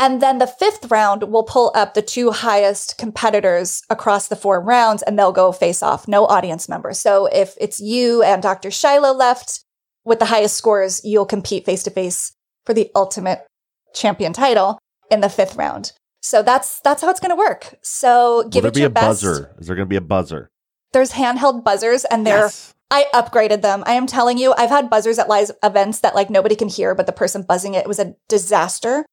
And 0.00 0.22
then 0.22 0.38
the 0.38 0.46
fifth 0.46 0.90
round 0.90 1.24
will 1.24 1.42
pull 1.42 1.72
up 1.74 1.94
the 1.94 2.02
two 2.02 2.30
highest 2.30 2.98
competitors 2.98 3.82
across 3.90 4.28
the 4.28 4.36
four 4.36 4.60
rounds 4.60 5.02
and 5.02 5.18
they'll 5.18 5.32
go 5.32 5.50
face 5.50 5.82
off, 5.82 6.06
no 6.06 6.24
audience 6.26 6.68
members. 6.68 6.98
So 7.00 7.26
if 7.26 7.54
it's 7.60 7.80
you 7.80 8.22
and 8.22 8.40
Dr. 8.42 8.70
Shiloh 8.70 9.12
left 9.12 9.64
with 10.04 10.20
the 10.20 10.26
highest 10.26 10.56
scores, 10.56 11.00
you'll 11.04 11.26
compete 11.26 11.64
face 11.66 11.82
to 11.82 11.90
face 11.90 12.32
for 12.64 12.74
the 12.74 12.90
ultimate 12.94 13.44
champion 13.92 14.32
title 14.32 14.78
in 15.10 15.20
the 15.20 15.28
fifth 15.28 15.56
round. 15.56 15.92
So 16.20 16.42
that's 16.42 16.80
that's 16.80 17.02
how 17.02 17.10
it's 17.10 17.20
going 17.20 17.30
to 17.30 17.36
work. 17.36 17.74
So 17.82 18.42
give 18.50 18.62
Will 18.62 18.62
there 18.62 18.68
it 18.68 18.74
be 18.74 18.80
your 18.80 18.88
a 18.88 18.90
best. 18.90 19.22
buzzer? 19.22 19.54
Is 19.58 19.66
there 19.66 19.76
going 19.76 19.86
to 19.86 19.90
be 19.90 19.96
a 19.96 20.00
buzzer? 20.00 20.48
There's 20.92 21.12
handheld 21.12 21.64
buzzers, 21.64 22.04
and 22.04 22.26
they're 22.26 22.46
Yes. 22.46 22.74
I 22.90 23.06
upgraded 23.12 23.60
them. 23.62 23.82
I 23.86 23.92
am 23.92 24.06
telling 24.06 24.38
you, 24.38 24.54
I've 24.56 24.70
had 24.70 24.88
buzzers 24.88 25.18
at 25.18 25.28
live 25.28 25.50
events 25.62 26.00
that 26.00 26.14
like 26.14 26.30
nobody 26.30 26.56
can 26.56 26.68
hear, 26.68 26.94
but 26.94 27.06
the 27.06 27.12
person 27.12 27.42
buzzing 27.42 27.74
it 27.74 27.86
was 27.86 27.98
a 27.98 28.14
disaster. 28.28 29.04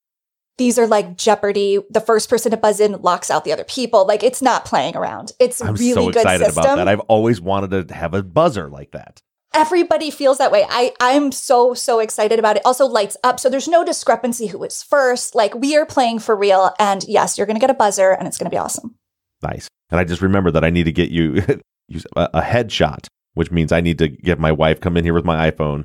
These 0.57 0.79
are 0.79 0.87
like 0.87 1.17
Jeopardy. 1.17 1.79
The 1.89 1.99
first 2.01 2.29
person 2.29 2.51
to 2.51 2.57
buzz 2.57 2.79
in 2.79 2.93
locks 3.01 3.29
out 3.29 3.43
the 3.43 3.51
other 3.51 3.65
people. 3.65 4.05
Like 4.07 4.23
it's 4.23 4.41
not 4.41 4.65
playing 4.65 4.95
around. 4.95 5.33
It's 5.39 5.61
I'm 5.61 5.75
really 5.75 5.93
so 5.93 6.05
good 6.07 6.15
excited 6.17 6.45
system. 6.45 6.63
about 6.63 6.75
that. 6.77 6.87
I've 6.87 7.01
always 7.01 7.41
wanted 7.41 7.87
to 7.89 7.93
have 7.93 8.13
a 8.13 8.23
buzzer 8.23 8.69
like 8.69 8.91
that. 8.91 9.21
Everybody 9.53 10.11
feels 10.11 10.37
that 10.39 10.51
way. 10.51 10.65
I 10.69 10.93
I'm 10.99 11.31
so 11.31 11.73
so 11.73 11.99
excited 11.99 12.39
about 12.39 12.57
it. 12.57 12.61
Also 12.65 12.85
lights 12.85 13.15
up, 13.23 13.39
so 13.39 13.49
there's 13.49 13.67
no 13.67 13.83
discrepancy 13.85 14.47
who 14.47 14.63
is 14.63 14.83
first. 14.83 15.33
Like 15.35 15.55
we 15.55 15.75
are 15.77 15.85
playing 15.85 16.19
for 16.19 16.35
real, 16.35 16.73
and 16.79 17.03
yes, 17.07 17.37
you're 17.37 17.47
gonna 17.47 17.59
get 17.59 17.69
a 17.69 17.73
buzzer, 17.75 18.11
and 18.11 18.27
it's 18.27 18.37
gonna 18.37 18.49
be 18.49 18.57
awesome. 18.57 18.95
Nice. 19.43 19.67
And 19.91 19.99
I 19.99 20.03
just 20.03 20.21
remember 20.21 20.51
that 20.51 20.63
I 20.65 20.69
need 20.71 20.83
to 20.85 20.91
get 20.91 21.09
you 21.09 21.37
a, 22.15 22.29
a 22.33 22.41
headshot, 22.41 23.07
which 23.33 23.51
means 23.51 23.71
I 23.71 23.79
need 23.81 23.97
to 23.99 24.07
get 24.09 24.39
my 24.39 24.51
wife 24.51 24.81
come 24.81 24.97
in 24.97 25.03
here 25.05 25.13
with 25.13 25.25
my 25.25 25.49
iPhone 25.51 25.83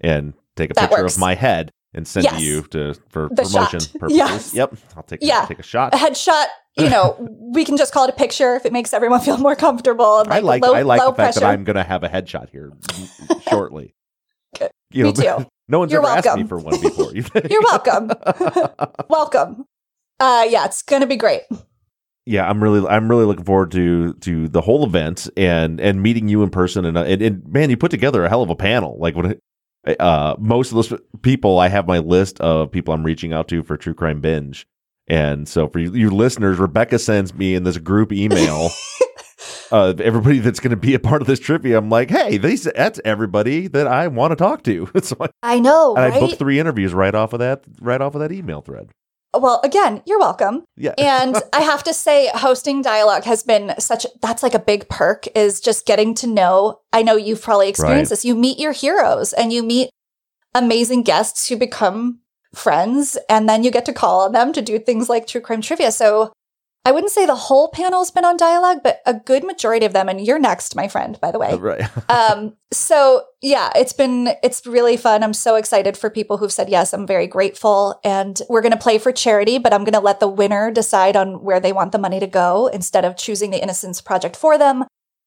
and 0.00 0.34
take 0.56 0.70
a 0.70 0.74
That 0.74 0.88
picture 0.90 1.02
works. 1.02 1.14
of 1.14 1.20
my 1.20 1.34
head 1.34 1.70
and 1.94 2.06
send 2.06 2.24
Yes. 2.24 2.36
to 2.38 2.42
you 2.42 2.62
to 2.62 2.94
for 3.10 3.28
The 3.30 3.42
promotion 3.42 3.80
shot. 3.80 3.92
purposes. 4.00 4.16
Yes. 4.18 4.54
Yep. 4.54 4.74
I'll 4.96 5.02
take 5.02 5.20
Yeah. 5.22 5.44
take 5.46 5.58
a 5.58 5.62
shot. 5.62 5.94
A 5.94 5.96
headshot, 5.98 6.46
you 6.76 6.88
know, 6.88 7.16
we 7.54 7.64
can 7.64 7.76
just 7.76 7.92
call 7.92 8.04
it 8.04 8.10
a 8.10 8.16
picture 8.16 8.54
if 8.56 8.64
it 8.66 8.72
makes 8.72 8.92
everyone 8.94 9.20
feel 9.20 9.36
more 9.38 9.54
comfortable. 9.56 10.20
And 10.20 10.32
I 10.32 10.38
like 10.40 10.62
low, 10.62 10.74
I 10.74 10.82
like 10.82 11.00
the 11.00 11.06
fact 11.06 11.16
pressure. 11.16 11.40
that 11.40 11.50
I'm 11.50 11.64
going 11.64 11.76
to 11.76 11.82
have 11.84 12.02
a 12.02 12.08
headshot 12.08 12.48
here 12.50 12.72
shortly. 13.50 13.94
Good. 14.58 14.70
You 14.90 15.04
Me 15.04 15.12
know, 15.12 15.38
too. 15.40 15.46
no 15.68 15.78
one's 15.78 15.92
You're 15.92 16.02
ever 16.06 16.16
asked 16.18 16.24
me 16.36 16.44
welcome. 16.44 16.48
for 16.48 16.58
one 16.58 16.80
before. 16.80 17.12
You're 17.50 17.62
welcome. 17.62 18.10
Welcome. 19.08 19.64
Uh, 20.20 20.46
yeah, 20.48 20.64
it's 20.66 20.82
gonna 20.82 21.06
be 21.06 21.16
great. 21.16 21.42
yeah, 22.26 22.48
I'm 22.48 22.62
really 22.62 22.86
I'm 22.86 23.08
really 23.08 23.24
looking 23.24 23.44
forward 23.44 23.70
to 23.72 24.14
to 24.14 24.48
the 24.48 24.60
whole 24.60 24.84
event 24.84 25.28
and 25.36 25.80
and 25.80 26.02
meeting 26.02 26.28
you 26.28 26.42
in 26.42 26.50
person 26.50 26.84
and 26.84 26.96
and, 26.96 27.20
and 27.22 27.46
man, 27.48 27.70
you 27.70 27.76
put 27.76 27.90
together 27.90 28.24
a 28.24 28.28
hell 28.28 28.42
of 28.42 28.50
a 28.50 28.54
panel. 28.54 28.96
Like 29.00 29.16
when 29.16 29.38
uh 29.98 30.36
most 30.38 30.72
of 30.72 30.76
those 30.76 31.00
people, 31.22 31.58
I 31.58 31.68
have 31.68 31.86
my 31.86 31.98
list 31.98 32.40
of 32.40 32.70
people 32.70 32.94
I'm 32.94 33.04
reaching 33.04 33.32
out 33.32 33.48
to 33.48 33.62
for 33.62 33.76
True 33.76 33.94
Crime 33.94 34.20
Binge. 34.20 34.66
And 35.08 35.48
so 35.48 35.68
for 35.68 35.78
you, 35.80 35.92
you 35.92 36.10
listeners, 36.10 36.58
Rebekah 36.58 36.98
sends 36.98 37.34
me 37.34 37.54
in 37.54 37.64
this 37.64 37.78
group 37.78 38.12
email 38.12 38.70
uh 39.72 39.94
everybody 39.98 40.38
that's 40.38 40.60
going 40.60 40.70
to 40.70 40.76
be 40.76 40.94
a 40.94 41.00
part 41.00 41.22
of 41.22 41.28
this 41.28 41.40
trivia. 41.40 41.78
I'm 41.78 41.90
like, 41.90 42.10
"Hey, 42.10 42.38
these 42.38 42.64
that's 42.64 43.00
everybody 43.04 43.66
that 43.68 43.86
I 43.86 44.08
want 44.08 44.32
to 44.32 44.36
talk 44.36 44.62
to." 44.64 44.90
so 45.02 45.16
I, 45.20 45.28
I 45.42 45.58
know, 45.58 45.96
and 45.96 46.14
I 46.14 46.20
booked 46.20 46.38
three 46.38 46.60
interviews 46.60 46.94
right 46.94 47.14
off 47.14 47.32
of 47.32 47.40
that 47.40 47.64
right 47.80 48.00
off 48.00 48.14
of 48.14 48.20
that 48.20 48.32
email 48.32 48.60
thread. 48.60 48.90
Well, 49.34 49.60
again, 49.64 50.02
you're 50.06 50.18
welcome. 50.18 50.64
Yeah. 50.76 50.94
And 50.98 51.36
I 51.52 51.60
have 51.62 51.82
to 51.84 51.94
say, 51.94 52.30
hosting 52.34 52.82
Die-Alogue 52.82 53.24
has 53.24 53.42
been 53.42 53.74
such 53.78 54.06
that's 54.20 54.42
like 54.42 54.54
a 54.54 54.58
big 54.58 54.88
perk 54.88 55.26
is 55.34 55.60
just 55.60 55.86
getting 55.86 56.14
to 56.16 56.26
know. 56.26 56.80
I 56.92 57.02
know 57.02 57.16
you've 57.16 57.42
probably 57.42 57.68
experienced 57.68 58.10
Right. 58.10 58.16
this. 58.16 58.24
You 58.24 58.34
meet 58.34 58.58
your 58.58 58.72
heroes 58.72 59.32
and 59.32 59.52
you 59.52 59.62
meet 59.62 59.90
amazing 60.54 61.02
guests 61.02 61.48
who 61.48 61.56
become 61.56 62.20
friends, 62.54 63.16
and 63.30 63.48
then 63.48 63.64
you 63.64 63.70
get 63.70 63.86
to 63.86 63.92
call 63.94 64.20
on 64.20 64.32
them 64.32 64.52
to 64.52 64.60
do 64.60 64.78
things 64.78 65.08
like 65.08 65.26
true 65.26 65.40
crime 65.40 65.62
trivia. 65.62 65.90
So 65.90 66.32
I 66.84 66.90
wouldn't 66.90 67.12
say 67.12 67.26
the 67.26 67.34
whole 67.36 67.68
panel's 67.68 68.10
been 68.10 68.24
on 68.24 68.36
Die-Alogue, 68.36 68.80
but 68.82 69.02
a 69.06 69.14
good 69.14 69.44
majority 69.44 69.86
of 69.86 69.92
them. 69.92 70.08
And 70.08 70.20
you're 70.20 70.40
next, 70.40 70.74
my 70.74 70.88
friend, 70.88 71.18
by 71.20 71.30
the 71.30 71.38
way. 71.38 71.54
right. 71.54 71.88
um 72.08 72.56
so 72.72 73.24
yeah 73.42 73.70
it's 73.76 73.92
been 73.92 74.30
it's 74.42 74.66
really 74.66 74.96
fun 74.96 75.22
i'm 75.22 75.34
so 75.34 75.56
excited 75.56 75.96
for 75.96 76.08
people 76.08 76.38
who've 76.38 76.52
said 76.52 76.70
yes 76.70 76.94
i'm 76.94 77.06
very 77.06 77.26
grateful 77.26 78.00
and 78.02 78.40
we're 78.48 78.62
going 78.62 78.72
to 78.72 78.78
play 78.78 78.98
for 78.98 79.12
charity 79.12 79.58
but 79.58 79.72
i'm 79.72 79.84
going 79.84 79.92
to 79.92 80.00
let 80.00 80.20
the 80.20 80.28
winner 80.28 80.70
decide 80.70 81.16
on 81.16 81.42
where 81.42 81.60
they 81.60 81.72
want 81.72 81.92
the 81.92 81.98
money 81.98 82.18
to 82.18 82.26
go 82.26 82.68
instead 82.68 83.04
of 83.04 83.16
choosing 83.16 83.50
the 83.50 83.62
innocence 83.62 84.00
project 84.00 84.36
for 84.36 84.56
them 84.56 84.84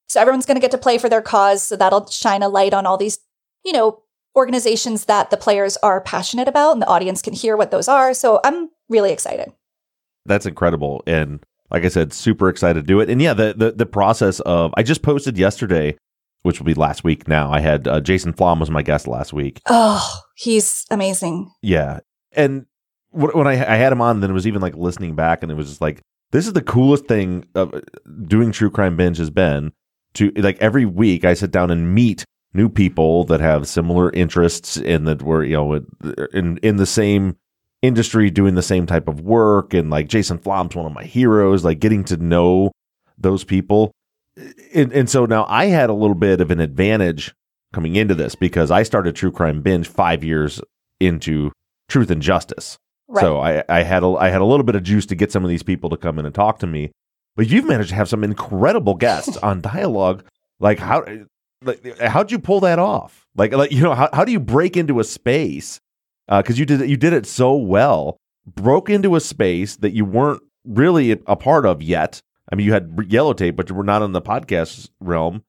so 0.08 0.20
everyone's 0.20 0.44
going 0.44 0.56
to 0.56 0.60
get 0.60 0.72
to 0.72 0.78
play 0.78 0.98
for 0.98 1.08
their 1.08 1.22
cause 1.22 1.62
so 1.62 1.76
that'll 1.76 2.06
shine 2.08 2.42
a 2.42 2.48
light 2.48 2.74
on 2.74 2.84
all 2.84 2.96
these 2.96 3.20
you 3.64 3.72
know 3.72 4.02
organizations 4.36 5.04
that 5.04 5.30
the 5.30 5.36
players 5.36 5.76
are 5.78 6.00
passionate 6.00 6.48
about 6.48 6.72
and 6.72 6.82
the 6.82 6.88
audience 6.88 7.22
can 7.22 7.32
hear 7.32 7.56
what 7.56 7.70
those 7.70 7.86
are 7.88 8.12
so 8.12 8.40
i'm 8.42 8.70
really 8.88 9.12
excited 9.12 9.52
that's 10.26 10.46
incredible. 10.46 11.02
And 11.06 11.44
like 11.70 11.84
i 11.84 11.88
said 11.88 12.12
super 12.12 12.48
excited 12.48 12.80
to 12.80 12.86
do 12.86 13.00
it. 13.00 13.10
And 13.10 13.20
yeah 13.20 13.34
the 13.34 13.54
the, 13.56 13.72
the 13.72 13.86
process 13.86 14.40
of 14.40 14.72
i 14.76 14.82
just 14.82 15.02
posted 15.02 15.38
yesterday 15.38 15.96
which 16.42 16.60
will 16.60 16.66
be 16.66 16.74
last 16.74 17.02
week 17.02 17.26
now. 17.26 17.50
I 17.52 17.60
had 17.60 17.88
uh, 17.88 18.00
jason 18.00 18.32
flom 18.32 18.60
was 18.60 18.70
my 18.70 18.82
guest 18.82 19.08
last 19.08 19.32
week. 19.32 19.60
Oh 19.66 20.20
he's 20.36 20.84
amazing. 20.90 21.50
Yeah. 21.62 22.00
And 22.32 22.66
when 23.10 23.46
I, 23.46 23.52
I 23.52 23.76
had 23.76 23.92
him 23.92 24.00
on 24.00 24.20
then 24.20 24.30
it 24.30 24.34
was 24.34 24.46
even 24.46 24.62
like 24.62 24.76
listening 24.76 25.14
back 25.14 25.42
and 25.42 25.50
it 25.50 25.56
was 25.56 25.68
just 25.68 25.80
like 25.80 26.02
this 26.32 26.46
is 26.46 26.52
the 26.52 26.62
coolest 26.62 27.06
thing 27.06 27.46
of 27.54 27.74
uh, 27.74 27.80
doing 28.26 28.52
true 28.52 28.70
crime 28.70 28.96
binge 28.96 29.18
has 29.18 29.30
been 29.30 29.72
to 30.14 30.30
like 30.36 30.58
every 30.60 30.84
week 30.84 31.24
i 31.24 31.34
sit 31.34 31.50
down 31.50 31.70
and 31.70 31.94
meet 31.94 32.24
new 32.52 32.68
people 32.68 33.24
that 33.24 33.40
have 33.40 33.68
similar 33.68 34.10
interests 34.10 34.76
and 34.76 35.06
that 35.06 35.22
were 35.22 35.44
you 35.44 35.54
know 35.54 35.74
in 36.32 36.58
in 36.58 36.76
the 36.76 36.86
same 36.86 37.36
industry 37.82 38.30
doing 38.30 38.54
the 38.54 38.62
same 38.62 38.86
type 38.86 39.08
of 39.08 39.20
work 39.20 39.74
and 39.74 39.90
like 39.90 40.08
Jason 40.08 40.38
Flom's 40.38 40.74
one 40.74 40.86
of 40.86 40.92
my 40.92 41.04
heroes 41.04 41.64
like 41.64 41.78
getting 41.78 42.04
to 42.04 42.16
know 42.16 42.72
those 43.18 43.44
people 43.44 43.92
and, 44.74 44.92
and 44.92 45.08
so 45.08 45.26
now 45.26 45.46
I 45.48 45.66
had 45.66 45.90
a 45.90 45.94
little 45.94 46.14
bit 46.14 46.40
of 46.40 46.50
an 46.50 46.60
advantage 46.60 47.34
coming 47.72 47.96
into 47.96 48.14
this 48.14 48.34
because 48.34 48.70
I 48.70 48.82
started 48.82 49.16
True 49.16 49.32
Crime 49.32 49.62
Binge 49.62 49.88
5 49.88 50.24
years 50.24 50.60
into 51.00 51.52
truth 51.88 52.10
and 52.10 52.22
justice. 52.22 52.78
Right. 53.08 53.22
So 53.22 53.38
I, 53.38 53.62
I 53.68 53.82
had 53.82 54.02
a, 54.02 54.08
I 54.08 54.28
had 54.30 54.40
a 54.40 54.44
little 54.44 54.64
bit 54.64 54.74
of 54.74 54.82
juice 54.82 55.06
to 55.06 55.14
get 55.14 55.32
some 55.32 55.44
of 55.44 55.50
these 55.50 55.62
people 55.62 55.90
to 55.90 55.96
come 55.96 56.18
in 56.18 56.26
and 56.26 56.34
talk 56.34 56.58
to 56.60 56.66
me. 56.66 56.90
But 57.36 57.48
you've 57.48 57.66
managed 57.66 57.90
to 57.90 57.94
have 57.94 58.08
some 58.08 58.24
incredible 58.24 58.94
guests 58.94 59.36
on 59.42 59.60
Die-Alogue. 59.60 60.24
Like 60.58 60.78
how 60.78 61.04
like, 61.62 61.98
how'd 62.00 62.30
you 62.30 62.38
pull 62.38 62.60
that 62.60 62.78
off? 62.78 63.26
Like 63.36 63.52
like 63.52 63.70
you 63.70 63.82
know 63.82 63.94
how 63.94 64.08
how 64.12 64.24
do 64.24 64.32
you 64.32 64.40
break 64.40 64.76
into 64.76 65.00
a 65.00 65.04
space? 65.04 65.80
Because 66.28 66.58
you 66.58 66.66
did 66.66 66.82
it, 66.82 66.88
you 66.88 66.96
did 66.96 67.12
it 67.12 67.26
so 67.26 67.54
well. 67.54 68.16
Broke 68.46 68.90
into 68.90 69.16
a 69.16 69.20
space 69.20 69.76
that 69.76 69.92
you 69.92 70.04
weren't 70.04 70.42
really 70.64 71.12
a 71.26 71.36
part 71.36 71.66
of 71.66 71.82
yet. 71.82 72.20
I 72.50 72.54
mean, 72.54 72.66
you 72.66 72.72
had 72.72 73.06
yellow 73.08 73.32
tape, 73.32 73.56
but 73.56 73.68
you 73.68 73.74
were 73.74 73.84
not 73.84 74.02
in 74.02 74.12
the 74.12 74.22
podcast 74.22 74.90
realm. 75.00 75.42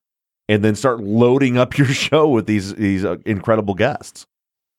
And 0.50 0.64
then 0.64 0.76
start 0.76 1.02
loading 1.02 1.58
up 1.58 1.78
your 1.78 1.88
show 1.88 2.28
with 2.30 2.48
these 2.48 2.74
these 2.76 3.04
uh, 3.04 3.18
incredible 3.26 3.74
guests. 3.74 4.26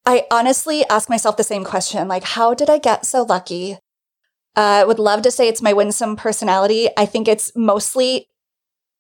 I 0.07 0.27
honestly 0.31 0.85
ask 0.89 1.11
myself 1.11 1.37
the 1.37 1.45
same 1.45 1.65
question 1.65 2.09
like, 2.09 2.25
how 2.25 2.55
did 2.55 2.71
I 2.71 2.79
get 2.79 3.05
so 3.05 3.25
lucky? 3.25 3.75
Uh, 4.57 4.81
I 4.81 4.85
would 4.85 4.99
love 4.99 5.21
to 5.23 5.31
say 5.31 5.49
it's 5.49 5.61
my 5.61 5.75
winsome 5.75 6.17
personality. 6.17 6.89
I 6.97 7.05
think 7.05 7.29
it's 7.29 7.53
mostly 7.55 8.29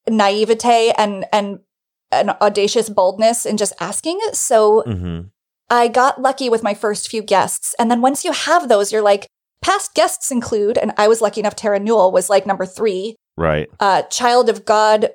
naivete 0.08 0.92
and, 0.98 1.24
and 1.32 1.61
an 2.12 2.30
audacious 2.42 2.90
boldness 2.90 3.46
in 3.46 3.56
just 3.56 3.72
asking. 3.80 4.20
So 4.32 4.84
Mm-hmm. 4.87 5.28
I 5.70 5.88
got 5.88 6.20
lucky 6.20 6.48
with 6.48 6.62
my 6.62 6.74
first 6.74 7.09
few 7.11 7.22
guests. 7.22 7.74
And 7.78 7.90
then 7.90 8.00
once 8.00 8.24
you 8.24 8.33
have 8.33 8.68
those, 8.68 8.90
you're 8.92 9.02
like, 9.02 9.26
past 9.62 9.94
guests 9.94 10.31
include, 10.31 10.78
and 10.78 10.92
I 10.96 11.09
was 11.09 11.20
lucky 11.20 11.40
enough, 11.40 11.57
Tara 11.57 11.78
Newell 11.78 12.11
was 12.12 12.31
like 12.31 12.46
number 12.46 12.64
three, 12.66 13.16
Right. 13.37 13.68
uh, 13.81 14.02
child 14.02 14.48
of 14.48 14.64
God 14.64 15.11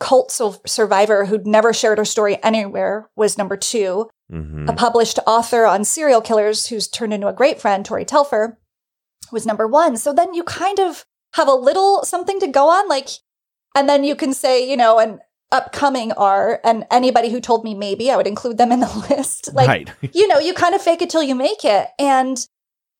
cult 0.00 0.32
su- 0.32 0.56
survivor 0.66 1.26
who'd 1.26 1.46
never 1.46 1.72
shared 1.72 1.98
her 1.98 2.04
story 2.04 2.42
anywhere 2.42 3.08
was 3.16 3.38
number 3.38 3.56
two 3.56 4.08
Mm-hmm. 4.32 4.66
a 4.66 4.72
published 4.72 5.18
author 5.26 5.66
on 5.66 5.84
serial 5.84 6.22
killers 6.22 6.68
who's 6.68 6.88
turned 6.88 7.12
into 7.12 7.28
a 7.28 7.34
great 7.34 7.60
friend, 7.60 7.84
Tori 7.84 8.06
Telfer, 8.06 8.56
was 9.30 9.44
number 9.44 9.68
one. 9.68 9.98
So 9.98 10.14
then 10.14 10.32
you 10.32 10.42
kind 10.42 10.80
of 10.80 11.04
have 11.34 11.48
a 11.48 11.52
little 11.54 12.02
something 12.04 12.40
to 12.40 12.46
go 12.46 12.70
on, 12.70 12.88
like, 12.88 13.08
and 13.76 13.86
then 13.86 14.04
you 14.04 14.16
can 14.16 14.32
say, 14.32 14.66
you 14.66 14.74
know, 14.74 14.98
an 14.98 15.20
upcoming 15.52 16.10
are, 16.12 16.60
and 16.64 16.84
anybody 16.90 17.28
who 17.30 17.40
told 17.40 17.62
me 17.64 17.74
maybe 17.74 18.10
I 18.10 18.16
would 18.16 18.26
include 18.26 18.58
them 18.58 18.72
in 18.72 18.80
the 18.80 19.06
list. 19.10 19.52
Like, 19.54 19.68
right. 19.68 19.90
you 20.14 20.26
know, 20.26 20.38
you 20.38 20.54
kind 20.54 20.74
of 20.74 20.82
fake 20.82 21.02
it 21.02 21.10
till 21.10 21.22
you 21.22 21.34
make 21.34 21.64
it. 21.64 21.88
And, 21.98 22.44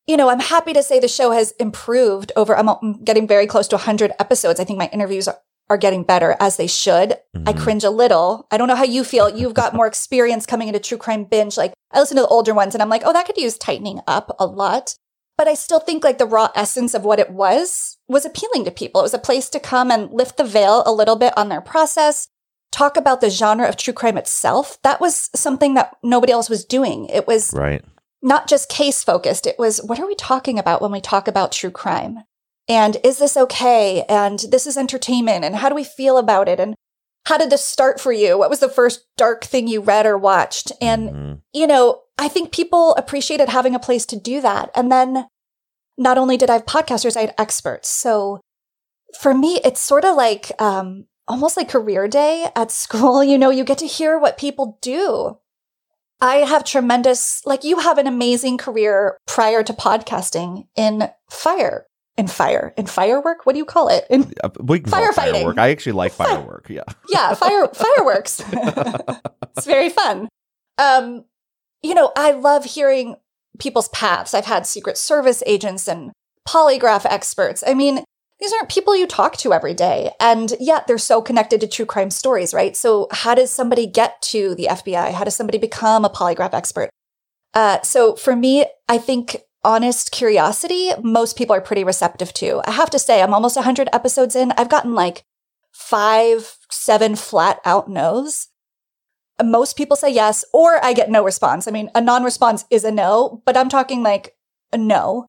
you 0.07 0.15
know, 0.15 0.29
I'm 0.29 0.39
happy 0.39 0.71
to 0.73 0.83
say 0.83 0.99
the 0.99 1.07
show 1.07 1.31
has 1.31 1.51
improved 1.59 2.31
over, 2.35 2.55
I'm 2.57 3.03
getting 3.03 3.27
very 3.27 3.47
close 3.47 3.67
to 3.69 3.75
100 3.75 4.11
episodes. 4.19 4.59
I 4.59 4.63
think 4.63 4.79
my 4.79 4.89
interviews 4.93 5.27
are, 5.27 5.39
are 5.69 5.77
getting 5.77 6.03
better 6.03 6.35
as 6.39 6.57
they 6.57 6.67
should. 6.67 7.17
I 7.45 7.53
Mhm. 7.53 7.59
cringe 7.59 7.83
a 7.83 7.89
little. 7.89 8.47
I 8.51 8.57
don't 8.57 8.67
know 8.67 8.75
how 8.75 8.83
you 8.83 9.03
feel. 9.03 9.29
You've 9.29 9.53
got 9.53 9.73
more 9.73 9.87
experience 9.87 10.45
coming 10.45 10.67
into 10.67 10.79
true 10.79 10.97
crime 10.97 11.23
binge. 11.23 11.57
Like, 11.57 11.73
I 11.91 11.99
listen 11.99 12.17
to 12.17 12.23
the 12.23 12.27
older 12.27 12.53
ones 12.53 12.75
and 12.75 12.81
I'm 12.81 12.89
like, 12.89 13.03
oh, 13.05 13.13
that 13.13 13.25
could 13.25 13.37
use 13.37 13.57
tightening 13.57 14.01
up 14.07 14.35
a 14.39 14.45
lot. 14.45 14.95
But 15.37 15.47
I 15.47 15.55
still 15.55 15.79
think 15.79 16.03
like 16.03 16.19
the 16.19 16.27
raw 16.27 16.49
essence 16.55 16.93
of 16.93 17.03
what 17.05 17.17
it 17.19 17.31
was 17.31 17.97
was 18.07 18.23
appealing 18.25 18.65
to 18.65 18.71
people. 18.71 19.01
It 19.01 19.05
was 19.05 19.13
a 19.15 19.19
place 19.19 19.49
to 19.49 19.59
come 19.59 19.89
and 19.89 20.11
lift 20.11 20.37
the 20.37 20.43
veil 20.43 20.83
a 20.85 20.91
little 20.93 21.15
bit 21.15 21.33
on 21.35 21.49
their 21.49 21.61
process, 21.61 22.27
talk 22.73 22.97
about 22.97 23.21
the 23.21 23.29
genre 23.29 23.67
of 23.69 23.77
true 23.77 23.93
crime 23.93 24.17
itself. 24.17 24.77
That 24.81 24.99
was 24.99 25.29
something 25.35 25.75
that 25.75 25.95
nobody 26.03 26.33
else 26.33 26.49
was 26.49 26.65
doing. 26.65 27.05
It 27.05 27.27
was 27.27 27.53
Right. 27.53 27.83
not 28.21 28.47
just 28.47 28.67
case 28.67 29.03
focused. 29.03 29.45
It 29.45 29.57
was 29.59 29.81
what 29.83 29.99
are 29.99 30.07
we 30.07 30.15
talking 30.15 30.57
about 30.59 30.81
when 30.81 30.91
we 30.91 30.99
talk 30.99 31.27
about 31.27 31.51
true 31.51 31.71
crime? 31.71 32.23
And 32.67 32.97
is 33.03 33.17
this 33.19 33.37
okay? 33.37 34.03
And 34.09 34.39
this 34.49 34.65
is 34.65 34.77
entertainment. 34.77 35.45
And 35.45 35.57
how 35.57 35.69
do 35.69 35.75
we 35.75 35.83
feel 35.83 36.17
about 36.17 36.49
it? 36.49 36.59
And 36.59 36.75
how 37.25 37.37
did 37.37 37.49
this 37.49 37.63
start 37.65 38.01
for 38.01 38.11
you? 38.11 38.37
What 38.37 38.49
was 38.49 38.59
the 38.59 38.69
first 38.69 39.05
dark 39.17 39.43
thing 39.43 39.67
you 39.67 39.79
read 39.81 40.05
or 40.05 40.17
watched? 40.17 40.71
And, 40.81 41.09
Mhm. 41.09 41.41
you 41.53 41.67
know, 41.67 42.01
I 42.17 42.27
think 42.27 42.51
people 42.51 42.95
appreciated 42.95 43.49
having 43.49 43.75
a 43.75 43.79
place 43.79 44.05
to 44.07 44.15
do 44.15 44.41
that. 44.41 44.71
And 44.75 44.91
then 44.91 45.27
not 45.97 46.17
only 46.17 46.37
did 46.37 46.49
I 46.49 46.53
have 46.53 46.65
podcasters, 46.65 47.15
I 47.15 47.21
had 47.21 47.35
experts. 47.37 47.87
So 47.89 48.39
for 49.19 49.33
me, 49.33 49.59
it's 49.63 49.79
sort 49.79 50.05
of 50.05 50.15
like, 50.15 50.51
um, 50.59 51.05
almost 51.27 51.57
like 51.57 51.69
career 51.69 52.07
day 52.07 52.49
at 52.55 52.71
school. 52.71 53.23
You 53.33 53.37
know, 53.37 53.49
you 53.49 53.63
get 53.63 53.77
to 53.79 53.87
hear 53.87 54.19
what 54.19 54.37
people 54.37 54.77
do. 54.81 55.37
I 56.21 56.37
have 56.37 56.63
tremendous, 56.63 57.45
like 57.45 57.63
you 57.63 57.79
have 57.79 57.97
an 57.97 58.07
amazing 58.07 58.57
career 58.57 59.17
prior 59.27 59.63
to 59.63 59.73
podcasting 59.73 60.67
in 60.75 61.09
fire, 61.29 61.85
in 62.17 62.27
fire, 62.27 62.73
in 62.77 62.85
firework. 62.85 63.45
What 63.45 63.53
do 63.53 63.59
you 63.59 63.65
call 63.65 63.89
it? 63.89 64.05
In, 64.09 64.23
Firefighting. 64.25 65.13
firework. 65.15 65.57
I 65.57 65.69
actually 65.69 65.93
like 65.93 66.13
firework. 66.13 66.67
Yeah. 66.69 66.83
yeah, 67.09 67.33
fire, 67.33 67.67
fireworks. 67.73 68.41
it's 69.57 69.65
very 69.65 69.89
fun. 69.89 70.29
Um, 70.77 71.25
you 71.81 71.93
know, 71.93 72.11
I 72.15 72.31
love 72.31 72.63
hearing 72.65 73.15
people's 73.59 73.89
paths. 73.89 74.33
I've 74.33 74.45
had 74.45 74.65
Secret 74.65 74.97
Service 74.97 75.43
agents 75.45 75.87
and 75.87 76.11
polygraph 76.47 77.05
experts. 77.05 77.63
I 77.65 77.73
mean, 77.73 78.03
these 78.43 78.51
aren't 78.51 78.67
people 78.67 78.93
you 78.93 79.07
talk 79.07 79.37
to 79.37 79.53
every 79.53 79.73
day. 79.73 80.11
And 80.19 80.53
yet 80.59 80.85
they're 80.85 80.97
so 80.97 81.21
connected 81.21 81.61
to 81.61 81.67
true 81.67 81.85
crime 81.85 82.11
stories, 82.11 82.53
right? 82.53 82.75
So 82.75 83.07
how 83.09 83.35
does 83.35 83.49
somebody 83.49 83.87
get 83.87 84.21
to 84.23 84.53
the 84.55 84.67
FBI? 84.69 85.13
How 85.13 85.23
does 85.23 85.35
somebody 85.35 85.57
become 85.57 86.03
a 86.03 86.09
polygraph 86.09 86.53
expert? 86.53 86.89
Uh, 87.53 87.81
so 87.83 88.15
for 88.17 88.35
me, 88.35 88.65
I 88.89 88.97
think 88.97 89.37
honest 89.63 90.11
curiosity, 90.11 90.91
most 91.01 91.37
people 91.37 91.55
are 91.55 91.61
pretty 91.61 91.85
receptive 91.85 92.33
to. 92.33 92.61
I 92.67 92.71
have 92.71 92.89
to 92.89 92.99
say, 92.99 93.21
I'm 93.21 93.33
almost 93.33 93.55
100 93.55 93.87
episodes 93.93 94.35
in. 94.35 94.51
I've 94.57 94.67
gotten 94.67 94.93
like 94.93 95.23
five, 95.71 96.57
seven 96.69 97.15
flat 97.15 97.61
out 97.63 97.89
no's. 97.89 98.49
Most 99.41 99.77
people 99.77 99.95
say 99.95 100.09
yes, 100.09 100.43
or 100.53 100.83
I 100.83 100.91
get 100.91 101.09
no 101.09 101.23
response. 101.23 101.65
I 101.65 101.71
mean, 101.71 101.89
a 101.95 102.01
non 102.01 102.23
response 102.23 102.65
is 102.69 102.83
a 102.83 102.91
no, 102.91 103.41
but 103.45 103.55
I'm 103.55 103.69
talking 103.69 104.03
like 104.03 104.35
a 104.73 104.77
no. 104.77 105.27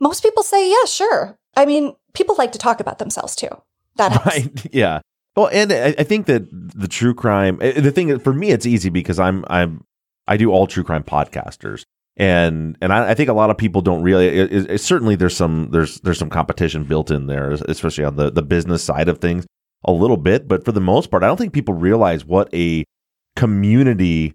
Most 0.00 0.22
people 0.22 0.42
say, 0.42 0.70
yeah, 0.70 0.86
sure. 0.86 1.38
I 1.56 1.66
mean, 1.66 1.94
people 2.14 2.34
like 2.36 2.52
to 2.52 2.58
talk 2.58 2.80
about 2.80 2.98
themselves 2.98 3.36
too. 3.36 3.50
That 3.96 4.12
helps. 4.12 4.26
Right. 4.26 4.66
Yeah. 4.72 5.00
Well, 5.34 5.48
and 5.50 5.72
I, 5.72 6.04
think 6.04 6.26
that 6.26 6.46
the 6.50 6.88
true 6.88 7.14
crime, 7.14 7.58
eh, 7.62 7.80
the 7.80 7.90
thing 7.90 8.18
for 8.18 8.34
me, 8.34 8.50
it's 8.50 8.66
easy 8.66 8.90
because 8.90 9.18
I'm, 9.18 9.46
I'm, 9.48 9.82
I 10.28 10.36
do 10.36 10.50
all 10.50 10.66
true 10.66 10.84
crime 10.84 11.04
podcasters. 11.04 11.84
And 12.18 12.76
and 12.82 12.92
I, 12.92 13.10
I 13.10 13.14
think 13.14 13.30
a 13.30 13.32
lot 13.32 13.48
of 13.48 13.56
people 13.56 13.80
don't 13.80 14.02
really. 14.02 14.26
It, 14.26 14.70
it, 14.70 14.80
certainly, 14.82 15.16
there's 15.16 15.34
some 15.34 15.70
there's 15.70 15.98
there's 16.00 16.18
some 16.18 16.28
competition 16.28 16.84
built 16.84 17.10
in 17.10 17.26
there, 17.26 17.52
especially 17.52 18.04
on 18.04 18.16
the 18.16 18.30
the 18.30 18.42
business 18.42 18.84
side 18.84 19.08
of 19.08 19.18
things, 19.18 19.46
a 19.84 19.92
little 19.92 20.18
bit. 20.18 20.46
But 20.46 20.62
for 20.62 20.72
the 20.72 20.80
most 20.80 21.10
part, 21.10 21.22
I 21.22 21.26
don't 21.26 21.38
think 21.38 21.54
people 21.54 21.72
realize 21.72 22.26
what 22.26 22.52
a 22.52 22.84
community 23.34 24.34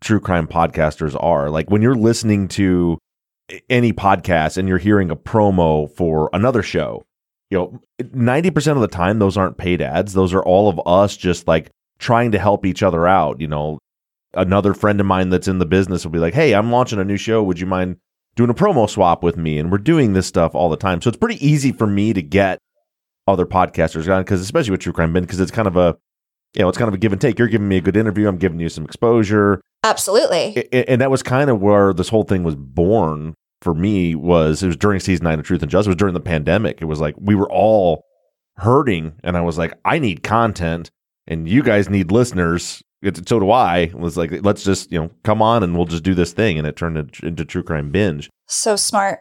true 0.00 0.20
crime 0.20 0.46
podcasters 0.46 1.14
are. 1.22 1.50
Like 1.50 1.70
when 1.70 1.82
you're 1.82 1.94
listening 1.94 2.48
to 2.48 2.98
any 3.68 3.92
podcast 3.92 4.56
and 4.56 4.68
you're 4.68 4.78
hearing 4.78 5.10
a 5.10 5.16
promo 5.16 5.90
for 5.90 6.30
another 6.32 6.62
show, 6.62 7.04
you 7.50 7.58
know, 7.58 7.80
90% 8.00 8.72
of 8.72 8.80
the 8.80 8.88
time, 8.88 9.18
those 9.18 9.36
aren't 9.36 9.58
paid 9.58 9.82
ads. 9.82 10.14
Those 10.14 10.32
are 10.32 10.42
all 10.42 10.68
of 10.68 10.80
us 10.86 11.16
just 11.16 11.46
like 11.46 11.70
trying 11.98 12.32
to 12.32 12.38
help 12.38 12.64
each 12.64 12.82
other 12.82 13.06
out. 13.06 13.40
You 13.40 13.48
know, 13.48 13.78
another 14.34 14.74
friend 14.74 15.00
of 15.00 15.06
mine 15.06 15.30
that's 15.30 15.48
in 15.48 15.58
the 15.58 15.66
business 15.66 16.04
will 16.04 16.12
be 16.12 16.18
like, 16.18 16.34
Hey, 16.34 16.54
I'm 16.54 16.70
launching 16.70 16.98
a 16.98 17.04
new 17.04 17.16
show. 17.16 17.42
Would 17.42 17.60
you 17.60 17.66
mind 17.66 17.96
doing 18.36 18.50
a 18.50 18.54
promo 18.54 18.88
swap 18.88 19.22
with 19.22 19.36
me? 19.36 19.58
And 19.58 19.70
we're 19.70 19.78
doing 19.78 20.14
this 20.14 20.26
stuff 20.26 20.54
all 20.54 20.70
the 20.70 20.76
time. 20.76 21.02
So 21.02 21.08
it's 21.08 21.18
pretty 21.18 21.46
easy 21.46 21.72
for 21.72 21.86
me 21.86 22.12
to 22.12 22.22
get 22.22 22.58
other 23.28 23.46
podcasters 23.46 24.12
on 24.12 24.22
because, 24.22 24.40
especially 24.40 24.72
with 24.72 24.80
True 24.80 24.92
Crime 24.92 25.12
Bin, 25.12 25.24
because 25.24 25.40
it's 25.40 25.50
kind 25.50 25.68
of 25.68 25.76
a, 25.76 25.96
you 26.54 26.62
know, 26.62 26.68
it's 26.68 26.78
kind 26.78 26.88
of 26.88 26.94
a 26.94 26.98
give 26.98 27.12
and 27.12 27.20
take. 27.20 27.38
You're 27.38 27.48
giving 27.48 27.68
me 27.68 27.76
a 27.76 27.80
good 27.80 27.96
interview. 27.96 28.28
I'm 28.28 28.38
giving 28.38 28.60
you 28.60 28.68
some 28.68 28.84
exposure. 28.84 29.60
Absolutely. 29.84 30.68
And 30.72 31.00
that 31.00 31.10
was 31.10 31.22
kind 31.22 31.50
of 31.50 31.60
where 31.60 31.92
this 31.92 32.08
whole 32.08 32.24
thing 32.24 32.44
was 32.44 32.56
born 32.56 33.34
for 33.62 33.74
me 33.74 34.14
was 34.14 34.62
it 34.62 34.66
was 34.66 34.76
during 34.76 35.00
season 35.00 35.24
nine 35.24 35.38
of 35.38 35.44
Truth 35.46 35.62
and 35.62 35.70
Justice. 35.70 35.86
It 35.86 35.90
was 35.90 35.96
during 35.96 36.14
the 36.14 36.20
pandemic. 36.20 36.80
It 36.82 36.86
was 36.86 37.00
like 37.00 37.14
we 37.18 37.34
were 37.34 37.50
all 37.50 38.04
hurting, 38.56 39.14
and 39.24 39.36
I 39.36 39.40
was 39.40 39.58
like, 39.58 39.74
I 39.84 39.98
need 39.98 40.22
content, 40.22 40.90
and 41.26 41.48
you 41.48 41.62
guys 41.62 41.88
need 41.88 42.10
listeners. 42.12 42.82
It, 43.02 43.28
so 43.28 43.40
do 43.40 43.50
I. 43.50 43.78
It 43.78 43.94
was 43.94 44.16
like, 44.16 44.30
let's 44.44 44.62
just 44.62 44.92
you 44.92 45.00
know 45.00 45.10
come 45.24 45.42
on, 45.42 45.62
and 45.62 45.76
we'll 45.76 45.86
just 45.86 46.04
do 46.04 46.14
this 46.14 46.32
thing, 46.32 46.58
and 46.58 46.66
it 46.66 46.76
turned 46.76 46.98
into, 46.98 47.26
into 47.26 47.44
True 47.44 47.62
Crime 47.62 47.90
Binge. 47.90 48.28
So 48.48 48.76
smart. 48.76 49.20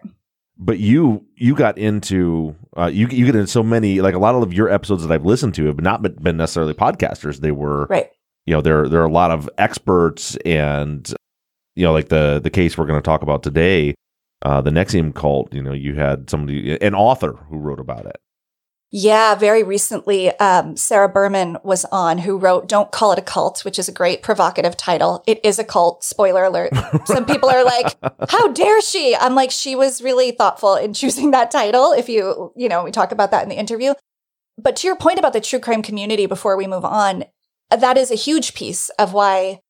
But 0.58 0.77
you 0.80 1.25
you 1.36 1.56
got 1.56 1.77
into 1.80 2.56
uh, 2.77 2.86
you 2.88 3.08
you 3.08 3.25
get 3.25 3.36
into 3.36 3.47
so 3.47 3.63
many 3.63 3.99
like 4.01 4.13
a 4.13 4.19
lot 4.19 4.36
of 4.36 4.54
your 4.54 4.69
episodes 4.69 5.01
that 5.06 5.12
I've 5.13 5.25
listened 5.25 5.56
to 5.56 5.65
have 5.65 5.82
not 5.82 6.01
been 6.04 6.13
been 6.15 6.38
necessarily 6.38 6.73
podcasters. 6.75 7.38
They 7.39 7.51
were 7.51 7.88
Right. 7.89 8.10
you 8.45 8.54
know 8.54 8.62
there 8.62 8.88
there 8.88 9.01
are 9.01 9.06
a 9.06 9.12
lot 9.12 9.32
of 9.32 9.49
experts 9.58 10.36
and 10.45 11.12
you 11.75 11.84
know 11.86 11.93
like 11.93 12.10
the 12.10 12.39
the 12.43 12.51
case 12.51 12.77
we're 12.77 12.86
going 12.86 12.99
to 12.99 13.04
talk 13.06 13.23
about 13.23 13.41
today 13.41 13.95
uh 14.41 14.62
the 14.62 14.71
Nexium 14.71 15.13
cult 15.13 15.54
you 15.54 15.62
know 15.62 15.73
you 15.73 15.95
had 15.95 16.30
somebody 16.30 16.80
an 16.82 16.95
author 16.95 17.34
who 17.49 17.58
wrote 17.58 17.80
about 17.80 18.06
it 18.06 18.19
Yeah, 18.93 19.36
very 19.36 19.63
recently, 19.63 20.38
um, 20.39 20.75
Sarah 20.75 21.08
Berman 21.08 21.58
was 21.63 21.86
on 21.93 22.17
who 22.17 22.38
wrote 22.38 22.67
Don't 22.67 22.91
Call 22.91 23.13
It 23.13 23.19
a 23.19 23.21
Cult, 23.21 23.63
which 23.63 23.80
is 23.80 23.88
a 23.88 23.91
great 23.93 24.21
provocative 24.21 24.75
title. 24.75 25.23
It 25.25 25.39
is 25.45 25.60
a 25.60 25.63
cult. 25.63 26.04
Spoiler 26.04 26.43
alert. 26.43 26.73
Some 27.06 27.25
people 27.25 27.49
are 27.49 27.63
like, 27.63 27.95
how 28.30 28.49
dare 28.49 28.82
she? 28.82 29.15
I'm 29.15 29.34
like, 29.34 29.49
she 29.49 29.77
was 29.77 30.01
really 30.01 30.32
thoughtful 30.32 30.75
in 30.75 30.93
choosing 30.93 31.32
that 31.32 31.51
title. 31.51 31.93
If 31.93 32.10
you, 32.10 32.51
you 32.58 32.67
know, 32.67 32.84
we 32.84 32.91
talk 32.91 33.13
about 33.13 33.32
that 33.32 33.43
in 33.43 33.49
the 33.49 33.56
interview. 33.56 33.93
But 34.58 34.75
to 34.77 34.88
your 34.88 34.97
point 34.97 35.19
about 35.19 35.32
the 35.32 35.39
true 35.39 35.60
crime 35.60 35.84
community 35.84 36.25
before 36.25 36.58
we 36.58 36.67
move 36.67 36.84
on, 36.84 37.23
that 37.69 37.97
is 37.97 38.12
a 38.12 38.15
huge 38.15 38.54
piece 38.56 38.89
of 38.99 39.13
why 39.13 39.62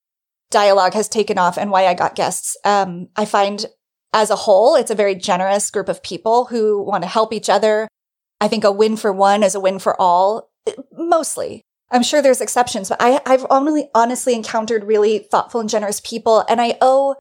Die-Alogue 0.49 0.95
has 0.95 1.07
taken 1.07 1.38
off 1.38 1.60
and 1.60 1.69
why 1.69 1.86
I 1.86 1.93
got 1.93 2.15
guests. 2.15 2.57
Um, 2.65 3.10
I 3.15 3.25
find 3.25 3.67
as 4.13 4.30
a 4.30 4.36
whole, 4.36 4.76
it's 4.76 4.91
a 4.91 4.95
very 4.95 5.15
generous 5.15 5.71
group 5.71 5.89
of 5.89 6.04
people 6.04 6.45
who 6.45 6.82
want 6.82 7.04
to 7.04 7.10
help 7.10 7.34
each 7.34 7.50
other. 7.50 7.88
I 8.39 8.47
think 8.47 8.63
a 8.63 8.71
win 8.71 8.97
for 8.97 9.13
one 9.13 9.43
is 9.43 9.56
a 9.56 9.60
win 9.60 9.80
for 9.80 10.00
all, 10.00 10.50
mostly. 10.91 11.62
I'm 11.91 12.04
sure 12.04 12.21
there's 12.21 12.41
exceptions, 12.41 12.89
but 12.89 13.02
I, 13.02 13.21
I've 13.26 13.45
only 13.50 13.89
honestly 13.93 14.34
encountered 14.34 14.86
really 14.86 15.19
thoughtful 15.19 15.60
and 15.60 15.69
generous 15.69 16.00
people. 16.02 16.45
And 16.47 16.62
I 16.62 16.78
owe 16.82 17.15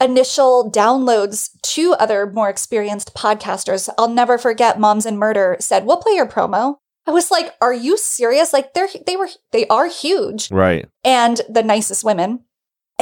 initial 0.00 0.70
downloads 0.70 1.50
to 1.62 1.94
other 1.94 2.30
more 2.30 2.48
experienced 2.48 3.14
podcasters. 3.14 3.88
I'll 3.98 4.08
never 4.08 4.36
forget 4.36 4.78
Moms 4.78 5.06
and 5.06 5.18
Murder 5.18 5.56
said, 5.60 5.86
we'll 5.86 5.98
play 5.98 6.12
your 6.12 6.26
promo. 6.26 6.76
I 7.06 7.10
was 7.10 7.30
like, 7.30 7.54
are 7.60 7.74
you 7.74 7.96
serious? 7.96 8.52
Like 8.52 8.74
they're, 8.74 8.88
they 9.06 9.16
were, 9.16 9.28
they 9.50 9.66
are 9.68 9.88
huge. 9.88 10.50
Right. 10.50 10.88
And 11.04 11.40
the 11.48 11.62
nicest 11.62 12.04
women. 12.04 12.44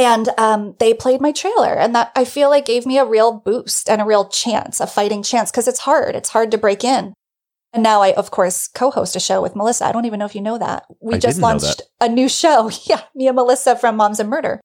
And 0.00 0.30
um, 0.38 0.76
they 0.78 0.94
played 0.94 1.20
my 1.20 1.30
trailer, 1.30 1.74
and 1.74 1.94
that 1.94 2.10
I 2.16 2.24
feel 2.24 2.48
like 2.48 2.64
gave 2.64 2.86
me 2.86 2.96
a 2.96 3.04
real 3.04 3.32
boost 3.32 3.86
and 3.86 4.00
a 4.00 4.06
real 4.06 4.26
chance, 4.26 4.80
a 4.80 4.86
fighting 4.86 5.22
chance, 5.22 5.50
because 5.50 5.68
it's 5.68 5.80
hard. 5.80 6.16
It's 6.16 6.30
hard 6.30 6.50
to 6.52 6.58
break 6.58 6.82
in. 6.82 7.12
And 7.74 7.82
now 7.82 8.00
I, 8.00 8.14
of 8.14 8.30
course, 8.30 8.66
co-host 8.66 9.14
a 9.14 9.20
show 9.20 9.42
with 9.42 9.54
Melissa. 9.54 9.84
I 9.84 9.92
don't 9.92 10.06
even 10.06 10.18
know 10.18 10.24
if 10.24 10.34
you 10.34 10.40
know 10.40 10.56
that. 10.56 10.86
We 11.02 11.16
I 11.16 11.18
just 11.18 11.38
launched 11.38 11.82
a 12.00 12.08
new 12.08 12.30
show. 12.30 12.70
Yeah, 12.84 13.02
me 13.14 13.28
and 13.28 13.36
Melissa 13.36 13.76
from 13.76 13.96
Moms 13.96 14.18
and 14.20 14.30
Murder. 14.30 14.58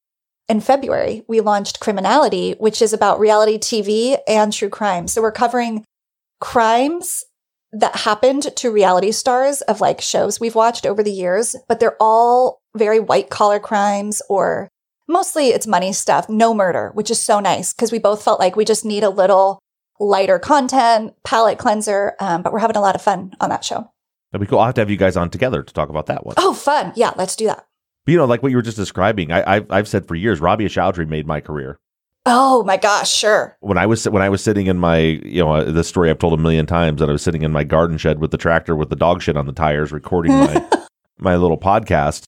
In 0.47 0.61
February, 0.61 1.23
we 1.27 1.41
launched 1.41 1.81
Criminality, 1.81 2.53
which 2.53 2.81
is 2.81 2.93
about 2.93 3.19
reality 3.19 3.57
TV 3.57 4.17
and 4.27 4.53
true 4.53 4.69
crime. 4.69 5.09
So 5.09 5.21
we're 5.21 5.33
covering 5.33 5.83
crimes 6.39 7.25
that 7.73 7.95
happened 7.97 8.55
to 8.55 8.71
reality 8.71 9.11
stars 9.11 9.61
of 9.63 9.81
like 9.81 9.99
shows 9.99 10.39
we've 10.39 10.55
watched 10.55 10.85
over 10.85 11.03
the 11.03 11.11
years, 11.11 11.57
but 11.67 11.81
they're 11.81 11.97
all 11.99 12.61
very 12.73 13.01
white 13.01 13.29
collar 13.29 13.59
crimes 13.59 14.21
or 14.29 14.69
mostly 15.07 15.49
it's 15.49 15.67
money 15.67 15.93
stuff, 15.93 16.29
no 16.29 16.53
murder, 16.53 16.91
which 16.93 17.11
is 17.11 17.19
so 17.19 17.39
nice 17.39 17.73
because 17.73 17.91
we 17.91 17.99
both 17.99 18.23
felt 18.23 18.39
like 18.39 18.55
we 18.55 18.65
just 18.65 18.85
need 18.85 19.03
a 19.03 19.09
little 19.09 19.59
lighter 19.99 20.39
content, 20.39 21.13
palate 21.23 21.57
cleanser. 21.57 22.15
Um, 22.19 22.41
but 22.41 22.51
we're 22.53 22.59
having 22.59 22.77
a 22.77 22.81
lot 22.81 22.95
of 22.95 23.01
fun 23.01 23.33
on 23.39 23.49
that 23.49 23.63
show. 23.63 23.91
That'd 24.31 24.45
be 24.45 24.49
cool. 24.49 24.59
I'll 24.59 24.65
have 24.65 24.75
to 24.75 24.81
have 24.81 24.89
you 24.89 24.97
guys 24.97 25.15
on 25.15 25.29
together 25.29 25.63
to 25.63 25.73
talk 25.73 25.89
about 25.89 26.07
that 26.07 26.25
one. 26.25 26.35
Oh, 26.37 26.53
fun. 26.53 26.93
Yeah, 26.95 27.13
let's 27.15 27.35
do 27.35 27.45
that. 27.45 27.65
But, 28.05 28.11
you 28.11 28.17
know, 28.17 28.25
like 28.25 28.43
what 28.43 28.51
you 28.51 28.57
were 28.57 28.61
just 28.61 28.77
describing, 28.77 29.31
I, 29.31 29.55
I've, 29.55 29.71
I've 29.71 29.87
said 29.87 30.07
for 30.07 30.15
years, 30.15 30.41
Rabia 30.41 30.69
Chaudry 30.69 31.07
made 31.07 31.25
my 31.25 31.39
career. 31.39 31.79
Oh 32.27 32.63
my 32.63 32.77
gosh, 32.77 33.13
sure. 33.13 33.55
When 33.59 33.77
I 33.77 33.85
was 33.85 34.09
when 34.09 34.23
I 34.23 34.29
was 34.29 34.43
sitting 34.43 34.65
in 34.65 34.79
my, 34.79 34.97
you 34.97 35.43
know, 35.43 35.53
uh, 35.53 35.63
this 35.71 35.87
story 35.87 36.09
I've 36.09 36.17
told 36.17 36.33
a 36.33 36.41
million 36.41 36.65
times 36.65 36.99
that 36.99 37.07
I 37.07 37.11
was 37.11 37.21
sitting 37.21 37.43
in 37.43 37.51
my 37.51 37.63
garden 37.63 37.99
shed 37.99 38.19
with 38.19 38.31
the 38.31 38.37
tractor 38.37 38.75
with 38.75 38.89
the 38.89 38.95
dog 38.95 39.21
shit 39.21 39.37
on 39.37 39.45
the 39.45 39.53
tires, 39.53 39.91
recording 39.91 40.31
my 40.31 40.67
my 41.19 41.35
little 41.35 41.57
podcast. 41.57 42.23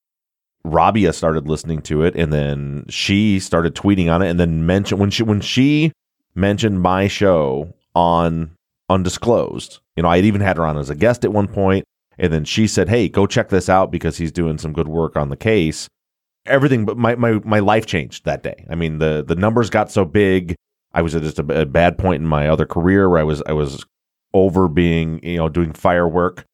Rabia 0.74 1.14
started 1.14 1.48
listening 1.48 1.82
to 1.84 2.04
it, 2.04 2.16
and 2.16 2.32
then 2.32 2.86
she 2.90 3.40
started 3.40 3.76
tweeting 3.76 4.12
on 4.12 4.22
it, 4.22 4.30
and 4.30 4.40
then 4.40 4.66
mentioned 4.66 5.00
when 5.00 5.10
she 5.10 5.24
when 5.24 5.42
she 5.42 5.92
mentioned 6.36 6.82
my 6.82 7.08
show 7.08 7.74
on 7.96 8.52
undisclosed. 8.90 9.80
You 9.96 10.04
know, 10.04 10.10
I 10.10 10.18
had 10.18 10.26
even 10.26 10.42
had 10.42 10.58
her 10.58 10.66
on 10.66 10.78
as 10.78 10.90
a 10.90 10.96
guest 10.96 11.26
at 11.26 11.34
one 11.34 11.48
point, 11.48 11.86
and 12.18 12.32
then 12.32 12.46
she 12.46 12.68
said, 12.68 12.90
"Hey, 12.90 13.10
go 13.10 13.28
check 13.28 13.50
this 13.50 13.70
out 13.70 13.92
because 13.92 14.18
he's 14.18 14.32
doing 14.32 14.58
some 14.58 14.74
good 14.74 14.88
work 14.88 15.16
on 15.16 15.30
the 15.30 15.38
case." 15.38 15.88
Everything, 16.46 16.86
but 16.86 16.98
my 16.98 17.16
my 17.16 17.34
my 17.44 17.60
life 17.60 17.86
changed 17.86 18.26
that 18.26 18.44
day. 18.44 18.66
I 18.70 18.76
mean, 18.76 19.00
the 19.00 19.24
the 19.28 19.36
numbers 19.36 19.70
got 19.70 19.92
so 19.92 20.06
big. 20.06 20.56
I 20.94 21.02
was 21.02 21.16
at 21.16 21.24
just 21.24 21.40
a, 21.40 21.62
a 21.62 21.66
bad 21.66 21.98
point 21.98 22.22
in 22.22 22.28
my 22.28 22.48
other 22.48 22.66
career 22.66 23.10
where 23.10 23.20
I 23.20 23.24
was 23.24 23.44
I 23.46 23.54
was 23.54 23.86
over 24.34 24.68
being 24.68 25.20
you 25.24 25.38
know 25.38 25.50
doing 25.50 25.74
firework. 25.74 26.46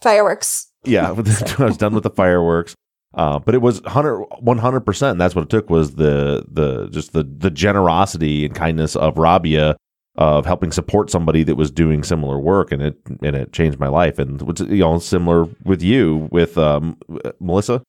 Fireworks. 0.00 0.68
Yeah, 0.84 1.10
I 1.58 1.64
was 1.64 1.76
done 1.76 1.94
with 1.94 2.04
the 2.04 2.10
fireworks. 2.10 2.74
Uh, 3.14 3.38
but 3.40 3.54
it 3.54 3.62
was 3.62 3.82
100 3.82 4.80
percent. 4.80 5.18
That's 5.18 5.34
what 5.34 5.42
it 5.42 5.50
took 5.50 5.68
was 5.68 5.96
the 5.96 6.44
the 6.50 6.88
just 6.88 7.12
the 7.12 7.24
the 7.24 7.50
generosity 7.50 8.44
and 8.44 8.54
kindness 8.54 8.94
of 8.94 9.18
Rabia 9.18 9.76
of 10.16 10.44
helping 10.44 10.70
support 10.72 11.10
somebody 11.10 11.42
that 11.44 11.56
was 11.56 11.70
doing 11.70 12.04
similar 12.04 12.38
work, 12.38 12.72
and 12.72 12.82
it 12.82 12.96
and 13.22 13.34
it 13.34 13.52
changed 13.52 13.78
my 13.80 13.88
life. 13.88 14.18
And 14.18 14.40
what's 14.42 14.60
you 14.60 14.78
know 14.78 14.98
similar 14.98 15.48
with 15.64 15.82
you 15.82 16.28
with 16.30 16.56
um, 16.58 16.98
Melissa. 17.40 17.82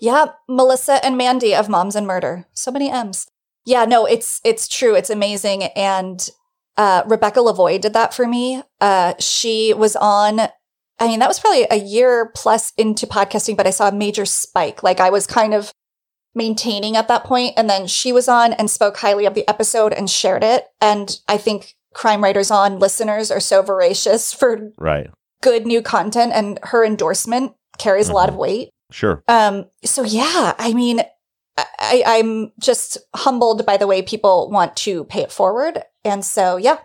Yeah, 0.00 0.26
Melissa 0.48 1.04
and 1.04 1.16
Mandy 1.16 1.54
of 1.54 1.68
Moms 1.68 1.96
and 1.96 2.06
Murder. 2.06 2.46
So 2.52 2.70
many 2.70 2.90
M's. 2.90 3.26
Yeah, 3.64 3.84
no, 3.84 4.06
it's 4.06 4.40
it's 4.44 4.68
true. 4.68 4.94
It's 4.94 5.10
amazing. 5.10 5.64
And 5.64 6.28
uh, 6.76 7.02
Rebecca 7.06 7.40
Lavoie 7.40 7.80
did 7.80 7.94
that 7.94 8.14
for 8.14 8.26
me. 8.26 8.62
Uh, 8.80 9.14
she 9.18 9.74
was 9.74 9.96
on. 9.96 10.48
I 11.00 11.06
mean, 11.06 11.20
that 11.20 11.28
was 11.28 11.38
probably 11.38 11.66
a 11.70 11.76
year 11.76 12.32
plus 12.34 12.72
into 12.76 13.06
podcasting, 13.06 13.56
but 13.56 13.66
I 13.66 13.70
saw 13.70 13.88
a 13.88 13.92
major 13.92 14.24
spike. 14.24 14.82
Like 14.82 15.00
I 15.00 15.10
was 15.10 15.26
kind 15.26 15.54
of 15.54 15.72
maintaining 16.34 16.96
at 16.96 17.08
that 17.08 17.24
point, 17.24 17.54
and 17.56 17.68
then 17.68 17.86
she 17.86 18.12
was 18.12 18.28
on 18.28 18.52
and 18.52 18.70
spoke 18.70 18.96
highly 18.98 19.26
of 19.26 19.34
the 19.34 19.48
episode 19.48 19.92
and 19.92 20.08
shared 20.10 20.44
it. 20.44 20.66
And 20.80 21.18
I 21.28 21.36
think 21.36 21.74
Crime 21.94 22.22
Writers 22.22 22.50
on 22.50 22.78
listeners 22.78 23.30
are 23.30 23.40
so 23.40 23.62
voracious 23.62 24.32
for 24.32 24.72
Right. 24.76 25.10
good 25.42 25.66
new 25.66 25.82
content, 25.82 26.32
and 26.34 26.58
her 26.64 26.84
endorsement 26.84 27.54
carries 27.78 28.08
a 28.08 28.12
lot 28.12 28.28
of 28.28 28.36
weight. 28.36 28.70
Sure. 28.90 29.22
Um, 29.28 29.66
so 29.84 30.02
yeah, 30.02 30.54
I 30.58 30.72
mean, 30.74 31.02
I, 31.56 32.02
I'm 32.06 32.52
just 32.60 32.98
humbled 33.14 33.66
by 33.66 33.76
the 33.76 33.86
way 33.86 34.02
people 34.02 34.50
want 34.50 34.76
to 34.78 35.04
pay 35.04 35.22
it 35.22 35.32
forward. 35.32 35.82
And 36.04 36.24
so, 36.24 36.56
yeah, 36.56 36.78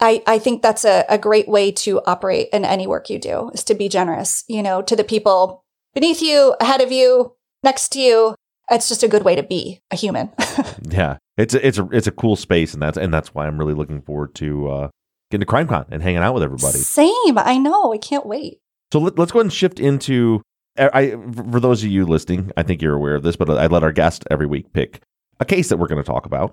I, 0.00 0.22
I 0.26 0.38
think 0.38 0.62
that's 0.62 0.84
a, 0.84 1.04
a 1.08 1.18
great 1.18 1.48
way 1.48 1.72
to 1.72 2.00
operate 2.06 2.48
in 2.52 2.64
any 2.64 2.86
work 2.86 3.10
you 3.10 3.18
do 3.18 3.50
is 3.52 3.64
to 3.64 3.74
be 3.74 3.88
generous, 3.88 4.44
you 4.48 4.62
know, 4.62 4.82
to 4.82 4.96
the 4.96 5.04
people 5.04 5.62
beneath 5.94 6.22
you, 6.22 6.54
ahead 6.60 6.80
of 6.80 6.90
you, 6.90 7.34
next 7.62 7.90
to 7.90 8.00
you. 8.00 8.34
It's 8.70 8.88
just 8.88 9.02
a 9.02 9.08
good 9.08 9.24
way 9.24 9.34
to 9.34 9.42
be 9.42 9.80
a 9.90 9.96
human. 9.96 10.30
Yeah. 10.88 11.18
It's 11.40 11.54
a, 11.54 11.66
it's 11.66 11.78
a 11.78 11.88
it's 11.90 12.06
a 12.06 12.12
cool 12.12 12.36
space, 12.36 12.74
and 12.74 12.82
that's 12.82 12.98
and 12.98 13.14
that's 13.14 13.34
why 13.34 13.46
I'm 13.46 13.56
really 13.56 13.72
looking 13.72 14.02
forward 14.02 14.34
to 14.36 14.68
uh, 14.68 14.88
getting 15.30 15.46
to 15.46 15.50
CrimeCon 15.50 15.86
and 15.90 16.02
hanging 16.02 16.18
out 16.18 16.34
with 16.34 16.42
everybody. 16.42 16.78
Same. 16.78 17.38
I 17.38 17.56
know. 17.56 17.94
I 17.94 17.98
can't 17.98 18.26
wait. 18.26 18.58
So 18.92 18.98
let, 18.98 19.18
us 19.18 19.30
go 19.30 19.38
ahead 19.38 19.46
and 19.46 19.52
shift 19.52 19.80
into. 19.80 20.42
I 20.76 21.16
for 21.50 21.58
those 21.60 21.82
of 21.82 21.90
you 21.90 22.04
listening, 22.04 22.52
I 22.58 22.62
think 22.62 22.82
you're 22.82 22.94
aware 22.94 23.14
of 23.14 23.22
this, 23.22 23.36
but 23.36 23.48
I 23.48 23.68
let 23.68 23.82
our 23.82 23.92
guest 23.92 24.24
every 24.30 24.46
week 24.46 24.72
pick 24.74 25.00
a 25.38 25.46
case 25.46 25.70
that 25.70 25.78
we're 25.78 25.88
going 25.88 26.02
to 26.02 26.06
talk 26.06 26.26
about. 26.26 26.52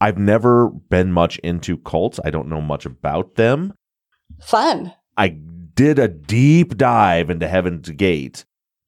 I've 0.00 0.18
never 0.18 0.68
been 0.70 1.12
much 1.12 1.38
into 1.40 1.76
cults. 1.78 2.18
I 2.24 2.30
don't 2.30 2.48
know 2.48 2.60
much 2.60 2.86
about 2.86 3.34
them. 3.34 3.74
Fun. 4.42 4.92
I 5.16 5.28
did 5.74 5.98
a 5.98 6.08
deep 6.08 6.76
dive 6.76 7.30
into 7.30 7.46
Heaven's 7.48 7.90
Gate 7.90 8.44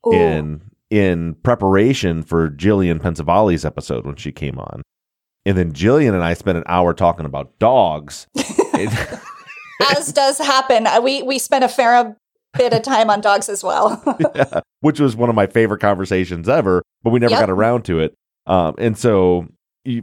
Ooh. 0.07 0.12
in 0.12 0.62
in 0.90 1.35
preparation 1.42 2.22
for 2.22 2.51
Jillian 2.51 3.01
Pensavalle's 3.01 3.64
episode 3.64 4.05
when 4.07 4.16
she 4.16 4.31
came 4.33 4.59
on. 4.59 4.83
And 5.44 5.57
then 5.59 5.72
Jillian 5.72 6.14
and 6.14 6.22
I 6.22 6.35
spent 6.35 6.59
an 6.59 6.64
hour 6.66 6.92
talking 6.94 7.27
about 7.27 7.59
dogs. 7.59 8.27
As 9.96 10.12
does 10.12 10.38
happen. 10.38 10.87
Uh, 10.87 11.01
We 11.03 11.22
we 11.22 11.38
spent 11.38 11.64
a 11.64 11.68
fair 11.68 12.16
bit 12.57 12.72
of 12.72 12.83
time 12.83 13.11
on 13.11 13.20
dogs 13.20 13.48
as 13.48 13.64
well. 13.64 14.03
Yeah, 14.35 14.61
which 14.81 15.01
was 15.01 15.16
one 15.16 15.29
of 15.29 15.35
my 15.35 15.46
favorite 15.46 15.81
conversations 15.81 16.48
ever, 16.48 16.83
but 17.03 17.11
we 17.11 17.18
never 17.20 17.33
Yep. 17.33 17.40
got 17.40 17.51
around 17.51 17.85
to 17.87 18.01
it. 18.01 18.14
Um, 18.46 18.75
and 18.79 18.96
so, 18.98 19.46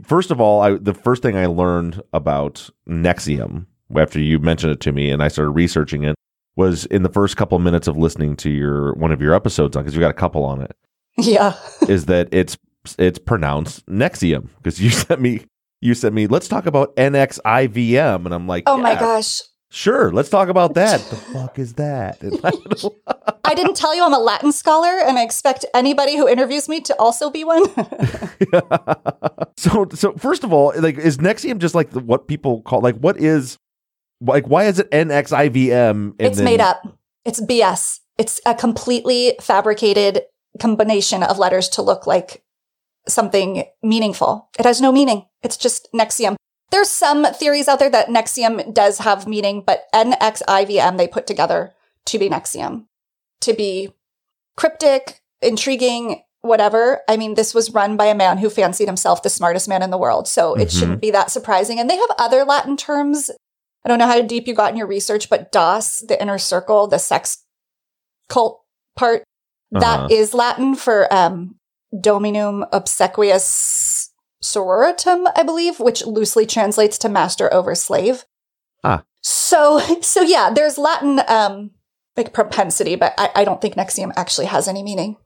first 0.02 0.30
of 0.30 0.40
all, 0.40 0.60
I, 0.60 0.74
the 0.74 0.94
first 0.94 1.22
thing 1.22 1.36
I 1.36 1.46
learned 1.46 2.02
about 2.12 2.70
Nexium 2.88 3.66
after 3.98 4.20
you 4.20 4.38
mentioned 4.38 4.72
it 4.72 4.80
to 4.80 4.92
me 4.92 5.10
and 5.10 5.22
I 5.22 5.28
started 5.28 5.50
researching 5.50 6.04
it 6.04 6.14
was 6.56 6.86
in 6.86 7.02
the 7.02 7.08
first 7.08 7.36
couple 7.36 7.56
of 7.56 7.62
minutes 7.62 7.88
of 7.88 7.96
listening 7.96 8.36
to 8.36 8.50
your 8.50 8.94
one 8.94 9.12
of 9.12 9.20
your 9.20 9.34
episodes 9.34 9.76
on 9.76 9.82
because 9.82 9.94
you 9.94 10.00
got 10.00 10.10
a 10.10 10.14
couple 10.14 10.44
on 10.44 10.60
it 10.60 10.76
yeah. 11.18 11.54
is 11.88 12.06
that 12.06 12.28
it's 12.32 12.56
it's 12.98 13.18
pronounced 13.18 13.86
Nexium 13.86 14.48
because 14.58 14.80
you 14.80 14.90
sent 14.90 15.20
me 15.20 15.44
you 15.80 15.94
sent 15.94 16.14
me 16.14 16.26
let's 16.26 16.48
talk 16.48 16.66
about 16.66 16.94
NXIVM 16.96 18.24
and 18.24 18.34
I'm 18.34 18.46
like 18.46 18.64
Oh 18.66 18.76
my 18.76 18.94
gosh. 18.94 19.40
Sure 19.70 20.12
let's 20.12 20.28
talk 20.28 20.48
about 20.48 20.74
that 20.74 21.00
What 21.00 21.10
the 21.10 21.16
fuck 21.32 21.58
is 21.58 21.74
that 21.74 22.18
I 22.44 23.20
I 23.50 23.54
didn't 23.54 23.76
tell 23.76 23.94
you 23.94 24.04
I'm 24.04 24.14
a 24.14 24.18
Latin 24.18 24.52
scholar, 24.52 25.00
and 25.00 25.18
I 25.18 25.24
expect 25.24 25.64
anybody 25.74 26.16
who 26.16 26.28
interviews 26.28 26.68
me 26.68 26.80
to 26.82 26.94
also 27.00 27.30
be 27.30 27.42
one. 27.42 27.64
so 29.56 29.88
so 29.92 30.12
first 30.12 30.44
of 30.44 30.52
all 30.52 30.72
like 30.78 30.98
is 30.98 31.18
Nexium 31.18 31.58
just 31.58 31.74
like 31.74 31.90
the, 31.90 31.98
what 32.00 32.28
people 32.28 32.62
call 32.62 32.80
like 32.80 32.96
what 32.96 33.18
is 33.18 33.58
like 34.20 34.46
why 34.46 34.64
is 34.66 34.78
it 34.78 34.90
NXIVM 34.92 35.90
and 35.90 36.14
it's 36.18 36.36
then- 36.36 36.44
made 36.44 36.60
up. 36.60 36.82
It's 37.24 37.40
BS. 37.40 38.00
It's 38.18 38.40
a 38.46 38.54
completely 38.54 39.34
fabricated 39.40 40.22
combination 40.58 41.22
of 41.22 41.38
letters 41.38 41.68
to 41.70 41.82
look 41.82 42.06
like 42.06 42.42
something 43.08 43.64
meaningful. 43.82 44.48
It 44.58 44.64
has 44.64 44.80
no 44.80 44.92
meaning. 44.92 45.26
It's 45.42 45.56
just 45.56 45.88
Nexium. 45.92 46.36
There's 46.70 46.88
some 46.88 47.24
theories 47.34 47.66
out 47.68 47.78
there 47.78 47.90
that 47.90 48.08
Nexium 48.08 48.72
does 48.72 48.98
have 48.98 49.26
meaning, 49.26 49.62
but 49.66 49.86
NXIVM 49.94 50.98
they 50.98 51.08
put 51.08 51.26
together 51.26 51.72
to 52.06 52.18
be 52.18 52.28
Nexium, 52.28 52.86
to 53.40 53.52
be 53.52 53.92
cryptic, 54.56 55.20
intriguing, 55.42 56.22
whatever. 56.42 57.00
I 57.08 57.16
mean, 57.16 57.34
this 57.34 57.54
was 57.54 57.74
run 57.74 57.96
by 57.96 58.06
a 58.06 58.14
man 58.14 58.38
who 58.38 58.48
fancied 58.48 58.86
himself 58.86 59.22
the 59.22 59.28
smartest 59.30 59.68
man 59.68 59.82
in 59.82 59.90
the 59.90 59.98
world. 59.98 60.28
So 60.28 60.54
it 60.54 60.68
Mhm. 60.68 60.78
shouldn't 60.78 61.00
be 61.00 61.10
that 61.10 61.30
surprising. 61.30 61.78
And 61.80 61.90
they 61.90 61.96
have 61.96 62.10
other 62.18 62.44
Latin 62.44 62.76
terms. 62.76 63.30
I 63.84 63.88
don't 63.88 63.98
know 63.98 64.06
how 64.06 64.20
deep 64.22 64.46
you 64.46 64.54
got 64.54 64.70
in 64.70 64.76
your 64.76 64.86
research, 64.86 65.28
but 65.28 65.50
DOS, 65.52 66.04
the 66.06 66.20
inner 66.20 66.38
circle, 66.38 66.86
the 66.86 66.98
sex 66.98 67.44
cult 68.28 68.62
part, 68.96 69.24
that 69.72 69.98
Uh-huh. 70.00 70.08
is 70.10 70.34
Latin 70.34 70.74
for 70.74 71.12
um, 71.12 71.56
Dominum 71.98 72.64
Obsequious 72.72 73.99
Sororitum, 74.42 75.26
I 75.36 75.42
believe, 75.42 75.80
which 75.80 76.04
loosely 76.06 76.46
translates 76.46 76.98
to 76.98 77.08
master 77.08 77.52
over 77.52 77.74
slave. 77.74 78.24
Ah. 78.82 79.04
So, 79.22 79.78
so 80.00 80.22
yeah, 80.22 80.50
there's 80.54 80.78
Latin 80.78 81.20
um, 81.28 81.70
like 82.16 82.32
propensity, 82.32 82.96
but 82.96 83.14
I, 83.18 83.30
I 83.36 83.44
don't 83.44 83.60
think 83.60 83.74
Nexium 83.74 84.12
actually 84.16 84.46
has 84.46 84.66
any 84.68 84.82
meaning. 84.82 85.16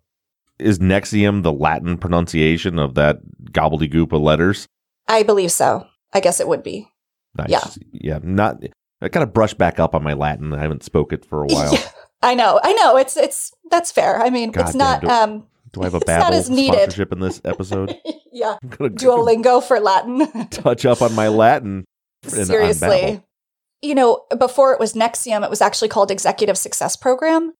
Is 0.59 0.79
Nexium 0.79 1.42
the 1.42 1.53
Latin 1.53 1.98
pronunciation 1.98 2.79
of 2.79 2.94
that 2.94 3.18
gobbledygook 3.50 4.12
of 4.12 4.20
letters? 4.20 4.66
I 5.09 5.22
believe 5.22 5.53
so. 5.53 5.87
I 6.12 6.20
guess 6.20 6.40
it 6.40 6.48
would 6.48 6.62
be. 6.62 6.88
Nice. 7.37 7.48
Yeah. 7.50 7.64
Yeah. 7.92 8.18
Not. 8.22 8.62
I 9.03 9.09
gotta 9.09 9.27
brush 9.27 9.55
back 9.55 9.79
up 9.81 9.94
on 9.94 10.03
my 10.03 10.12
Latin. 10.14 10.53
I 10.55 10.61
haven't 10.61 10.85
spoke 10.85 11.12
it 11.12 11.24
for 11.24 11.42
a 11.42 11.46
while. 11.46 11.72
Yeah, 11.72 11.88
I 12.22 12.35
know. 12.35 12.61
I 12.62 12.72
know. 12.74 12.96
It's 12.96 13.16
it's 13.16 13.53
that's 13.70 13.90
fair. 13.92 14.20
I 14.22 14.31
mean, 14.31 14.50
God 14.53 14.62
it's 14.62 14.72
damn, 14.72 14.79
not 14.79 15.00
do- 15.03 15.09
um 15.09 15.46
Do 15.72 15.83
I 15.83 15.85
have 15.85 15.94
a 15.94 15.96
It's 15.98 16.07
not 16.07 16.33
Babbel 16.33 16.37
as 16.37 16.48
needed. 16.50 16.74
sponsorship 16.74 17.12
in 17.12 17.20
this 17.20 17.40
episode? 17.44 17.96
yeah, 18.35 18.57
Duolingo 18.64 19.62
for 19.62 19.81
Latin. 19.81 20.49
touch 20.51 20.85
up 20.85 21.01
on 21.01 21.14
my 21.14 21.29
Latin. 21.29 21.85
in- 22.25 22.44
Seriously. 22.44 23.23
You 23.81 23.94
know, 23.94 24.23
before 24.38 24.73
it 24.73 24.81
was 24.81 24.94
NXIVM, 24.94 25.44
it 25.44 25.51
was 25.51 25.61
actually 25.61 25.88
called 25.88 26.11
Executive 26.11 26.57
Success 26.57 26.97
Program, 26.97 27.53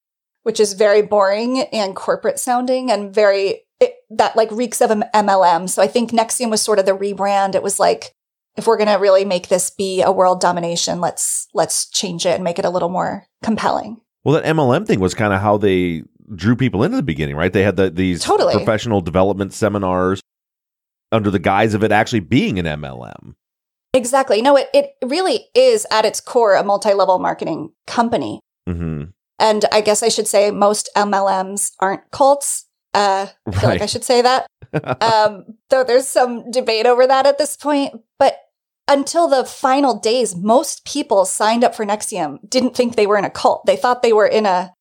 which 0.43 0.59
is 0.59 0.73
very 0.73 1.01
boring 1.03 1.61
and 1.71 1.95
corporate 1.95 2.39
sounding 2.39 2.89
and 2.91 3.13
very 3.13 3.61
it, 3.79 3.93
that 4.09 4.35
like 4.35 4.51
reeks 4.51 4.81
of 4.81 4.89
an 4.91 5.03
MLM. 5.13 5.69
So 5.69 5.81
I 5.81 5.87
think 5.87 6.11
NXIVM 6.11 6.49
was 6.49 6.61
sort 6.61 6.79
of 6.79 6.85
the 6.85 6.93
rebrand. 6.93 7.53
It 7.55 7.61
was 7.63 7.79
like 7.79 8.11
if 8.57 8.65
we're 8.67 8.77
going 8.77 8.89
to 8.89 8.95
really 8.95 9.23
make 9.25 9.49
this 9.49 9.69
be 9.69 10.01
a 10.01 10.11
world 10.11 10.41
domination, 10.41 10.99
let's 10.99 11.47
let's 11.53 11.89
change 11.89 12.25
it 12.25 12.35
and 12.35 12.43
make 12.43 12.57
it 12.59 12.65
a 12.65 12.69
little 12.69 12.89
more 12.89 13.27
compelling. 13.43 14.01
Well, 14.23 14.33
that 14.41 14.45
MLM 14.45 14.87
thing 14.87 14.99
was 14.99 15.13
kind 15.13 15.31
of 15.33 15.41
how 15.41 15.57
they 15.57 16.03
drew 16.33 16.55
people 16.55 16.83
into 16.83 16.97
the 16.97 17.03
beginning, 17.03 17.35
right? 17.35 17.53
They 17.53 17.61
had 17.61 17.75
the, 17.75 17.91
these 17.91 18.23
Totally. 18.23 18.55
professional 18.55 19.01
development 19.01 19.53
seminars 19.53 20.21
under 21.15 21.31
the 21.31 21.39
guise 21.39 21.73
of 21.73 21.83
it 21.83 21.91
actually 21.91 22.19
being 22.19 22.59
an 22.59 22.65
MLM. 22.65 23.35
Exactly. 23.93 24.41
No, 24.41 24.57
it, 24.57 24.69
it 24.73 24.91
really 25.03 25.47
is 25.55 25.87
at 25.89 26.05
its 26.05 26.19
core 26.19 26.55
a 26.55 26.63
multi-level 26.63 27.19
marketing 27.19 27.71
company. 27.87 28.41
hmm 28.67 29.05
And 29.39 29.65
I 29.71 29.81
guess 29.81 30.03
I 30.03 30.09
should 30.09 30.27
say 30.27 30.51
most 30.51 30.89
MLMs 30.95 31.71
aren't 31.79 32.11
cults. 32.11 32.65
Uh, 32.93 33.27
I 33.47 33.51
feel 33.51 33.69
like 33.69 33.81
I 33.81 33.85
should 33.85 34.03
say 34.03 34.21
that. 34.21 34.47
um, 35.01 35.45
though 35.69 35.83
there's 35.83 36.07
some 36.07 36.51
debate 36.51 36.85
over 36.85 37.07
that 37.07 37.25
at 37.25 37.37
this 37.37 37.55
point. 37.55 37.93
But 38.19 38.37
until 38.87 39.27
the 39.27 39.45
final 39.45 39.97
days, 39.97 40.35
most 40.35 40.85
people 40.85 41.25
signed 41.25 41.63
up 41.63 41.73
for 41.73 41.85
NXIVM 41.85 42.49
didn't 42.49 42.75
think 42.75 42.95
they 42.95 43.07
were 43.07 43.17
in 43.17 43.25
a 43.25 43.29
cult. 43.29 43.65
They 43.65 43.77
thought 43.77 44.03
they 44.03 44.13
were 44.13 44.27
in 44.27 44.45
a 44.45 44.73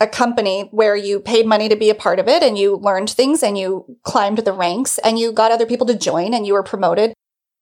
a 0.00 0.06
company 0.06 0.68
where 0.70 0.96
you 0.96 1.20
paid 1.20 1.46
money 1.46 1.68
to 1.68 1.76
be 1.76 1.90
a 1.90 1.94
part 1.94 2.18
of 2.18 2.26
it 2.26 2.42
and 2.42 2.56
you 2.56 2.76
learned 2.76 3.10
things 3.10 3.42
and 3.42 3.58
you 3.58 3.98
climbed 4.02 4.38
the 4.38 4.52
ranks 4.52 4.98
and 4.98 5.18
you 5.18 5.30
got 5.30 5.52
other 5.52 5.66
people 5.66 5.86
to 5.86 5.94
join 5.94 6.32
and 6.32 6.46
you 6.46 6.54
were 6.54 6.62
promoted. 6.62 7.12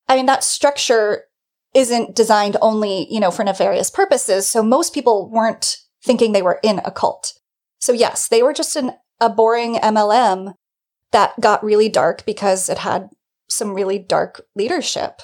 I 0.07 0.15
mean, 0.15 0.25
that 0.27 0.43
structure 0.43 1.25
isn't 1.73 2.15
designed 2.15 2.57
only, 2.61 3.07
you 3.11 3.19
know, 3.19 3.29
for 3.29 3.43
nefarious 3.43 3.89
purposes. 3.89 4.47
So 4.47 4.63
most 4.63 4.93
people 4.93 5.29
weren't 5.29 5.77
thinking 6.03 6.31
they 6.31 6.41
were 6.41 6.59
in 6.63 6.79
a 6.85 6.91
cult. 6.91 7.33
So 7.79 7.91
yes, 7.91 8.27
they 8.27 8.41
were 8.41 8.53
just 8.53 8.75
an, 8.75 8.93
a 9.19 9.29
boring 9.29 9.75
MLM 9.75 10.53
that 11.11 11.39
got 11.41 11.63
really 11.63 11.89
dark 11.89 12.25
because 12.25 12.69
it 12.69 12.79
had 12.79 13.09
some 13.49 13.73
really 13.73 13.99
dark 13.99 14.45
leadership. 14.55 15.21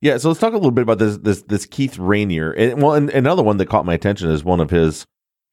Yeah, 0.00 0.18
so 0.18 0.28
let's 0.28 0.40
talk 0.40 0.52
a 0.52 0.56
little 0.56 0.70
bit 0.70 0.82
about 0.82 0.98
this 0.98 1.16
this 1.18 1.42
this 1.42 1.66
Keith 1.66 1.96
Raniere. 1.96 2.54
And 2.56 2.80
well, 2.80 2.94
and 2.94 3.10
another 3.10 3.42
one 3.42 3.56
that 3.56 3.68
caught 3.68 3.84
my 3.84 3.94
attention 3.94 4.30
is 4.30 4.44
one 4.44 4.60
of 4.60 4.70
his 4.70 5.04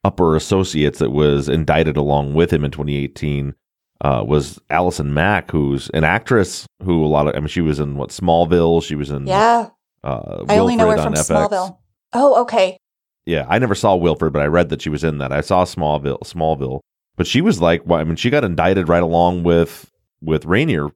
upper 0.05 0.35
associates 0.35 0.99
that 0.99 1.09
was 1.11 1.49
indicted 1.49 1.97
along 1.97 2.33
with 2.35 2.53
him 2.53 2.63
in 2.63 2.69
2018 2.71 3.55
uh, 4.01 4.23
was 4.27 4.59
Allison 4.69 5.13
Mack, 5.13 5.49
who's 5.51 5.89
an 5.95 6.03
actress 6.03 6.67
who 6.83 7.03
a 7.03 7.07
lot 7.07 7.27
of 7.27 7.35
I 7.35 7.39
mean 7.39 7.47
she 7.47 7.61
was 7.61 7.79
in 7.79 7.97
what 7.97 8.09
Smallville, 8.09 8.83
she 8.83 8.95
was 8.95 9.09
in 9.09 9.25
Yeah. 9.25 9.69
uh, 10.03 10.45
I 10.47 10.59
only 10.59 10.75
know 10.75 10.89
her 10.91 10.97
from 10.97 11.13
FX. 11.13 11.29
Smallville. 11.49 11.77
Oh, 12.13 12.41
okay. 12.43 12.77
Yeah, 13.25 13.47
I 13.49 13.57
never 13.57 13.73
saw 13.73 13.95
Wilfred, 13.95 14.31
but 14.33 14.43
I 14.43 14.45
read 14.45 14.69
that 14.69 14.81
she 14.83 14.89
was 14.89 15.03
in 15.03 15.17
that. 15.17 15.31
I 15.31 15.41
saw 15.41 15.65
Smallville, 15.65 16.19
Smallville, 16.19 16.81
but 17.17 17.25
she 17.25 17.41
was 17.41 17.59
like, 17.59 17.81
well, 17.85 17.99
I 17.99 18.03
mean, 18.03 18.15
she 18.15 18.29
got 18.29 18.43
indicted 18.43 18.87
right 18.87 19.01
along 19.01 19.43
with 19.43 19.91
with 20.21 20.45
Raniere 20.45 20.91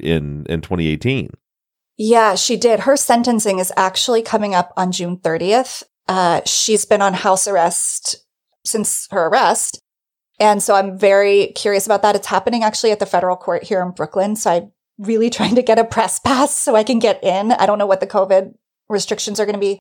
in 0.00 0.46
in 0.48 0.60
2018. 0.60 1.30
Yeah, 1.98 2.36
she 2.36 2.56
did. 2.56 2.80
Her 2.80 2.96
sentencing 2.96 3.58
is 3.58 3.72
actually 3.76 4.22
coming 4.22 4.54
up 4.54 4.72
on 4.76 4.92
June 4.92 5.16
30th. 5.18 5.82
Uh, 6.08 6.40
she's 6.46 6.84
been 6.84 7.02
on 7.02 7.14
house 7.14 7.46
arrest 7.48 8.24
since 8.64 9.08
her 9.10 9.26
arrest. 9.26 9.80
And 10.38 10.62
so 10.62 10.74
I'm 10.74 10.98
very 10.98 11.52
curious 11.54 11.86
about 11.86 12.02
that. 12.02 12.16
It's 12.16 12.26
happening 12.26 12.64
actually 12.64 12.90
at 12.90 12.98
the 12.98 13.06
federal 13.06 13.36
court 13.36 13.64
here 13.64 13.82
in 13.82 13.90
Brooklyn. 13.90 14.36
So 14.36 14.50
I'm 14.50 14.72
really 14.98 15.30
trying 15.38 15.54
to 15.54 15.62
get 15.62 15.78
a 15.78 15.84
press 15.84 16.18
pass 16.18 16.52
so 16.52 16.74
I 16.74 16.84
can 16.84 16.98
get 16.98 17.22
in. 17.22 17.52
I 17.52 17.66
don't 17.66 17.78
know 17.78 17.86
what 17.86 18.00
the 18.00 18.06
COVID 18.06 18.54
restrictions 18.88 19.40
are 19.40 19.46
going 19.46 19.54
to 19.54 19.60
be, 19.60 19.78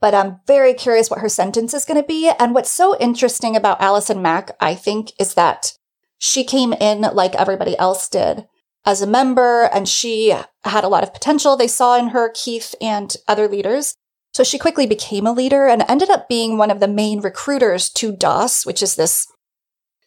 but 0.00 0.14
I'm 0.14 0.40
very 0.46 0.74
curious 0.74 1.10
what 1.10 1.20
her 1.20 1.28
sentence 1.28 1.72
is 1.74 1.84
going 1.84 2.00
to 2.00 2.06
be. 2.06 2.30
And 2.38 2.54
what's 2.54 2.70
so 2.70 2.98
interesting 2.98 3.56
about 3.56 3.80
Allison 3.80 4.20
Mack, 4.20 4.50
I 4.60 4.74
think, 4.74 5.12
is 5.18 5.34
that 5.34 5.74
she 6.18 6.44
came 6.44 6.72
in 6.72 7.00
like 7.00 7.34
everybody 7.34 7.76
else 7.78 8.08
did 8.08 8.46
as 8.84 9.00
a 9.00 9.06
member 9.06 9.64
and 9.72 9.88
she 9.88 10.36
had 10.64 10.84
a 10.84 10.88
lot 10.88 11.02
of 11.02 11.12
potential 11.12 11.56
they 11.56 11.68
saw 11.68 11.98
in 11.98 12.08
her, 12.08 12.30
Keith 12.34 12.74
and 12.80 13.16
other 13.28 13.48
leaders. 13.48 13.96
So 14.32 14.42
she 14.44 14.58
quickly 14.58 14.86
became 14.86 15.26
a 15.26 15.32
leader 15.32 15.66
and 15.66 15.84
ended 15.88 16.10
up 16.10 16.28
being 16.28 16.56
one 16.56 16.70
of 16.70 16.80
the 16.80 16.88
main 16.88 17.20
recruiters 17.20 17.90
to 17.90 18.16
DOS, 18.16 18.64
which 18.64 18.82
is 18.82 18.96
this 18.96 19.26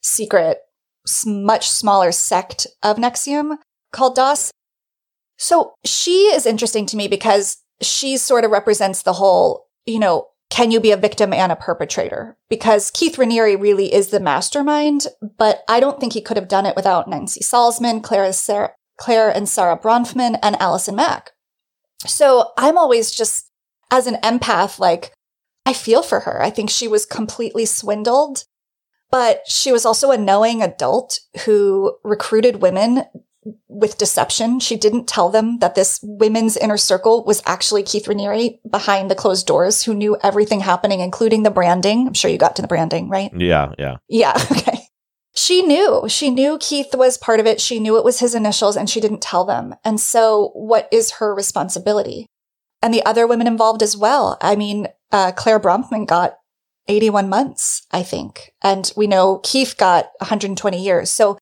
secret, 0.01 0.59
much 1.25 1.69
smaller 1.69 2.11
sect 2.11 2.65
of 2.81 2.97
NXIVM 2.97 3.57
called 3.91 4.15
DOS. 4.15 4.51
So 5.37 5.73
she 5.83 6.33
is 6.33 6.45
interesting 6.45 6.85
to 6.87 6.97
me 6.97 7.07
because 7.07 7.57
she 7.81 8.17
sort 8.17 8.45
of 8.45 8.51
represents 8.51 9.03
the 9.03 9.13
whole, 9.13 9.67
you 9.85 9.99
know, 9.99 10.27
can 10.49 10.71
you 10.71 10.79
be 10.79 10.91
a 10.91 10.97
victim 10.97 11.33
and 11.33 11.51
a 11.51 11.55
perpetrator? 11.55 12.37
Because 12.49 12.91
Keith 12.91 13.17
Raniere 13.17 13.59
really 13.59 13.93
is 13.93 14.09
the 14.09 14.19
mastermind, 14.19 15.07
but 15.37 15.63
I 15.67 15.79
don't 15.79 15.99
think 15.99 16.13
he 16.13 16.21
could 16.21 16.37
have 16.37 16.47
done 16.47 16.65
it 16.65 16.75
without 16.75 17.07
Nancy 17.07 17.41
Salzman, 17.41 18.01
Clare, 18.01 18.31
Sarah, 18.31 18.71
Clare 18.97 19.29
and 19.29 19.49
Sarah 19.49 19.77
Bronfman, 19.77 20.39
and 20.41 20.55
Allison 20.61 20.95
Mack. 20.95 21.31
So 22.05 22.51
I'm 22.57 22.77
always 22.77 23.11
just, 23.11 23.51
as 23.91 24.07
an 24.07 24.15
empath, 24.15 24.79
like, 24.79 25.13
I 25.65 25.73
feel 25.73 26.03
for 26.03 26.21
her. 26.21 26.41
I 26.41 26.49
think 26.49 26.69
she 26.69 26.87
was 26.87 27.05
completely 27.05 27.65
swindled, 27.65 28.43
but 29.11 29.41
she 29.47 29.71
was 29.71 29.85
also 29.85 30.11
a 30.11 30.17
knowing 30.17 30.61
adult 30.61 31.19
who 31.45 31.97
recruited 32.03 32.61
women 32.61 33.03
with 33.67 33.97
deception. 33.97 34.59
She 34.59 34.75
didn't 34.75 35.07
tell 35.07 35.29
them 35.29 35.59
that 35.59 35.75
this 35.75 35.99
women's 36.03 36.57
inner 36.57 36.77
circle 36.77 37.23
was 37.25 37.41
actually 37.45 37.83
Keith 37.83 38.05
Raniere 38.05 38.59
behind 38.69 39.09
the 39.09 39.15
closed 39.15 39.45
doors 39.45 39.83
who 39.83 39.93
knew 39.93 40.17
everything 40.23 40.61
happening, 40.61 40.99
including 40.99 41.43
the 41.43 41.51
branding. 41.51 42.07
I'm 42.07 42.13
sure 42.13 42.31
you 42.31 42.37
got 42.37 42.55
to 42.55 42.61
the 42.61 42.67
branding, 42.67 43.09
right? 43.09 43.31
Yeah, 43.35 43.73
yeah. 43.77 43.97
Yeah. 44.09 44.33
Okay. 44.51 44.79
She 45.37 45.63
knew. 45.63 46.05
She 46.07 46.29
knew 46.29 46.57
Keith 46.61 46.95
was 46.95 47.17
part 47.17 47.41
of 47.41 47.45
it. 47.45 47.59
She 47.59 47.81
knew 47.81 47.97
it 47.97 48.05
was 48.05 48.21
his 48.21 48.33
initials 48.35 48.77
and 48.77 48.89
she 48.89 49.01
didn't 49.01 49.21
tell 49.21 49.43
them. 49.43 49.75
And 49.83 49.99
so 49.99 50.51
what 50.53 50.87
is 50.93 51.11
her 51.11 51.35
responsibility? 51.35 52.27
And 52.81 52.93
the 52.93 53.05
other 53.05 53.25
women 53.25 53.47
involved 53.47 53.81
as 53.81 53.97
well. 53.97 54.37
I 54.41 54.55
mean, 54.55 54.87
uh, 55.11 55.31
Clare 55.31 55.59
Bronfman 55.59 56.07
got 56.07 56.37
81 56.87 57.29
months, 57.29 57.85
I 57.91 58.03
think. 58.03 58.53
And 58.61 58.91
we 58.95 59.07
know 59.07 59.39
Keith 59.43 59.75
got 59.77 60.09
120 60.19 60.81
years. 60.81 61.09
So 61.09 61.37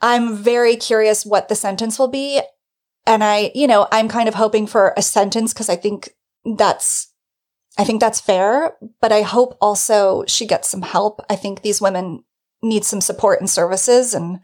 I'm 0.00 0.36
very 0.36 0.76
curious 0.76 1.24
what 1.24 1.48
the 1.48 1.54
sentence 1.54 1.98
will 1.98 2.08
be. 2.08 2.40
And 3.06 3.22
I, 3.22 3.50
you 3.54 3.66
know, 3.66 3.88
I'm 3.92 4.08
kind 4.08 4.28
of 4.28 4.34
hoping 4.34 4.66
for 4.66 4.94
a 4.96 5.02
sentence 5.02 5.52
because 5.52 5.68
I 5.68 5.76
think 5.76 6.10
that's, 6.56 7.12
I 7.78 7.84
think 7.84 8.00
that's 8.00 8.20
fair. 8.20 8.76
But 9.00 9.12
I 9.12 9.22
hope 9.22 9.56
also 9.60 10.24
she 10.26 10.46
gets 10.46 10.68
some 10.68 10.82
help. 10.82 11.20
I 11.30 11.36
think 11.36 11.62
these 11.62 11.80
women 11.80 12.24
need 12.62 12.84
some 12.84 13.00
support 13.00 13.40
and 13.40 13.48
services. 13.48 14.14
And 14.14 14.40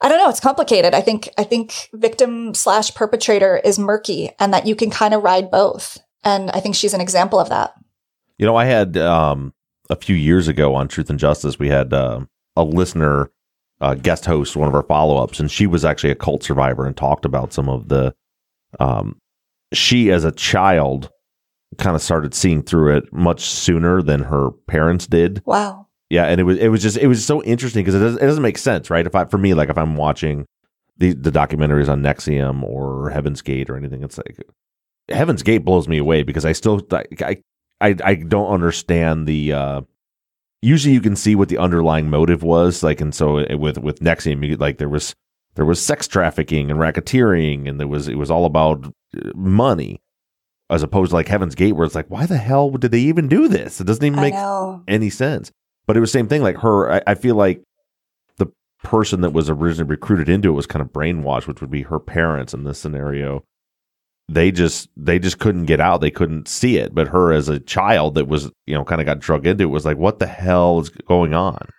I 0.00 0.08
don't 0.08 0.18
know, 0.18 0.30
it's 0.30 0.40
complicated. 0.40 0.94
I 0.94 1.00
think, 1.00 1.28
I 1.36 1.44
think 1.44 1.88
victim 1.92 2.54
slash 2.54 2.94
perpetrator 2.94 3.60
is 3.64 3.78
murky 3.78 4.30
and 4.38 4.54
that 4.54 4.66
you 4.66 4.76
can 4.76 4.90
kind 4.90 5.12
of 5.12 5.22
ride 5.22 5.50
both. 5.50 5.98
And 6.24 6.50
I 6.50 6.60
think 6.60 6.74
she's 6.74 6.94
an 6.94 7.00
example 7.00 7.40
of 7.40 7.48
that. 7.48 7.74
You 8.38 8.46
know, 8.46 8.56
I 8.56 8.64
had 8.64 8.96
um, 8.96 9.52
a 9.90 9.96
few 9.96 10.14
years 10.14 10.46
ago 10.46 10.74
on 10.74 10.88
Truth 10.88 11.10
and 11.10 11.18
Justice, 11.18 11.58
we 11.58 11.68
had 11.68 11.92
uh, 11.92 12.20
a 12.56 12.62
listener 12.62 13.30
uh, 13.80 13.94
guest 13.94 14.24
host 14.26 14.56
one 14.56 14.68
of 14.68 14.74
our 14.74 14.82
follow 14.82 15.22
ups, 15.22 15.40
and 15.40 15.50
she 15.50 15.66
was 15.66 15.84
actually 15.84 16.10
a 16.10 16.16
cult 16.16 16.42
survivor 16.42 16.86
and 16.86 16.96
talked 16.96 17.24
about 17.24 17.52
some 17.52 17.68
of 17.68 17.88
the. 17.88 18.14
Um, 18.80 19.20
she, 19.72 20.10
as 20.10 20.24
a 20.24 20.32
child, 20.32 21.10
kind 21.76 21.94
of 21.94 22.02
started 22.02 22.34
seeing 22.34 22.62
through 22.62 22.96
it 22.96 23.12
much 23.12 23.42
sooner 23.42 24.02
than 24.02 24.24
her 24.24 24.50
parents 24.66 25.06
did. 25.06 25.42
Wow. 25.44 25.87
Yeah, 26.10 26.24
and 26.24 26.40
it 26.40 26.44
was 26.44 26.58
it 26.58 26.68
was 26.68 26.82
just 26.82 26.96
it 26.96 27.06
was 27.06 27.24
so 27.24 27.42
interesting 27.42 27.84
because 27.84 27.94
it 27.94 28.00
doesn't, 28.04 28.22
it 28.22 28.26
doesn't 28.26 28.42
make 28.42 28.58
sense, 28.58 28.88
right? 28.90 29.06
If 29.06 29.14
I 29.14 29.24
for 29.26 29.38
me, 29.38 29.54
like 29.54 29.68
if 29.68 29.76
I'm 29.76 29.96
watching 29.96 30.46
the 30.96 31.12
the 31.12 31.30
documentaries 31.30 31.88
on 31.88 32.02
NXIVM 32.02 32.62
or 32.62 33.10
Heaven's 33.10 33.42
Gate 33.42 33.68
or 33.68 33.76
anything, 33.76 34.02
it's 34.02 34.16
like 34.16 34.42
Heaven's 35.10 35.42
Gate 35.42 35.64
blows 35.64 35.86
me 35.86 35.98
away 35.98 36.22
because 36.22 36.44
I 36.44 36.52
still 36.52 36.80
I 36.90 37.42
I 37.80 37.96
I 38.02 38.14
don't 38.14 38.50
understand 38.50 39.26
the 39.26 39.52
uh 39.52 39.80
usually 40.62 40.94
you 40.94 41.00
can 41.00 41.16
see 41.16 41.34
what 41.34 41.48
the 41.48 41.58
underlying 41.58 42.10
motive 42.10 42.42
was. 42.42 42.82
Like, 42.82 43.00
and 43.00 43.14
so 43.14 43.38
it, 43.38 43.56
with 43.56 43.78
with 43.78 44.00
NXIVM, 44.00 44.46
you, 44.46 44.56
like 44.56 44.78
there 44.78 44.88
was 44.88 45.14
there 45.54 45.64
was 45.64 45.84
sex 45.84 46.06
trafficking 46.08 46.70
and 46.70 46.80
racketeering, 46.80 47.68
and 47.68 47.78
there 47.78 47.88
was 47.88 48.08
it 48.08 48.16
was 48.16 48.30
all 48.30 48.44
about 48.44 48.86
uh, 48.86 49.30
money, 49.34 50.00
as 50.70 50.82
opposed 50.82 51.10
to 51.10 51.16
like 51.16 51.28
Heaven's 51.28 51.54
Gate, 51.54 51.72
where 51.72 51.84
it's 51.84 51.94
like, 51.94 52.08
why 52.08 52.26
the 52.26 52.38
hell 52.38 52.70
did 52.70 52.92
they 52.92 53.00
even 53.00 53.28
do 53.28 53.48
this? 53.48 53.80
It 53.80 53.86
doesn't 53.86 54.04
even 54.04 54.20
make 54.20 54.34
any 54.88 55.10
sense. 55.10 55.52
But 55.88 55.96
it 55.96 56.00
was 56.00 56.12
the 56.12 56.18
same 56.18 56.28
thing. 56.28 56.42
Like 56.42 56.58
her, 56.58 56.92
I, 56.92 57.02
I 57.08 57.14
feel 57.14 57.34
like 57.34 57.62
the 58.36 58.46
person 58.84 59.22
that 59.22 59.32
was 59.32 59.48
originally 59.48 59.88
recruited 59.88 60.28
into 60.28 60.50
it 60.50 60.52
was 60.52 60.66
kind 60.66 60.82
of 60.82 60.92
brainwashed, 60.92 61.48
which 61.48 61.62
would 61.62 61.70
be 61.70 61.82
her 61.82 61.98
parents 61.98 62.52
in 62.52 62.64
this 62.64 62.78
scenario. 62.78 63.42
They 64.28 64.50
just 64.52 64.90
they 64.98 65.18
just 65.18 65.38
couldn't 65.38 65.64
get 65.64 65.80
out. 65.80 66.02
They 66.02 66.10
couldn't 66.10 66.46
see 66.46 66.76
it. 66.76 66.94
But 66.94 67.08
her 67.08 67.32
as 67.32 67.48
a 67.48 67.58
child 67.58 68.16
that 68.16 68.28
was 68.28 68.50
you 68.66 68.74
know 68.74 68.84
kind 68.84 69.00
of 69.00 69.06
got 69.06 69.18
drug 69.18 69.46
into 69.46 69.64
it 69.64 69.68
was 69.68 69.86
like, 69.86 69.96
what 69.96 70.18
the 70.18 70.26
hell 70.26 70.78
is 70.78 70.90
going 70.90 71.32
on? 71.32 71.70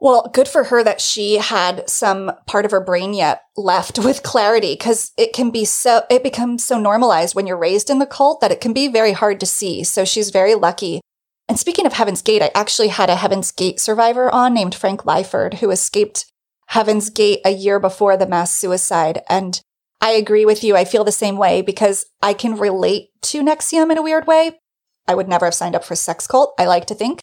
Well, 0.00 0.30
good 0.32 0.48
for 0.48 0.64
her 0.64 0.82
that 0.82 1.00
she 1.00 1.36
had 1.36 1.88
some 1.88 2.32
part 2.46 2.64
of 2.64 2.70
her 2.70 2.80
brain 2.80 3.12
yet 3.12 3.42
left 3.56 3.98
with 3.98 4.22
clarity 4.22 4.72
because 4.72 5.12
it 5.18 5.34
can 5.34 5.50
be 5.50 5.66
so, 5.66 6.04
it 6.10 6.22
becomes 6.22 6.64
so 6.64 6.80
normalized 6.80 7.34
when 7.34 7.46
you're 7.46 7.58
raised 7.58 7.90
in 7.90 7.98
the 7.98 8.06
cult 8.06 8.40
that 8.40 8.50
it 8.50 8.62
can 8.62 8.72
be 8.72 8.88
very 8.88 9.12
hard 9.12 9.38
to 9.40 9.46
see. 9.46 9.84
So 9.84 10.06
she's 10.06 10.30
very 10.30 10.54
lucky. 10.54 11.02
And 11.50 11.58
speaking 11.58 11.84
of 11.84 11.92
Heaven's 11.92 12.22
Gate, 12.22 12.42
I 12.42 12.50
actually 12.54 12.88
had 12.88 13.10
a 13.10 13.16
Heaven's 13.16 13.50
Gate 13.50 13.80
survivor 13.80 14.32
on 14.32 14.54
named 14.54 14.74
Frank 14.74 15.02
Lyford 15.02 15.54
who 15.54 15.70
escaped 15.70 16.24
Heaven's 16.68 17.10
Gate 17.10 17.40
a 17.44 17.50
year 17.50 17.78
before 17.78 18.16
the 18.16 18.26
mass 18.26 18.52
suicide. 18.56 19.20
And 19.28 19.60
I 20.00 20.12
agree 20.12 20.46
with 20.46 20.64
you. 20.64 20.76
I 20.76 20.84
feel 20.84 21.04
the 21.04 21.12
same 21.12 21.36
way 21.36 21.60
because 21.60 22.06
I 22.22 22.32
can 22.34 22.56
relate 22.56 23.08
to 23.22 23.42
NXIVM 23.42 23.90
in 23.90 23.98
a 23.98 24.02
weird 24.02 24.26
way. 24.26 24.60
I 25.06 25.14
would 25.14 25.28
never 25.28 25.46
have 25.46 25.54
signed 25.54 25.74
up 25.74 25.84
for 25.84 25.96
sex 25.96 26.26
cult. 26.26 26.54
I 26.56 26.66
like 26.66 26.86
to 26.86 26.94
think 26.94 27.20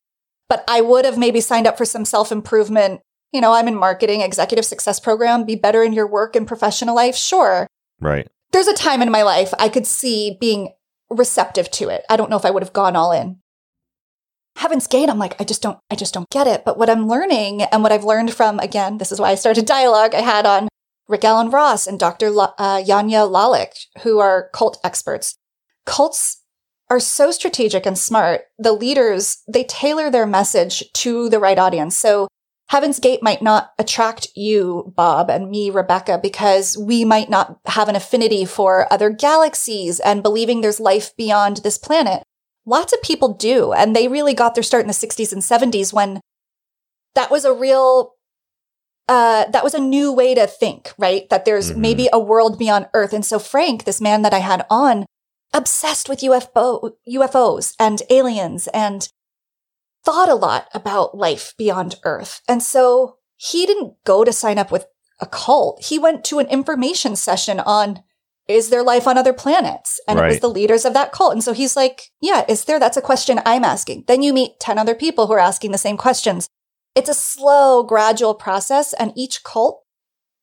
but 0.49 0.63
I 0.67 0.81
would 0.81 1.05
have 1.05 1.17
maybe 1.17 1.41
signed 1.41 1.67
up 1.67 1.77
for 1.77 1.85
some 1.85 2.05
self 2.05 2.31
improvement. 2.31 3.01
You 3.31 3.41
know, 3.41 3.53
I'm 3.53 3.67
in 3.67 3.75
marketing, 3.75 4.21
executive 4.21 4.65
success 4.65 4.99
program, 4.99 5.45
be 5.45 5.55
better 5.55 5.83
in 5.83 5.93
your 5.93 6.07
work 6.07 6.35
and 6.35 6.47
professional 6.47 6.95
life. 6.95 7.15
Sure. 7.15 7.67
Right. 7.99 8.27
There's 8.51 8.67
a 8.67 8.73
time 8.73 9.01
in 9.01 9.11
my 9.11 9.23
life 9.23 9.53
I 9.59 9.69
could 9.69 9.85
see 9.85 10.37
being 10.39 10.73
receptive 11.09 11.69
to 11.71 11.89
it. 11.89 12.05
I 12.09 12.15
don't 12.15 12.29
know 12.29 12.37
if 12.37 12.45
I 12.45 12.51
would 12.51 12.63
have 12.63 12.73
gone 12.73 12.95
all 12.95 13.11
in. 13.11 13.39
Heaven's 14.57 14.87
Gate, 14.87 15.07
I'm 15.07 15.19
like, 15.19 15.39
I 15.39 15.43
just 15.43 15.61
don't, 15.61 15.77
I 15.91 15.95
just 15.95 16.15
don't 16.15 16.29
get 16.31 16.47
it. 16.47 16.65
But 16.65 16.79
what 16.79 16.89
I'm 16.89 17.07
learning 17.07 17.61
and 17.61 17.83
what 17.83 17.91
I've 17.91 18.03
learned 18.03 18.33
from, 18.33 18.57
again, 18.59 18.97
this 18.97 19.11
is 19.11 19.19
why 19.19 19.29
I 19.29 19.35
started 19.35 19.65
Die-Alogue 19.67 20.15
I 20.15 20.21
had 20.21 20.47
on 20.47 20.67
Rick 21.07 21.23
Alan 21.23 21.51
Ross 21.51 21.85
and 21.85 21.99
Dr. 21.99 22.27
Uh, 22.27 22.81
Janja 22.81 23.29
Lalich, 23.29 23.85
who 24.01 24.17
are 24.17 24.49
cult 24.53 24.79
experts. 24.83 25.35
Cults 25.85 26.41
are 26.89 26.99
so 26.99 27.31
strategic 27.31 27.85
and 27.85 27.97
smart. 27.97 28.45
The 28.57 28.73
leaders, 28.73 29.43
they 29.47 29.63
tailor 29.63 30.09
their 30.09 30.25
message 30.25 30.83
to 30.93 31.29
the 31.29 31.39
right 31.39 31.59
audience. 31.59 31.95
So 31.95 32.27
Heaven's 32.69 32.99
Gate 32.99 33.21
might 33.21 33.41
not 33.41 33.71
attract 33.77 34.27
you, 34.35 34.91
Bob, 34.95 35.29
and 35.29 35.49
me, 35.49 35.69
Rebekah, 35.69 36.19
because 36.21 36.77
we 36.77 37.05
might 37.05 37.29
not 37.29 37.59
have 37.67 37.87
an 37.87 37.95
affinity 37.95 38.43
for 38.43 38.91
other 38.91 39.09
galaxies 39.09 39.99
and 39.99 40.23
believing 40.23 40.61
there's 40.61 40.79
life 40.79 41.15
beyond 41.15 41.57
this 41.57 41.77
planet. 41.77 42.23
Lots 42.67 42.91
of 42.93 43.01
people 43.01 43.33
do. 43.33 43.71
And 43.71 43.95
they 43.95 44.07
really 44.09 44.33
got 44.33 44.53
their 44.53 44.63
start 44.63 44.81
in 44.81 44.87
the 44.87 44.93
60s 44.93 45.31
and 45.31 45.41
70s 45.41 45.93
when 45.93 46.19
that 47.15 47.31
was 47.31 47.45
a 47.45 47.53
real 47.53 48.13
uh, 49.09 49.45
that 49.51 49.63
was 49.63 49.73
a 49.73 49.79
new 49.79 50.11
way 50.11 50.35
to 50.35 50.45
think, 50.45 50.91
right? 50.97 51.29
That 51.29 51.45
there's 51.45 51.71
Mhm. 51.71 51.77
maybe 51.77 52.09
a 52.11 52.19
world 52.19 52.59
beyond 52.59 52.89
Earth. 52.93 53.13
And 53.13 53.25
so 53.25 53.39
Frank, 53.39 53.85
this 53.85 54.01
man 54.01 54.21
that 54.23 54.33
I 54.33 54.39
had 54.39 54.65
on, 54.69 55.05
obsessed 55.53 56.09
with 56.09 56.23
UFO, 56.23 56.91
UFOs 57.07 57.73
and 57.79 58.01
aliens 58.09 58.67
and 58.73 59.07
thought 60.03 60.27
a 60.27 60.35
lot 60.35 60.67
about 60.73 61.15
life 61.17 61.53
beyond 61.57 61.95
Earth. 62.03 62.41
And 62.49 62.61
so 62.61 63.15
he 63.37 63.65
didn't 63.65 63.93
go 64.03 64.25
to 64.25 64.33
sign 64.33 64.57
up 64.57 64.71
with 64.71 64.87
a 65.21 65.25
cult. 65.25 65.85
He 65.85 65.97
went 65.97 66.25
to 66.25 66.39
an 66.39 66.47
information 66.47 67.15
session 67.15 67.61
on 67.61 68.03
is 68.47 68.69
there 68.69 68.83
life 68.83 69.07
on 69.07 69.17
other 69.17 69.33
planets? 69.33 69.99
And 70.07 70.19
it 70.19 70.25
was 70.25 70.39
the 70.39 70.49
leaders 70.49 70.85
of 70.85 70.93
that 70.93 71.11
cult. 71.11 71.33
And 71.33 71.43
so 71.43 71.53
he's 71.53 71.75
like, 71.75 72.11
yeah, 72.21 72.45
is 72.47 72.65
there? 72.65 72.79
That's 72.79 72.97
a 72.97 73.01
question 73.01 73.41
I'm 73.45 73.63
asking. 73.63 74.05
Then 74.07 74.21
you 74.21 74.33
meet 74.33 74.59
10 74.59 74.77
other 74.77 74.95
people 74.95 75.27
who 75.27 75.33
are 75.33 75.39
asking 75.39 75.71
the 75.71 75.77
same 75.77 75.97
questions. 75.97 76.47
It's 76.95 77.09
a 77.09 77.13
slow, 77.13 77.83
gradual 77.83 78.33
process, 78.33 78.93
and 78.93 79.11
each 79.15 79.43
cult 79.43 79.83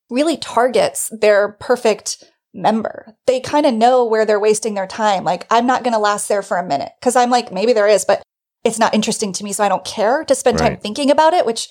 really 0.09 0.37
targets 0.37 1.11
their 1.19 1.53
perfect 1.59 2.23
member. 2.53 3.17
They 3.27 3.39
kind 3.39 3.65
of 3.65 3.73
know 3.73 4.05
where 4.05 4.25
they're 4.25 4.39
wasting 4.39 4.75
their 4.75 4.87
time. 4.87 5.23
Like, 5.23 5.45
I'm 5.49 5.65
not 5.65 5.83
going 5.83 5.93
to 5.93 5.99
last 5.99 6.29
there 6.29 6.43
for 6.43 6.57
a 6.57 6.65
minute 6.65 6.91
because 6.99 7.15
I'm 7.15 7.29
like, 7.29 7.51
maybe 7.51 7.73
there 7.73 7.87
is, 7.87 8.05
but 8.05 8.23
it's 8.63 8.79
not 8.79 8.93
interesting 8.93 9.33
to 9.33 9.43
me. 9.43 9.51
So 9.51 9.63
I 9.63 9.69
don't 9.69 9.83
care 9.83 10.23
to 10.23 10.35
spend 10.35 10.57
time 10.57 10.77
thinking 10.77 11.11
about 11.11 11.33
it, 11.33 11.45
which 11.45 11.69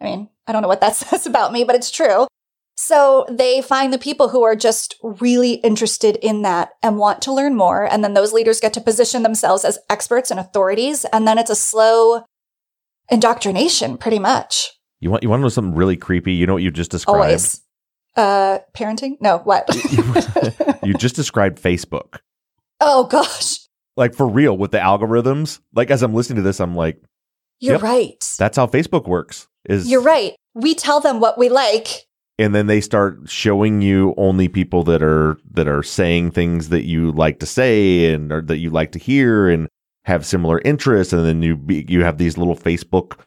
I 0.00 0.04
mean, 0.04 0.28
I 0.46 0.52
don't 0.52 0.62
know 0.62 0.68
what 0.68 0.80
that 0.80 0.96
says 0.96 1.26
about 1.26 1.52
me, 1.52 1.64
but 1.64 1.76
it's 1.76 1.90
true. 1.90 2.26
So 2.76 3.26
they 3.30 3.62
find 3.62 3.92
the 3.92 3.98
people 3.98 4.28
who 4.30 4.42
are 4.42 4.56
just 4.56 4.96
really 5.02 5.54
interested 5.54 6.16
in 6.16 6.42
that 6.42 6.70
and 6.82 6.98
want 6.98 7.22
to 7.22 7.32
learn 7.32 7.54
more. 7.54 7.84
And 7.84 8.02
then 8.02 8.14
those 8.14 8.32
leaders 8.32 8.60
get 8.60 8.72
to 8.74 8.80
position 8.80 9.22
themselves 9.22 9.64
as 9.64 9.78
experts 9.90 10.30
and 10.30 10.40
authorities. 10.40 11.04
And 11.06 11.26
then 11.28 11.38
it's 11.38 11.50
a 11.50 11.54
slow 11.54 12.24
indoctrination, 13.10 13.98
pretty 13.98 14.18
much. 14.18 14.70
You 15.00 15.10
want 15.10 15.22
you 15.22 15.28
want 15.28 15.40
to 15.40 15.42
know 15.42 15.48
something 15.48 15.74
really 15.74 15.96
creepy? 15.96 16.32
You 16.32 16.46
know 16.46 16.54
what 16.54 16.62
you 16.62 16.70
just 16.70 16.90
described? 16.90 17.16
Always. 17.24 17.60
Uh, 18.16 18.58
parenting? 18.74 19.16
No, 19.20 19.38
what? 19.38 19.68
You 20.84 20.94
just 20.94 21.14
described 21.14 21.62
Facebook. 21.62 22.18
oh 22.80 23.04
gosh. 23.04 23.58
Like 23.96 24.14
for 24.16 24.26
real 24.28 24.56
with 24.58 24.72
the 24.72 24.78
algorithms. 24.78 25.60
Like 25.72 25.90
as 25.92 26.02
I'm 26.02 26.12
listening 26.12 26.36
to 26.38 26.42
this, 26.42 26.58
I'm 26.58 26.74
like, 26.74 27.00
You're 27.60 27.74
Yep. 27.74 27.82
right. 27.82 28.34
that's 28.38 28.56
how 28.56 28.66
Facebook 28.66 29.06
works. 29.06 29.46
Is 29.64 29.88
You're 29.88 30.02
right. 30.02 30.34
We 30.54 30.74
tell 30.74 30.98
them 31.00 31.20
what 31.20 31.38
we 31.38 31.48
like. 31.50 31.86
And 32.42 32.54
then 32.54 32.66
they 32.66 32.80
start 32.80 33.18
showing 33.26 33.80
you 33.80 34.14
only 34.16 34.48
people 34.48 34.82
that 34.84 35.02
are 35.02 35.38
that 35.50 35.68
are 35.68 35.82
saying 35.82 36.32
things 36.32 36.68
that 36.68 36.84
you 36.84 37.12
like 37.12 37.38
to 37.38 37.46
say 37.46 38.12
and 38.12 38.30
that 38.30 38.58
you 38.58 38.70
like 38.70 38.92
to 38.92 38.98
hear 38.98 39.48
and 39.48 39.68
have 40.04 40.26
similar 40.26 40.60
interests. 40.64 41.12
And 41.12 41.24
then 41.24 41.42
you 41.42 41.60
you 41.68 42.02
have 42.02 42.18
these 42.18 42.36
little 42.36 42.56
facebook 42.56 43.20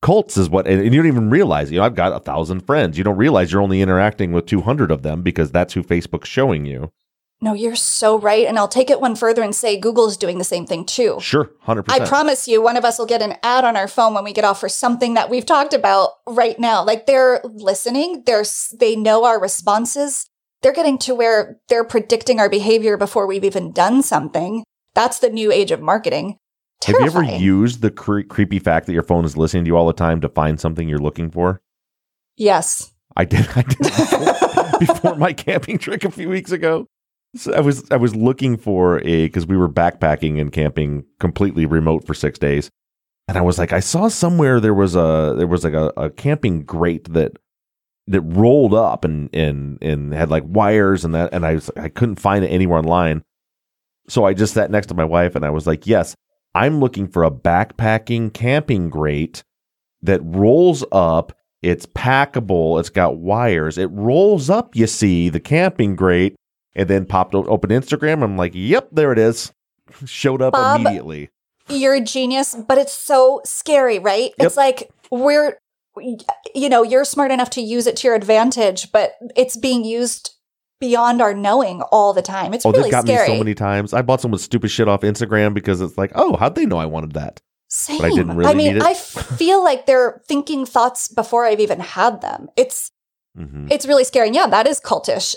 cults 0.00 0.36
is 0.36 0.48
what 0.48 0.68
and, 0.68 0.80
and 0.80 0.94
you 0.94 1.00
don't 1.00 1.10
even 1.10 1.28
realize 1.28 1.72
you 1.72 1.78
know 1.78 1.84
i've 1.84 1.94
got 1.94 2.12
a 2.12 2.20
thousand 2.20 2.60
friends. 2.60 2.96
You 2.98 3.04
don't 3.04 3.16
realize 3.16 3.50
you're 3.50 3.62
only 3.62 3.82
interacting 3.82 4.32
with 4.32 4.46
200 4.46 4.90
of 4.90 5.02
them 5.02 5.22
because 5.22 5.50
that's 5.50 5.74
who 5.74 5.82
facebook's 5.82 6.28
showing 6.28 6.66
you 6.66 6.92
No, 7.40 7.52
you're 7.54 7.76
so 7.76 8.18
right. 8.18 8.46
And 8.46 8.58
I'll 8.58 8.68
take 8.68 8.90
it 8.90 9.00
one 9.00 9.14
further 9.14 9.42
and 9.42 9.54
say 9.54 9.78
Google's 9.78 10.16
doing 10.16 10.38
the 10.38 10.44
same 10.44 10.66
thing 10.66 10.84
too. 10.84 11.18
sure 11.20 11.50
100% 11.66 11.84
I 11.88 12.04
promise 12.04 12.48
you, 12.48 12.60
one 12.60 12.76
of 12.76 12.84
us 12.84 12.98
will 12.98 13.06
get 13.06 13.22
an 13.22 13.36
ad 13.42 13.64
on 13.64 13.76
our 13.76 13.86
phone 13.86 14.14
when 14.14 14.24
we 14.24 14.32
get 14.32 14.44
off 14.44 14.60
for 14.60 14.68
something 14.68 15.14
that 15.14 15.30
we've 15.30 15.46
talked 15.46 15.72
about 15.72 16.10
right 16.26 16.58
now. 16.58 16.84
Like 16.84 17.06
they're 17.06 17.40
listening, 17.44 18.24
they're 18.26 18.44
they 18.78 18.96
know 18.96 19.24
our 19.24 19.40
responses. 19.40 20.26
They're 20.62 20.72
getting 20.72 20.98
to 20.98 21.14
where 21.14 21.60
they're 21.68 21.84
predicting 21.84 22.40
our 22.40 22.48
behavior 22.48 22.96
before 22.96 23.28
we've 23.28 23.44
even 23.44 23.70
done 23.70 24.02
something. 24.02 24.64
That's 24.94 25.20
the 25.20 25.30
new 25.30 25.52
age 25.52 25.70
of 25.70 25.80
marketing. 25.80 26.38
have 26.84 26.96
you 26.98 27.06
ever 27.06 27.22
used 27.22 27.80
the 27.80 27.92
cre- 27.92 28.22
creepy 28.22 28.58
fact 28.58 28.86
that 28.86 28.92
your 28.92 29.04
phone 29.04 29.24
is 29.24 29.36
listening 29.36 29.64
to 29.64 29.68
you 29.68 29.76
all 29.76 29.86
the 29.86 29.92
time 29.92 30.20
to 30.22 30.28
find 30.28 30.58
something 30.58 30.88
you're 30.88 30.98
looking 30.98 31.30
for 31.30 31.60
Yes. 32.38 32.92
I 33.16 33.24
did. 33.24 33.46
I 33.56 33.62
did 33.62 33.78
before, 33.78 34.78
before 34.78 35.14
my 35.16 35.32
camping 35.32 35.76
trip 35.78 36.04
a 36.04 36.10
few 36.10 36.28
weeks 36.28 36.52
ago. 36.52 36.86
So 37.36 37.52
I 37.52 37.60
was 37.60 37.84
I 37.90 37.96
was 37.96 38.16
looking 38.16 38.56
for 38.56 38.98
a 39.00 39.26
because 39.26 39.46
we 39.46 39.56
were 39.56 39.68
backpacking 39.68 40.40
and 40.40 40.52
camping 40.52 41.04
completely 41.20 41.66
remote 41.66 42.06
for 42.06 42.14
six 42.14 42.38
days, 42.38 42.70
and 43.28 43.36
I 43.36 43.42
was 43.42 43.58
like, 43.58 43.72
I 43.72 43.80
saw 43.80 44.08
somewhere 44.08 44.60
there 44.60 44.74
was 44.74 44.94
a 44.96 45.34
there 45.36 45.46
was 45.46 45.64
like 45.64 45.74
a, 45.74 45.92
a 45.96 46.10
camping 46.10 46.62
grate 46.64 47.12
that 47.12 47.36
that 48.06 48.22
rolled 48.22 48.74
up 48.74 49.04
and 49.04 49.28
and 49.34 49.78
and 49.82 50.12
had 50.14 50.30
like 50.30 50.44
wires 50.46 51.04
and 51.04 51.14
that, 51.14 51.32
and 51.32 51.44
I 51.44 51.54
was 51.54 51.70
I 51.76 51.88
couldn't 51.88 52.20
find 52.20 52.44
it 52.44 52.48
anywhere 52.48 52.78
online. 52.78 53.22
So 54.08 54.24
I 54.24 54.32
just 54.32 54.54
sat 54.54 54.70
next 54.70 54.86
to 54.86 54.94
my 54.94 55.04
wife 55.04 55.36
and 55.36 55.44
I 55.44 55.50
was 55.50 55.66
like, 55.66 55.86
yes, 55.86 56.16
I'm 56.54 56.80
looking 56.80 57.06
for 57.06 57.24
a 57.24 57.30
backpacking 57.30 58.32
camping 58.32 58.88
grate 58.88 59.44
that 60.02 60.20
rolls 60.24 60.82
up. 60.92 61.34
It's 61.60 61.86
packable. 61.86 62.80
It's 62.80 62.88
got 62.88 63.18
wires. 63.18 63.76
It 63.76 63.90
rolls 63.90 64.48
up, 64.48 64.74
you 64.74 64.86
see, 64.86 65.28
the 65.28 65.40
camping 65.40 65.94
grate, 65.94 66.36
and 66.74 66.88
then 66.88 67.06
popped 67.06 67.34
open 67.34 67.70
Instagram. 67.70 68.22
I'm 68.22 68.36
like, 68.36 68.52
yep, 68.54 68.88
there 68.92 69.12
it 69.12 69.18
is. 69.18 69.52
Showed 70.04 70.42
up 70.42 70.52
Bob, 70.52 70.80
immediately. 70.80 71.30
You're 71.68 71.94
a 71.94 72.00
genius, 72.00 72.54
but 72.54 72.78
it's 72.78 72.92
so 72.92 73.40
scary, 73.44 73.98
right? 73.98 74.32
Yep. 74.38 74.46
It's 74.46 74.56
like 74.56 74.90
we're, 75.10 75.58
you 76.54 76.68
know, 76.68 76.82
you're 76.82 77.04
smart 77.04 77.30
enough 77.30 77.50
to 77.50 77.60
use 77.60 77.86
it 77.86 77.96
to 77.96 78.08
your 78.08 78.14
advantage, 78.16 78.92
but 78.92 79.12
it's 79.36 79.56
being 79.56 79.84
used 79.84 80.34
beyond 80.80 81.20
our 81.20 81.34
knowing 81.34 81.82
all 81.90 82.12
the 82.12 82.22
time. 82.22 82.54
It's 82.54 82.64
Oh, 82.64 82.70
really 82.70 82.84
they've 82.84 82.90
got 82.92 83.04
scary. 83.04 83.28
me 83.28 83.34
so 83.34 83.38
many 83.38 83.54
times. 83.54 83.92
I 83.92 84.02
bought 84.02 84.20
some 84.20 84.36
stupid 84.38 84.70
shit 84.70 84.88
off 84.88 85.00
Instagram 85.00 85.52
because 85.54 85.80
it's 85.80 85.98
like, 85.98 86.12
oh, 86.14 86.36
how'd 86.36 86.54
they 86.54 86.66
know 86.66 86.78
I 86.78 86.86
wanted 86.86 87.12
that? 87.12 87.40
Same. 87.70 87.98
but 87.98 88.06
I 88.06 88.10
didn't 88.10 88.36
really 88.36 88.50
I 88.50 88.54
mean, 88.54 88.74
need 88.74 88.76
it. 88.78 88.82
I 88.82 88.94
feel 88.94 89.62
like 89.62 89.84
they're 89.86 90.22
thinking 90.26 90.64
thoughts 90.64 91.08
before 91.08 91.44
I've 91.44 91.60
even 91.60 91.80
had 91.80 92.20
them. 92.22 92.48
It's 92.56 92.90
hmm 93.36 93.66
it's 93.70 93.86
really 93.86 94.04
scary. 94.04 94.28
And 94.28 94.34
yeah, 94.36 94.46
that 94.46 94.66
is 94.66 94.80
cultish. 94.80 95.34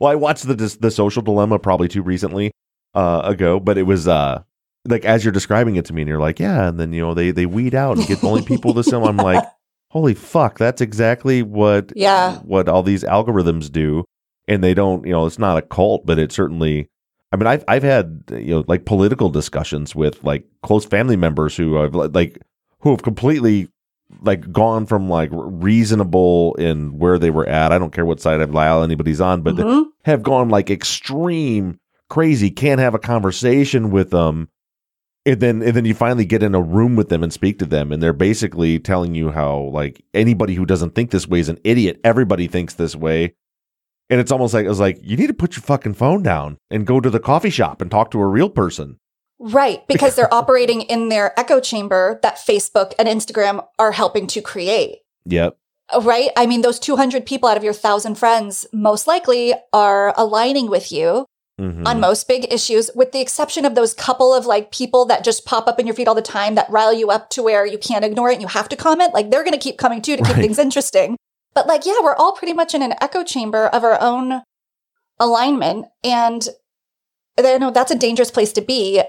Well, 0.00 0.10
I 0.10 0.14
watched 0.14 0.46
the 0.46 0.54
the 0.80 0.90
social 0.90 1.22
dilemma 1.22 1.58
probably 1.58 1.88
too 1.88 2.02
recently 2.02 2.52
uh, 2.94 3.22
ago, 3.24 3.58
but 3.60 3.78
it 3.78 3.82
was 3.84 4.06
uh, 4.08 4.42
like 4.86 5.04
as 5.04 5.24
you're 5.24 5.32
describing 5.32 5.76
it 5.76 5.84
to 5.86 5.92
me, 5.92 6.02
and 6.02 6.08
you're 6.08 6.20
like, 6.20 6.38
yeah, 6.38 6.68
and 6.68 6.78
then 6.78 6.92
you 6.92 7.02
know 7.02 7.14
they 7.14 7.30
they 7.30 7.46
weed 7.46 7.74
out 7.74 7.98
and 7.98 8.06
get 8.06 8.22
only 8.24 8.42
people 8.42 8.74
to 8.74 8.84
sell. 8.84 9.06
I'm 9.06 9.16
like, 9.16 9.44
holy 9.90 10.14
fuck, 10.14 10.58
that's 10.58 10.80
exactly 10.80 11.42
what 11.42 11.92
Yeah. 11.96 12.36
what 12.38 12.68
all 12.68 12.82
these 12.82 13.02
algorithms 13.04 13.70
do, 13.72 14.04
and 14.46 14.62
they 14.62 14.74
don't. 14.74 15.04
You 15.06 15.12
know, 15.12 15.26
it's 15.26 15.38
not 15.38 15.58
a 15.58 15.62
cult, 15.62 16.06
but 16.06 16.18
it 16.18 16.32
certainly. 16.32 16.88
I 17.30 17.36
mean, 17.36 17.46
I've 17.46 17.64
I've 17.68 17.82
had 17.82 18.22
you 18.30 18.54
know 18.54 18.64
like 18.68 18.84
political 18.86 19.28
discussions 19.28 19.94
with 19.94 20.22
like 20.24 20.44
close 20.62 20.84
family 20.86 21.16
members 21.16 21.56
who 21.56 21.74
have 21.74 21.94
like 21.94 22.40
who 22.80 22.90
have 22.90 23.02
completely 23.02 23.68
like 24.22 24.50
gone 24.50 24.86
from 24.86 25.08
like 25.08 25.30
reasonable 25.32 26.54
in 26.54 26.98
where 26.98 27.18
they 27.18 27.30
were 27.30 27.46
at. 27.46 27.72
I 27.72 27.78
don't 27.78 27.92
care 27.92 28.06
what 28.06 28.20
side 28.20 28.40
of 28.40 28.50
the 28.52 28.58
aisle 28.58 28.82
anybody's 28.82 29.20
on, 29.20 29.42
but 29.42 29.56
Mhm. 29.56 29.86
have 30.04 30.22
gone 30.22 30.48
like 30.48 30.70
extreme 30.70 31.78
crazy. 32.08 32.50
Can't 32.50 32.80
have 32.80 32.94
a 32.94 32.98
conversation 32.98 33.90
with 33.90 34.10
them, 34.10 34.48
and 35.26 35.40
then 35.40 35.62
and 35.62 35.74
then 35.76 35.84
you 35.84 35.94
finally 35.94 36.24
get 36.24 36.42
in 36.42 36.54
a 36.54 36.60
room 36.62 36.96
with 36.96 37.10
them 37.10 37.22
and 37.22 37.32
speak 37.32 37.58
to 37.58 37.66
them, 37.66 37.92
and 37.92 38.02
they're 38.02 38.12
basically 38.14 38.78
telling 38.78 39.14
you 39.14 39.30
how 39.30 39.70
like 39.74 40.02
anybody 40.14 40.54
who 40.54 40.64
doesn't 40.64 40.94
think 40.94 41.10
this 41.10 41.28
way 41.28 41.40
is 41.40 41.48
an 41.50 41.58
idiot. 41.64 42.00
Everybody 42.02 42.46
thinks 42.46 42.74
this 42.74 42.96
way. 42.96 43.34
And 44.10 44.20
it's 44.20 44.32
almost 44.32 44.54
like 44.54 44.64
it 44.64 44.70
was 44.70 44.80
like 44.80 44.98
you 45.02 45.18
need 45.18 45.26
to 45.26 45.34
put 45.34 45.54
your 45.54 45.62
fucking 45.62 45.92
phone 45.92 46.22
down 46.22 46.56
and 46.70 46.86
go 46.86 46.98
to 46.98 47.10
the 47.10 47.20
coffee 47.20 47.50
shop 47.50 47.82
and 47.82 47.90
talk 47.90 48.10
to 48.12 48.20
a 48.20 48.26
real 48.26 48.48
person. 48.48 48.98
Right, 49.40 49.86
because 49.86 50.14
they're 50.16 50.32
operating 50.40 50.82
in 50.82 51.08
their 51.08 51.38
echo 51.38 51.60
chamber 51.60 52.18
that 52.22 52.36
Facebook 52.36 52.92
and 52.98 53.06
Instagram 53.08 53.64
are 53.78 53.92
helping 53.92 54.26
to 54.28 54.40
create. 54.40 54.98
Yep. 55.26 55.56
Right? 56.02 56.30
I 56.36 56.46
mean, 56.46 56.62
those 56.62 56.78
200 56.78 57.24
people 57.24 57.48
out 57.48 57.56
of 57.56 57.64
your 57.64 57.72
1,000 57.72 58.16
friends 58.16 58.66
most 58.72 59.06
likely 59.06 59.54
are 59.72 60.12
aligning 60.16 60.68
with 60.68 60.92
you 60.92 61.24
Mhm. 61.58 61.86
on 61.88 61.98
most 61.98 62.28
big 62.28 62.52
issues, 62.52 62.90
with 62.94 63.10
the 63.12 63.20
exception 63.20 63.64
of 63.64 63.74
those 63.74 63.92
couple 63.94 64.32
of 64.34 64.46
like 64.46 64.70
people 64.70 65.04
that 65.06 65.24
just 65.24 65.44
pop 65.44 65.66
up 65.66 65.80
in 65.80 65.86
your 65.86 65.94
feed 65.94 66.06
all 66.06 66.14
the 66.14 66.22
time 66.22 66.54
that 66.54 66.70
rile 66.70 66.92
you 66.92 67.10
up 67.10 67.30
to 67.30 67.42
where 67.42 67.64
you 67.66 67.78
can't 67.78 68.04
ignore 68.04 68.30
it 68.30 68.34
and 68.34 68.42
you 68.42 68.48
have 68.48 68.68
to 68.68 68.76
comment. 68.76 69.12
Like 69.14 69.30
they're 69.30 69.42
going 69.42 69.52
to 69.54 69.58
keep 69.58 69.76
coming 69.78 70.00
too 70.02 70.16
to 70.16 70.22
keep 70.22 70.34
Right. 70.34 70.42
things 70.42 70.58
interesting. 70.58 71.16
But 71.54 71.66
like, 71.66 71.84
yeah, 71.86 71.94
we're 72.02 72.14
all 72.14 72.32
pretty 72.32 72.52
much 72.52 72.74
in 72.74 72.82
an 72.82 72.94
echo 73.00 73.24
chamber 73.24 73.66
of 73.66 73.82
our 73.82 74.00
own 74.00 74.42
alignment. 75.18 75.86
And 76.04 76.48
I 77.38 77.58
know 77.58 77.70
that's 77.70 77.90
a 77.90 77.96
dangerous 77.96 78.30
place 78.30 78.52
to 78.52 78.60
be. 78.60 79.02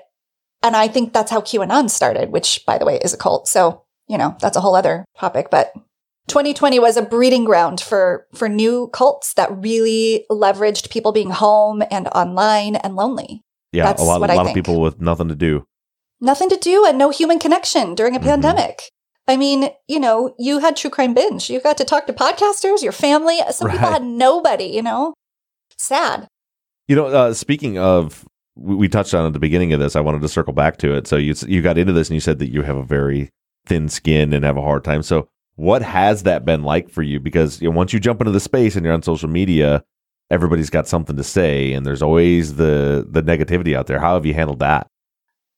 And 0.62 0.76
I 0.76 0.88
think 0.88 1.14
that's 1.14 1.32
how 1.32 1.42
QAnon 1.42 1.90
started, 1.90 2.32
which 2.32 2.64
by 2.66 2.78
the 2.78 2.86
way 2.86 2.98
is 3.04 3.14
a 3.14 3.18
cult. 3.18 3.48
So, 3.48 3.84
you 4.08 4.18
know, 4.18 4.36
that's 4.42 4.58
a 4.58 4.62
whole 4.62 4.76
other 4.76 5.06
topic, 5.18 5.50
but 5.50 5.72
2020 6.28 6.80
was 6.80 6.98
a 6.98 7.02
breeding 7.02 7.44
ground 7.46 7.82
for 7.82 8.28
for 8.36 8.48
new 8.50 8.88
cults 8.94 9.34
that 9.36 9.50
really 9.58 10.26
leveraged 10.30 10.92
people 10.92 11.12
being 11.12 11.32
home 11.32 11.82
and 11.90 12.08
online 12.10 12.76
and 12.76 12.96
lonely. 12.96 13.42
yeah, 13.72 13.84
that's 13.86 14.02
a 14.02 14.06
lot, 14.06 14.22
a 14.22 14.34
lot 14.34 14.48
of 14.48 14.54
people 14.54 14.82
with 14.82 15.00
nothing 15.00 15.28
to 15.30 15.36
do. 15.36 15.66
Nothing 16.22 16.50
to 16.50 16.58
do 16.58 16.86
and 16.86 16.98
no 16.98 17.10
human 17.12 17.40
connection 17.40 17.96
during 17.96 18.16
a 18.16 18.20
Mhm. 18.20 18.24
pandemic. 18.24 18.90
I 19.28 19.38
mean, 19.38 19.70
you 19.88 20.00
know, 20.00 20.34
you 20.40 20.58
had 20.60 20.76
True 20.76 20.90
Crime 20.90 21.14
Binge. 21.14 21.50
You 21.52 21.60
got 21.62 21.78
to 21.78 21.86
talk 21.86 22.08
to 22.08 22.14
podcasters, 22.14 22.82
your 22.82 22.92
family. 22.92 23.40
Some 23.52 23.70
people 23.70 23.88
had 23.88 24.04
nobody, 24.04 24.66
you 24.66 24.82
know? 24.82 25.14
Sad. 25.78 26.28
You 26.88 26.96
know, 26.96 27.06
uh, 27.06 27.34
speaking 27.36 27.78
of, 27.78 28.26
we, 28.62 28.88
touched 28.88 29.14
on 29.14 29.26
at 29.26 29.34
the 29.34 29.40
beginning 29.40 29.74
of 29.74 29.80
this. 29.80 29.96
I 29.96 30.02
wanted 30.02 30.22
to 30.22 30.30
circle 30.30 30.54
back 30.54 30.78
to 30.78 30.94
it. 30.94 31.08
So 31.08 31.16
you 31.16 31.34
you 31.48 31.62
got 31.62 31.78
into 31.78 31.94
this 31.94 32.10
and 32.10 32.16
you 32.16 32.22
said 32.22 32.40
that 32.40 32.52
you 32.52 32.62
have 32.64 32.78
a 32.78 32.84
very 32.84 33.30
thin 33.66 33.90
skin 33.90 34.34
and 34.34 34.44
have 34.44 34.58
a 34.58 34.62
hard 34.62 34.84
time. 34.84 35.04
So 35.04 35.30
what 35.56 35.82
has 35.82 36.24
that 36.24 36.46
been 36.46 36.64
like 36.64 36.90
for 36.90 37.02
you? 37.02 37.20
Because 37.20 37.62
you 37.62 37.70
know, 37.70 37.76
once 37.76 37.94
you 37.94 38.00
jump 38.00 38.22
into 38.22 38.32
the 38.32 38.40
space 38.40 38.76
and 38.76 38.86
you're 38.86 38.94
on 38.94 39.04
social 39.04 39.30
media, 39.30 39.84
everybody's 40.32 40.70
got 40.70 40.88
something 40.88 41.18
to 41.18 41.24
say, 41.24 41.74
and 41.74 41.86
there's 41.86 42.02
always 42.02 42.56
the 42.56 43.06
the 43.10 43.24
negativity 43.24 43.76
out 43.76 43.88
there. 43.88 44.00
How 44.00 44.14
have 44.14 44.26
you 44.26 44.34
handled 44.34 44.60
that? 44.60 44.88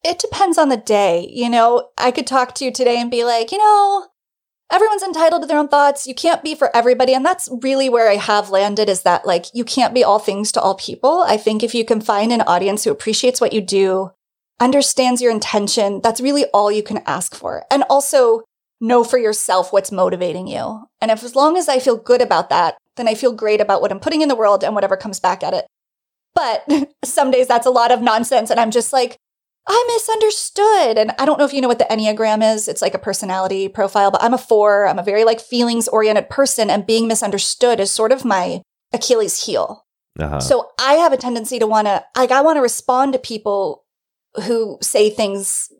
It 0.04 0.20
depends 0.20 0.58
on 0.58 0.70
the 0.70 0.78
day. 0.78 1.30
You 1.32 1.50
know, 1.50 1.90
I 1.98 2.12
could 2.12 2.26
talk 2.26 2.56
to 2.56 2.66
you 2.66 2.72
today 2.72 3.00
and 3.00 3.12
be 3.12 3.24
like, 3.24 3.52
you 3.52 3.60
know, 3.60 4.08
everyone's 4.72 5.04
entitled 5.04 5.42
to 5.42 5.48
their 5.48 5.58
own 5.58 5.68
thoughts. 5.68 6.08
You 6.08 6.16
can't 6.16 6.44
be 6.44 6.56
for 6.56 6.76
everybody. 6.76 7.14
And 7.14 7.26
that's 7.26 7.50
really 7.62 7.90
where 7.90 8.10
I 8.10 8.16
have 8.16 8.50
landed 8.50 8.90
is 8.90 9.04
that 9.04 9.26
like 9.26 9.46
you 9.54 9.64
can't 9.64 9.94
be 9.94 10.04
all 10.04 10.20
things 10.20 10.52
to 10.54 10.62
all 10.62 10.76
people. 10.76 11.24
I 11.28 11.38
think 11.38 11.64
if 11.64 11.76
you 11.76 11.86
can 11.86 12.02
find 12.02 12.32
an 12.32 12.42
audience 12.42 12.84
who 12.84 12.92
appreciates 12.92 13.42
what 13.42 13.54
you 13.54 13.62
do, 13.62 14.12
understands 14.60 15.22
your 15.22 15.32
intention, 15.32 16.02
that's 16.02 16.22
really 16.22 16.46
all 16.54 16.72
you 16.72 16.84
can 16.84 17.04
ask 17.06 17.36
for. 17.36 17.66
And 17.70 17.84
also 17.90 18.44
know 18.80 19.04
for 19.04 19.18
yourself 19.18 19.72
what's 19.72 19.92
motivating 19.92 20.48
you. 20.48 20.86
And 21.02 21.12
if 21.12 21.24
as 21.24 21.36
long 21.36 21.58
as 21.58 21.70
I 21.70 21.80
feel 21.80 21.98
good 21.98 22.22
about 22.22 22.50
that, 22.50 22.78
then 22.98 23.08
I 23.08 23.16
feel 23.16 23.32
great 23.32 23.62
about 23.62 23.82
what 23.82 23.92
I'm 23.92 24.00
putting 24.00 24.22
in 24.22 24.28
the 24.28 24.36
world 24.36 24.64
and 24.64 24.74
whatever 24.74 24.98
comes 24.98 25.20
back 25.20 25.44
at 25.44 25.54
it. 25.54 25.66
But 26.34 26.66
some 27.06 27.32
days 27.32 27.48
that's 27.48 27.68
a 27.68 27.72
lot 27.72 27.92
of 27.92 28.02
nonsense. 28.02 28.50
And 28.50 28.60
I'm 28.60 28.72
just 28.72 28.92
like, 28.92 29.18
I 29.68 29.84
misunderstood. 29.94 30.98
And 30.98 31.12
I 31.20 31.26
don't 31.26 31.38
know 31.38 31.46
if 31.46 31.54
you 31.54 31.62
know 31.62 31.68
what 31.68 31.80
the 31.80 31.86
Enneagram 31.86 32.56
is. 32.56 32.68
It's 32.68 32.82
like 32.82 32.94
a 32.94 33.00
personality 33.00 33.68
profile, 33.68 34.12
but 34.12 34.24
I'm 34.24 34.34
a 34.34 34.38
four. 34.38 34.88
I'm 34.88 35.00
a 35.00 35.04
very 35.04 35.24
like 35.24 35.40
feelings 35.40 35.88
oriented 35.88 36.30
person 36.30 36.70
and 36.70 36.86
being 36.86 37.08
misunderstood 37.08 37.80
is 37.80 37.92
sort 37.92 38.12
of 38.12 38.26
my 38.26 38.62
Achilles 38.92 39.46
heel. 39.46 39.86
Uh-huh. 40.20 40.40
So 40.40 40.70
I 40.80 40.94
have 40.96 41.14
a 41.14 41.18
tendency 41.18 41.60
to 41.60 41.68
want 41.68 41.88
to, 41.88 42.04
like, 42.16 42.32
I 42.32 42.42
want 42.42 42.58
to 42.58 42.62
respond 42.62 43.14
to 43.14 43.20
people 43.20 43.86
who 44.46 44.78
say 44.82 45.10
things 45.10 45.72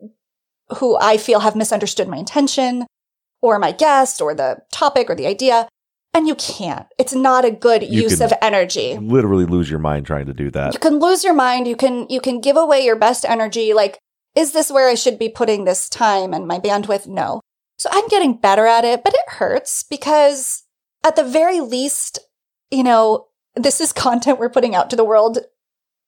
who 0.78 0.96
I 0.96 1.16
feel 1.16 1.40
have 1.40 1.56
misunderstood 1.56 2.08
my 2.08 2.16
intention 2.16 2.86
or 3.42 3.58
my 3.58 3.72
guest 3.72 4.20
or 4.22 4.34
the 4.34 4.58
topic 4.72 5.10
or 5.10 5.14
the 5.14 5.26
idea. 5.26 5.68
And 6.14 6.28
you 6.28 6.34
can't. 6.34 6.86
It's 6.98 7.14
not 7.14 7.44
a 7.44 7.50
good 7.50 7.82
You 7.82 8.02
use 8.02 8.20
of 8.20 8.32
energy. 8.42 8.98
Literally 8.98 9.46
lose 9.46 9.70
your 9.70 9.78
mind 9.78 10.04
trying 10.06 10.26
to 10.26 10.34
do 10.34 10.50
that. 10.50 10.74
you 10.74 10.78
can 10.78 10.98
lose 10.98 11.24
your 11.24 11.32
mind. 11.32 11.66
You 11.66 11.76
can 11.76 12.06
you 12.10 12.20
can 12.20 12.40
give 12.40 12.56
away 12.56 12.84
your 12.84 12.96
best 12.96 13.24
energy. 13.24 13.72
Like 13.72 13.98
is 14.34 14.52
this 14.52 14.70
where 14.70 14.88
i 14.88 14.94
should 14.94 15.18
be 15.18 15.28
putting 15.28 15.64
this 15.64 15.88
time 15.88 16.32
and 16.32 16.46
my 16.46 16.58
bandwidth? 16.58 17.06
No. 17.06 17.40
So 17.78 17.88
i'm 17.92 18.06
getting 18.08 18.36
better 18.36 18.66
at 18.66 18.84
it 18.84 19.02
but 19.02 19.14
it 19.14 19.34
hurts 19.34 19.82
because 19.82 20.64
at 21.02 21.16
the 21.16 21.24
very 21.24 21.60
least 21.60 22.18
you 22.70 22.84
know 22.84 23.26
this 23.56 23.80
is 23.80 23.92
content 24.06 24.38
we're 24.38 24.50
putting 24.50 24.74
out 24.74 24.90
to 24.90 24.96
the 24.96 25.04
world 25.04 25.38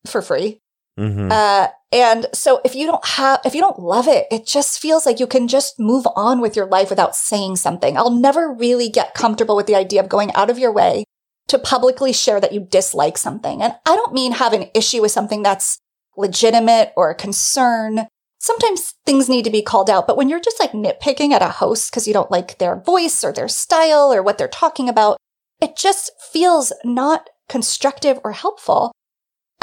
for 0.06 0.22
free 0.22 0.60
hmm 0.96 1.30
uh, 1.30 1.68
and 1.94 2.26
so 2.34 2.60
if 2.64 2.74
you 2.74 2.86
don't 2.86 3.06
have, 3.06 3.40
if 3.44 3.54
you 3.54 3.60
don't 3.60 3.78
love 3.78 4.08
it, 4.08 4.26
it 4.32 4.46
just 4.46 4.80
feels 4.80 5.06
like 5.06 5.20
you 5.20 5.28
can 5.28 5.46
just 5.46 5.78
move 5.78 6.08
on 6.16 6.40
with 6.40 6.56
your 6.56 6.66
life 6.66 6.90
without 6.90 7.14
saying 7.14 7.54
something. 7.54 7.96
I'll 7.96 8.10
never 8.10 8.52
really 8.52 8.88
get 8.88 9.14
comfortable 9.14 9.54
with 9.54 9.66
the 9.66 9.76
idea 9.76 10.02
of 10.02 10.08
going 10.08 10.32
out 10.34 10.50
of 10.50 10.58
your 10.58 10.72
way 10.72 11.04
to 11.46 11.56
publicly 11.56 12.12
share 12.12 12.40
that 12.40 12.52
you 12.52 12.66
dislike 12.68 13.16
something. 13.16 13.62
And 13.62 13.74
I 13.86 13.94
don't 13.94 14.12
mean 14.12 14.32
have 14.32 14.52
an 14.52 14.70
issue 14.74 15.02
with 15.02 15.12
something 15.12 15.44
that's 15.44 15.78
legitimate 16.16 16.92
or 16.96 17.10
a 17.10 17.14
concern. 17.14 18.08
Sometimes 18.40 18.94
things 19.06 19.28
need 19.28 19.44
to 19.44 19.50
be 19.50 19.62
called 19.62 19.88
out, 19.88 20.08
but 20.08 20.16
when 20.16 20.28
you're 20.28 20.40
just 20.40 20.58
like 20.58 20.72
nitpicking 20.72 21.30
at 21.30 21.42
a 21.42 21.48
host 21.48 21.92
because 21.92 22.08
you 22.08 22.12
don't 22.12 22.30
like 22.30 22.58
their 22.58 22.80
voice 22.80 23.22
or 23.22 23.32
their 23.32 23.48
style 23.48 24.12
or 24.12 24.20
what 24.20 24.36
they're 24.36 24.48
talking 24.48 24.88
about, 24.88 25.16
it 25.60 25.76
just 25.76 26.10
feels 26.32 26.72
not 26.84 27.30
constructive 27.48 28.18
or 28.24 28.32
helpful. 28.32 28.90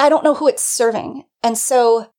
I 0.02 0.08
don't 0.08 0.24
know 0.24 0.34
who 0.34 0.48
it's 0.48 0.62
serving. 0.64 1.24
And 1.44 1.56
so 1.56 2.10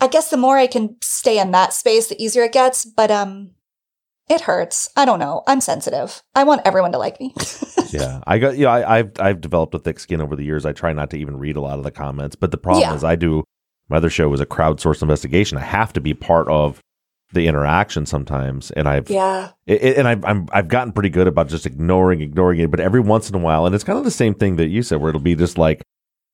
I 0.00 0.08
guess 0.08 0.28
the 0.28 0.36
more 0.36 0.58
I 0.58 0.66
can 0.66 0.96
stay 1.00 1.38
in 1.38 1.52
that 1.52 1.72
space, 1.72 2.08
the 2.08 2.20
easier 2.20 2.42
it 2.42 2.52
gets. 2.52 2.84
But 2.84 3.12
um, 3.12 3.52
it 4.28 4.42
hurts. 4.42 4.90
I 4.96 5.04
don't 5.04 5.20
know. 5.20 5.44
I'm 5.46 5.60
sensitive. 5.60 6.20
I 6.34 6.42
want 6.42 6.62
everyone 6.64 6.90
to 6.92 6.98
like 6.98 7.20
me. 7.20 7.32
yeah, 7.90 8.20
I 8.26 8.38
got 8.38 8.56
you 8.56 8.64
know 8.64 8.70
I, 8.72 8.98
I've 8.98 9.12
I've 9.20 9.40
developed 9.40 9.74
a 9.74 9.78
thick 9.78 10.00
skin 10.00 10.20
over 10.20 10.34
the 10.34 10.44
years. 10.44 10.66
I 10.66 10.72
try 10.72 10.92
not 10.92 11.10
to 11.10 11.16
even 11.16 11.38
read 11.38 11.56
a 11.56 11.60
lot 11.60 11.78
of 11.78 11.84
the 11.84 11.92
comments, 11.92 12.34
but 12.34 12.50
the 12.50 12.58
problem 12.58 12.82
Yeah. 12.82 12.94
is 12.94 13.04
I 13.04 13.14
do 13.14 13.44
my 13.88 13.98
other 13.98 14.10
show 14.10 14.32
is 14.32 14.40
a 14.40 14.46
crowdsourced 14.46 15.02
investigation. 15.02 15.58
I 15.58 15.62
have 15.62 15.92
to 15.92 16.00
be 16.00 16.14
part 16.14 16.48
of 16.48 16.80
the 17.32 17.46
interaction 17.46 18.04
sometimes, 18.04 18.72
and 18.72 18.88
I've 18.88 19.08
yeah. 19.08 19.50
it, 19.66 19.96
and 19.96 20.08
I've 20.08 20.24
I'm, 20.24 20.48
I've 20.52 20.68
gotten 20.68 20.92
pretty 20.92 21.10
good 21.10 21.28
about 21.28 21.48
just 21.48 21.66
ignoring 21.66 22.20
ignoring 22.20 22.58
it. 22.58 22.70
But 22.70 22.80
every 22.80 23.00
once 23.00 23.28
in 23.28 23.36
a 23.36 23.38
while, 23.38 23.66
and 23.66 23.74
it's 23.74 23.84
kind 23.84 23.98
of 23.98 24.04
the 24.04 24.10
same 24.10 24.34
thing 24.34 24.56
that 24.56 24.68
you 24.68 24.82
said, 24.82 25.00
where 25.00 25.10
it'll 25.10 25.20
be 25.20 25.36
just 25.36 25.58
like 25.58 25.82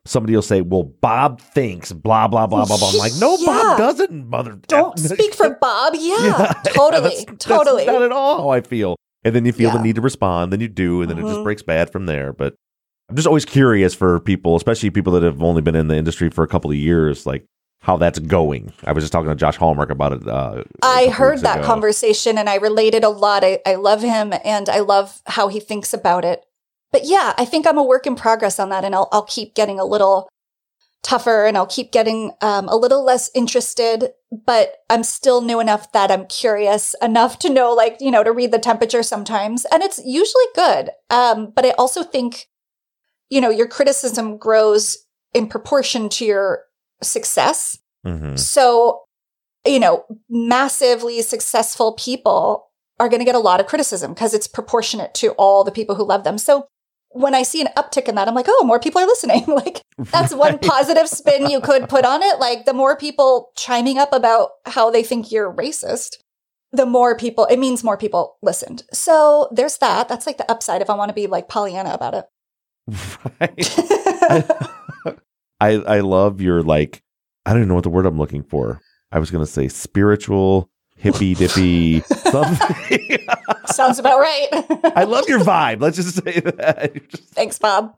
somebody 0.08 0.34
will 0.34 0.42
say, 0.42 0.60
"Well, 0.62 0.82
Bob 0.84 1.40
thinks 1.40 1.92
blah 1.92 2.26
blah 2.28 2.46
blah 2.46 2.64
blah 2.64 2.76
blah." 2.78 2.90
I'm 2.90 2.96
like, 2.98 3.12
"No, 3.20 3.36
Yeah. 3.38 3.46
Bob 3.46 3.78
doesn't, 3.78 4.28
mother." 4.28 4.58
Don't 4.66 4.98
speak 4.98 5.34
for 5.34 5.50
Bob. 5.60 5.94
Yeah, 5.98 6.16
Yeah, 6.26 6.52
totally. 6.72 7.02
that's- 7.02 7.24
that's 7.26 7.44
totally. 7.44 7.86
not 7.86 8.02
at 8.02 8.12
all 8.12 8.38
how 8.42 8.48
I 8.50 8.60
feel. 8.60 8.96
And 9.24 9.34
then 9.34 9.44
you 9.44 9.52
feel 9.52 9.70
the 9.70 9.82
need 9.82 9.96
to 9.96 10.00
respond, 10.00 10.52
then 10.52 10.60
you 10.60 10.68
do, 10.68 11.02
and 11.02 11.10
then 11.10 11.18
it 11.18 11.22
just 11.22 11.38
Mhm. 11.40 11.44
breaks 11.44 11.62
bad 11.62 11.90
from 11.90 12.06
there. 12.06 12.32
But 12.32 12.54
I'm 13.10 13.16
just 13.16 13.26
always 13.26 13.44
curious 13.44 13.94
for 13.94 14.20
people, 14.20 14.54
especially 14.56 14.90
people 14.90 15.12
that 15.14 15.22
have 15.22 15.42
only 15.42 15.60
been 15.62 15.74
in 15.74 15.88
the 15.88 15.96
industry 15.96 16.30
for 16.30 16.44
a 16.44 16.48
couple 16.48 16.70
of 16.70 16.76
years, 16.76 17.26
like 17.26 17.44
how 17.82 17.96
that's 17.96 18.18
going. 18.18 18.72
I 18.84 18.92
was 18.92 19.02
just 19.02 19.12
talking 19.12 19.28
to 19.28 19.34
Josh 19.34 19.56
Hallmark 19.56 19.90
about 19.90 20.12
it. 20.12 20.26
Uh, 20.28 20.62
I 20.82 21.06
heard 21.08 21.40
that 21.40 21.58
ago. 21.58 21.66
conversation 21.66 22.36
and 22.38 22.48
I 22.48 22.56
related 22.56 23.04
a 23.04 23.08
lot. 23.08 23.44
I, 23.44 23.60
I 23.66 23.74
love 23.76 24.02
him 24.02 24.32
and 24.44 24.68
I 24.68 24.80
love 24.80 25.20
how 25.26 25.48
he 25.48 25.58
thinks 25.60 25.92
about 25.94 26.24
it. 26.24 26.44
But 26.92 27.02
yeah, 27.04 27.34
I 27.36 27.44
think 27.44 27.66
I'm 27.66 27.78
a 27.78 27.82
work 27.82 28.06
in 28.06 28.14
progress 28.14 28.58
on 28.58 28.70
that 28.70 28.84
and 28.84 28.94
I'll, 28.94 29.08
I'll 29.12 29.24
keep 29.24 29.54
getting 29.54 29.78
a 29.78 29.84
little 29.84 30.28
tougher 31.02 31.46
and 31.46 31.56
I'll 31.56 31.66
keep 31.66 31.92
getting 31.92 32.32
um, 32.40 32.68
a 32.68 32.76
little 32.76 33.04
less 33.04 33.30
interested, 33.34 34.10
but 34.46 34.72
I'm 34.90 35.04
still 35.04 35.42
new 35.42 35.60
enough 35.60 35.92
that 35.92 36.10
I'm 36.10 36.26
curious 36.26 36.94
enough 37.00 37.38
to 37.40 37.50
know, 37.50 37.72
like, 37.72 37.98
you 38.00 38.10
know, 38.10 38.24
to 38.24 38.32
read 38.32 38.52
the 38.52 38.58
temperature 38.58 39.02
sometimes. 39.02 39.64
And 39.66 39.82
it's 39.82 40.00
usually 40.04 40.44
good. 40.54 40.90
Um, 41.10 41.52
but 41.54 41.64
I 41.64 41.70
also 41.72 42.02
think, 42.02 42.48
you 43.30 43.40
know, 43.40 43.50
your 43.50 43.68
criticism 43.68 44.38
grows 44.38 44.96
in 45.34 45.46
proportion 45.46 46.08
to 46.08 46.24
your 46.24 46.64
success. 47.02 47.78
Mhm. 48.04 48.38
So 48.38 49.02
you 49.66 49.80
know, 49.80 50.04
massively 50.28 51.22
successful 51.22 51.92
people 51.92 52.70
are 52.98 53.08
going 53.08 53.20
to 53.20 53.24
get 53.24 53.34
a 53.34 53.40
lot 53.40 53.60
of 53.60 53.66
criticism 53.66 54.14
because 54.14 54.34
it's 54.34 54.48
proportionate 54.48 55.14
to 55.14 55.32
all 55.32 55.62
the 55.62 55.70
people 55.70 55.94
who 55.94 56.04
love 56.04 56.24
them. 56.24 56.38
So 56.38 56.66
when 57.10 57.34
I 57.34 57.42
see 57.42 57.60
an 57.60 57.68
uptick 57.76 58.08
in 58.08 58.14
that, 58.14 58.28
I'm 58.28 58.34
like, 58.34 58.46
oh, 58.48 58.64
more 58.64 58.78
people 58.78 59.00
are 59.00 59.06
listening. 59.06 59.44
like 59.48 59.82
that's 59.98 60.32
right. 60.32 60.38
one 60.38 60.58
positive 60.58 61.08
spin 61.08 61.50
you 61.50 61.60
could 61.60 61.88
put 61.88 62.04
on 62.04 62.22
it. 62.22 62.28
Like 62.38 62.66
the 62.66 62.72
more 62.72 62.96
people 62.96 63.50
chiming 63.56 63.98
up 63.98 64.12
about 64.12 64.50
how 64.64 64.90
they 64.90 65.02
think 65.02 65.32
you're 65.32 65.52
racist, 65.52 66.16
the 66.72 66.86
more 66.86 67.16
people, 67.16 67.46
it 67.46 67.58
means 67.58 67.82
more 67.82 67.96
people 67.96 68.36
listened. 68.42 68.84
So 68.92 69.48
there's 69.50 69.78
that. 69.78 70.08
That's 70.08 70.26
like 70.26 70.38
the 70.38 70.50
upside 70.50 70.82
if 70.82 70.88
I 70.88 70.94
want 70.94 71.08
to 71.08 71.14
be 71.14 71.26
like 71.26 71.48
Pollyanna 71.48 71.92
about 71.92 72.14
it. 72.14 72.24
Right. 73.40 75.18
I, 75.60 75.72
I 75.72 76.00
love 76.00 76.40
your 76.40 76.62
like, 76.62 77.02
I 77.44 77.52
don't 77.52 77.66
know 77.66 77.74
what 77.74 77.84
the 77.84 77.90
word 77.90 78.06
I'm 78.06 78.18
looking 78.18 78.44
for. 78.44 78.80
I 79.10 79.18
was 79.18 79.30
going 79.30 79.44
to 79.44 79.50
say 79.50 79.68
spiritual, 79.68 80.70
hippy 80.98 81.34
dippy 81.34 82.00
something. 82.30 83.26
Sounds 83.66 83.98
about 83.98 84.18
right. 84.18 84.48
I 84.96 85.04
love 85.04 85.28
your 85.28 85.40
vibe. 85.40 85.80
Let's 85.80 85.96
just 85.96 86.22
say 86.22 86.40
that. 86.40 87.10
Thanks, 87.32 87.58
Bob. 87.58 87.96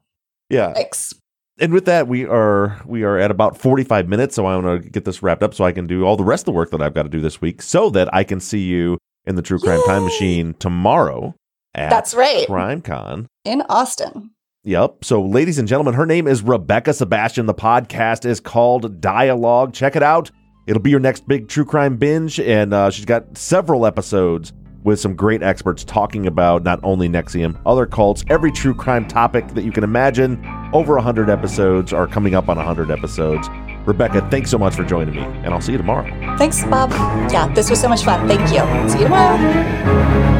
Yeah. 0.49 0.73
Thanks. 0.73 1.15
And 1.59 1.73
with 1.73 1.85
that, 1.85 2.09
we 2.09 2.25
are 2.25 2.81
we 2.87 3.03
are 3.03 3.19
at 3.19 3.31
about 3.31 3.57
45 3.59 4.09
minutes. 4.09 4.35
So 4.35 4.47
I 4.47 4.57
want 4.57 4.83
to 4.83 4.89
get 4.91 5.05
this 5.05 5.23
wrapped 5.23 5.43
up 5.43 5.55
so 5.55 5.65
I 5.65 5.73
can 5.73 5.87
do 5.87 6.05
all 6.05 6.17
the 6.17 6.25
rest 6.25 6.43
of 6.43 6.47
the 6.47 6.53
work 6.53 6.71
that 6.71 6.81
I've 6.81 6.95
got 6.95 7.03
to 7.03 7.09
do 7.09 7.21
this 7.21 7.41
week 7.41 7.61
so 7.61 7.91
that 7.91 8.13
I 8.15 8.25
can 8.25 8.41
see 8.41 8.61
you 8.63 8.99
in 9.27 9.35
the 9.35 9.43
True 9.43 9.59
Crime 9.59 9.79
Yay! 9.81 9.87
Time 9.87 10.05
Machine 10.05 10.55
tomorrow 10.55 11.35
at 11.75 11.91
That's 11.91 12.15
right. 12.15 12.47
CrimeCon. 12.49 13.27
In 13.45 13.63
Austin. 13.69 14.31
Yep. 14.65 15.05
So, 15.05 15.23
ladies 15.23 15.59
and 15.59 15.67
gentlemen, 15.67 15.95
her 15.95 16.05
name 16.05 16.27
is 16.27 16.43
Rebekah 16.43 16.93
Sebastian. 16.93 17.47
The 17.47 17.55
podcast 17.55 18.27
is 18.27 18.41
called 18.41 19.01
Die-Alogue. 19.01 19.73
Check 19.73 19.97
it 19.97 20.03
out. 20.03 20.31
It'll 20.71 20.81
be 20.81 20.91
your 20.91 21.01
next 21.01 21.27
big 21.27 21.49
true 21.49 21.65
crime 21.65 21.97
binge, 21.97 22.39
and 22.39 22.73
uh, 22.73 22.91
she's 22.91 23.05
got 23.05 23.37
several 23.37 23.85
episodes 23.85 24.53
with 24.85 25.01
some 25.01 25.17
great 25.17 25.43
experts 25.43 25.83
talking 25.83 26.29
about 26.29 26.63
not 26.63 26.79
only 26.85 27.09
NXIVM, 27.09 27.61
other 27.67 27.87
cults, 27.87 28.25
every 28.31 28.53
true 28.53 28.73
crime 28.73 29.09
topic 29.09 29.49
that 29.55 29.65
you 29.65 29.73
can 29.73 29.83
imagine. 29.83 30.41
Over 30.73 30.95
100 30.95 31.29
episodes 31.29 31.93
are 31.93 32.07
coming 32.07 32.37
up 32.37 32.49
on 32.49 32.57
100 32.57 32.89
episodes. 32.89 33.49
Rebekah, 33.85 34.31
thanks 34.31 34.49
so 34.49 34.59
much 34.59 34.77
for 34.77 34.85
joining 34.85 35.17
me, 35.17 35.23
and 35.23 35.49
I'll 35.49 35.61
see 35.61 35.73
you 35.73 35.79
tomorrow. 35.79 36.07
Thanks, 36.39 36.63
Bob. 36.63 36.93
Yeah, 37.33 37.53
this 37.53 37.69
was 37.69 37.81
so 37.81 37.89
much 37.89 38.05
fun. 38.05 38.29
Thank 38.29 38.43
you. 38.53 38.89
See 38.89 38.99
you 38.99 39.05
tomorrow. 39.07 40.40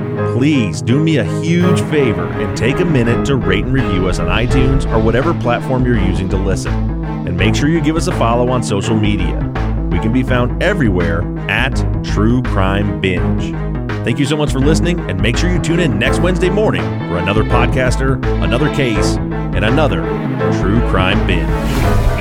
please 0.33 0.81
do 0.81 0.99
me 1.03 1.17
a 1.17 1.41
huge 1.41 1.81
favor 1.89 2.25
and 2.25 2.55
take 2.57 2.79
a 2.79 2.85
minute 2.85 3.25
to 3.25 3.35
rate 3.35 3.65
and 3.65 3.73
review 3.73 4.07
us 4.07 4.19
on 4.19 4.27
iTunes 4.27 4.85
or 4.91 5.03
whatever 5.03 5.33
platform 5.33 5.85
you're 5.85 5.99
using 5.99 6.29
to 6.29 6.37
listen. 6.37 6.73
And 7.27 7.37
make 7.37 7.55
sure 7.55 7.69
you 7.69 7.81
give 7.81 7.95
us 7.95 8.07
a 8.07 8.11
follow 8.13 8.49
on 8.49 8.63
social 8.63 8.95
media. 8.95 9.37
We 9.91 9.99
can 9.99 10.13
be 10.13 10.23
found 10.23 10.61
everywhere 10.63 11.21
at 11.49 11.75
True 12.03 12.41
Crime 12.43 13.01
Binge. 13.01 13.51
Thank 14.03 14.17
you 14.17 14.25
so 14.25 14.35
much 14.35 14.51
for 14.51 14.59
listening, 14.59 14.99
and 15.01 15.21
make 15.21 15.37
sure 15.37 15.51
you 15.51 15.59
tune 15.59 15.79
in 15.79 15.99
next 15.99 16.19
Wednesday 16.19 16.49
morning 16.49 16.81
for 16.81 17.17
another 17.17 17.43
podcaster, 17.43 18.15
another 18.43 18.73
case, 18.73 19.17
and 19.17 19.63
another 19.63 20.01
True 20.59 20.79
Crime 20.89 21.27
Binge. 21.27 22.20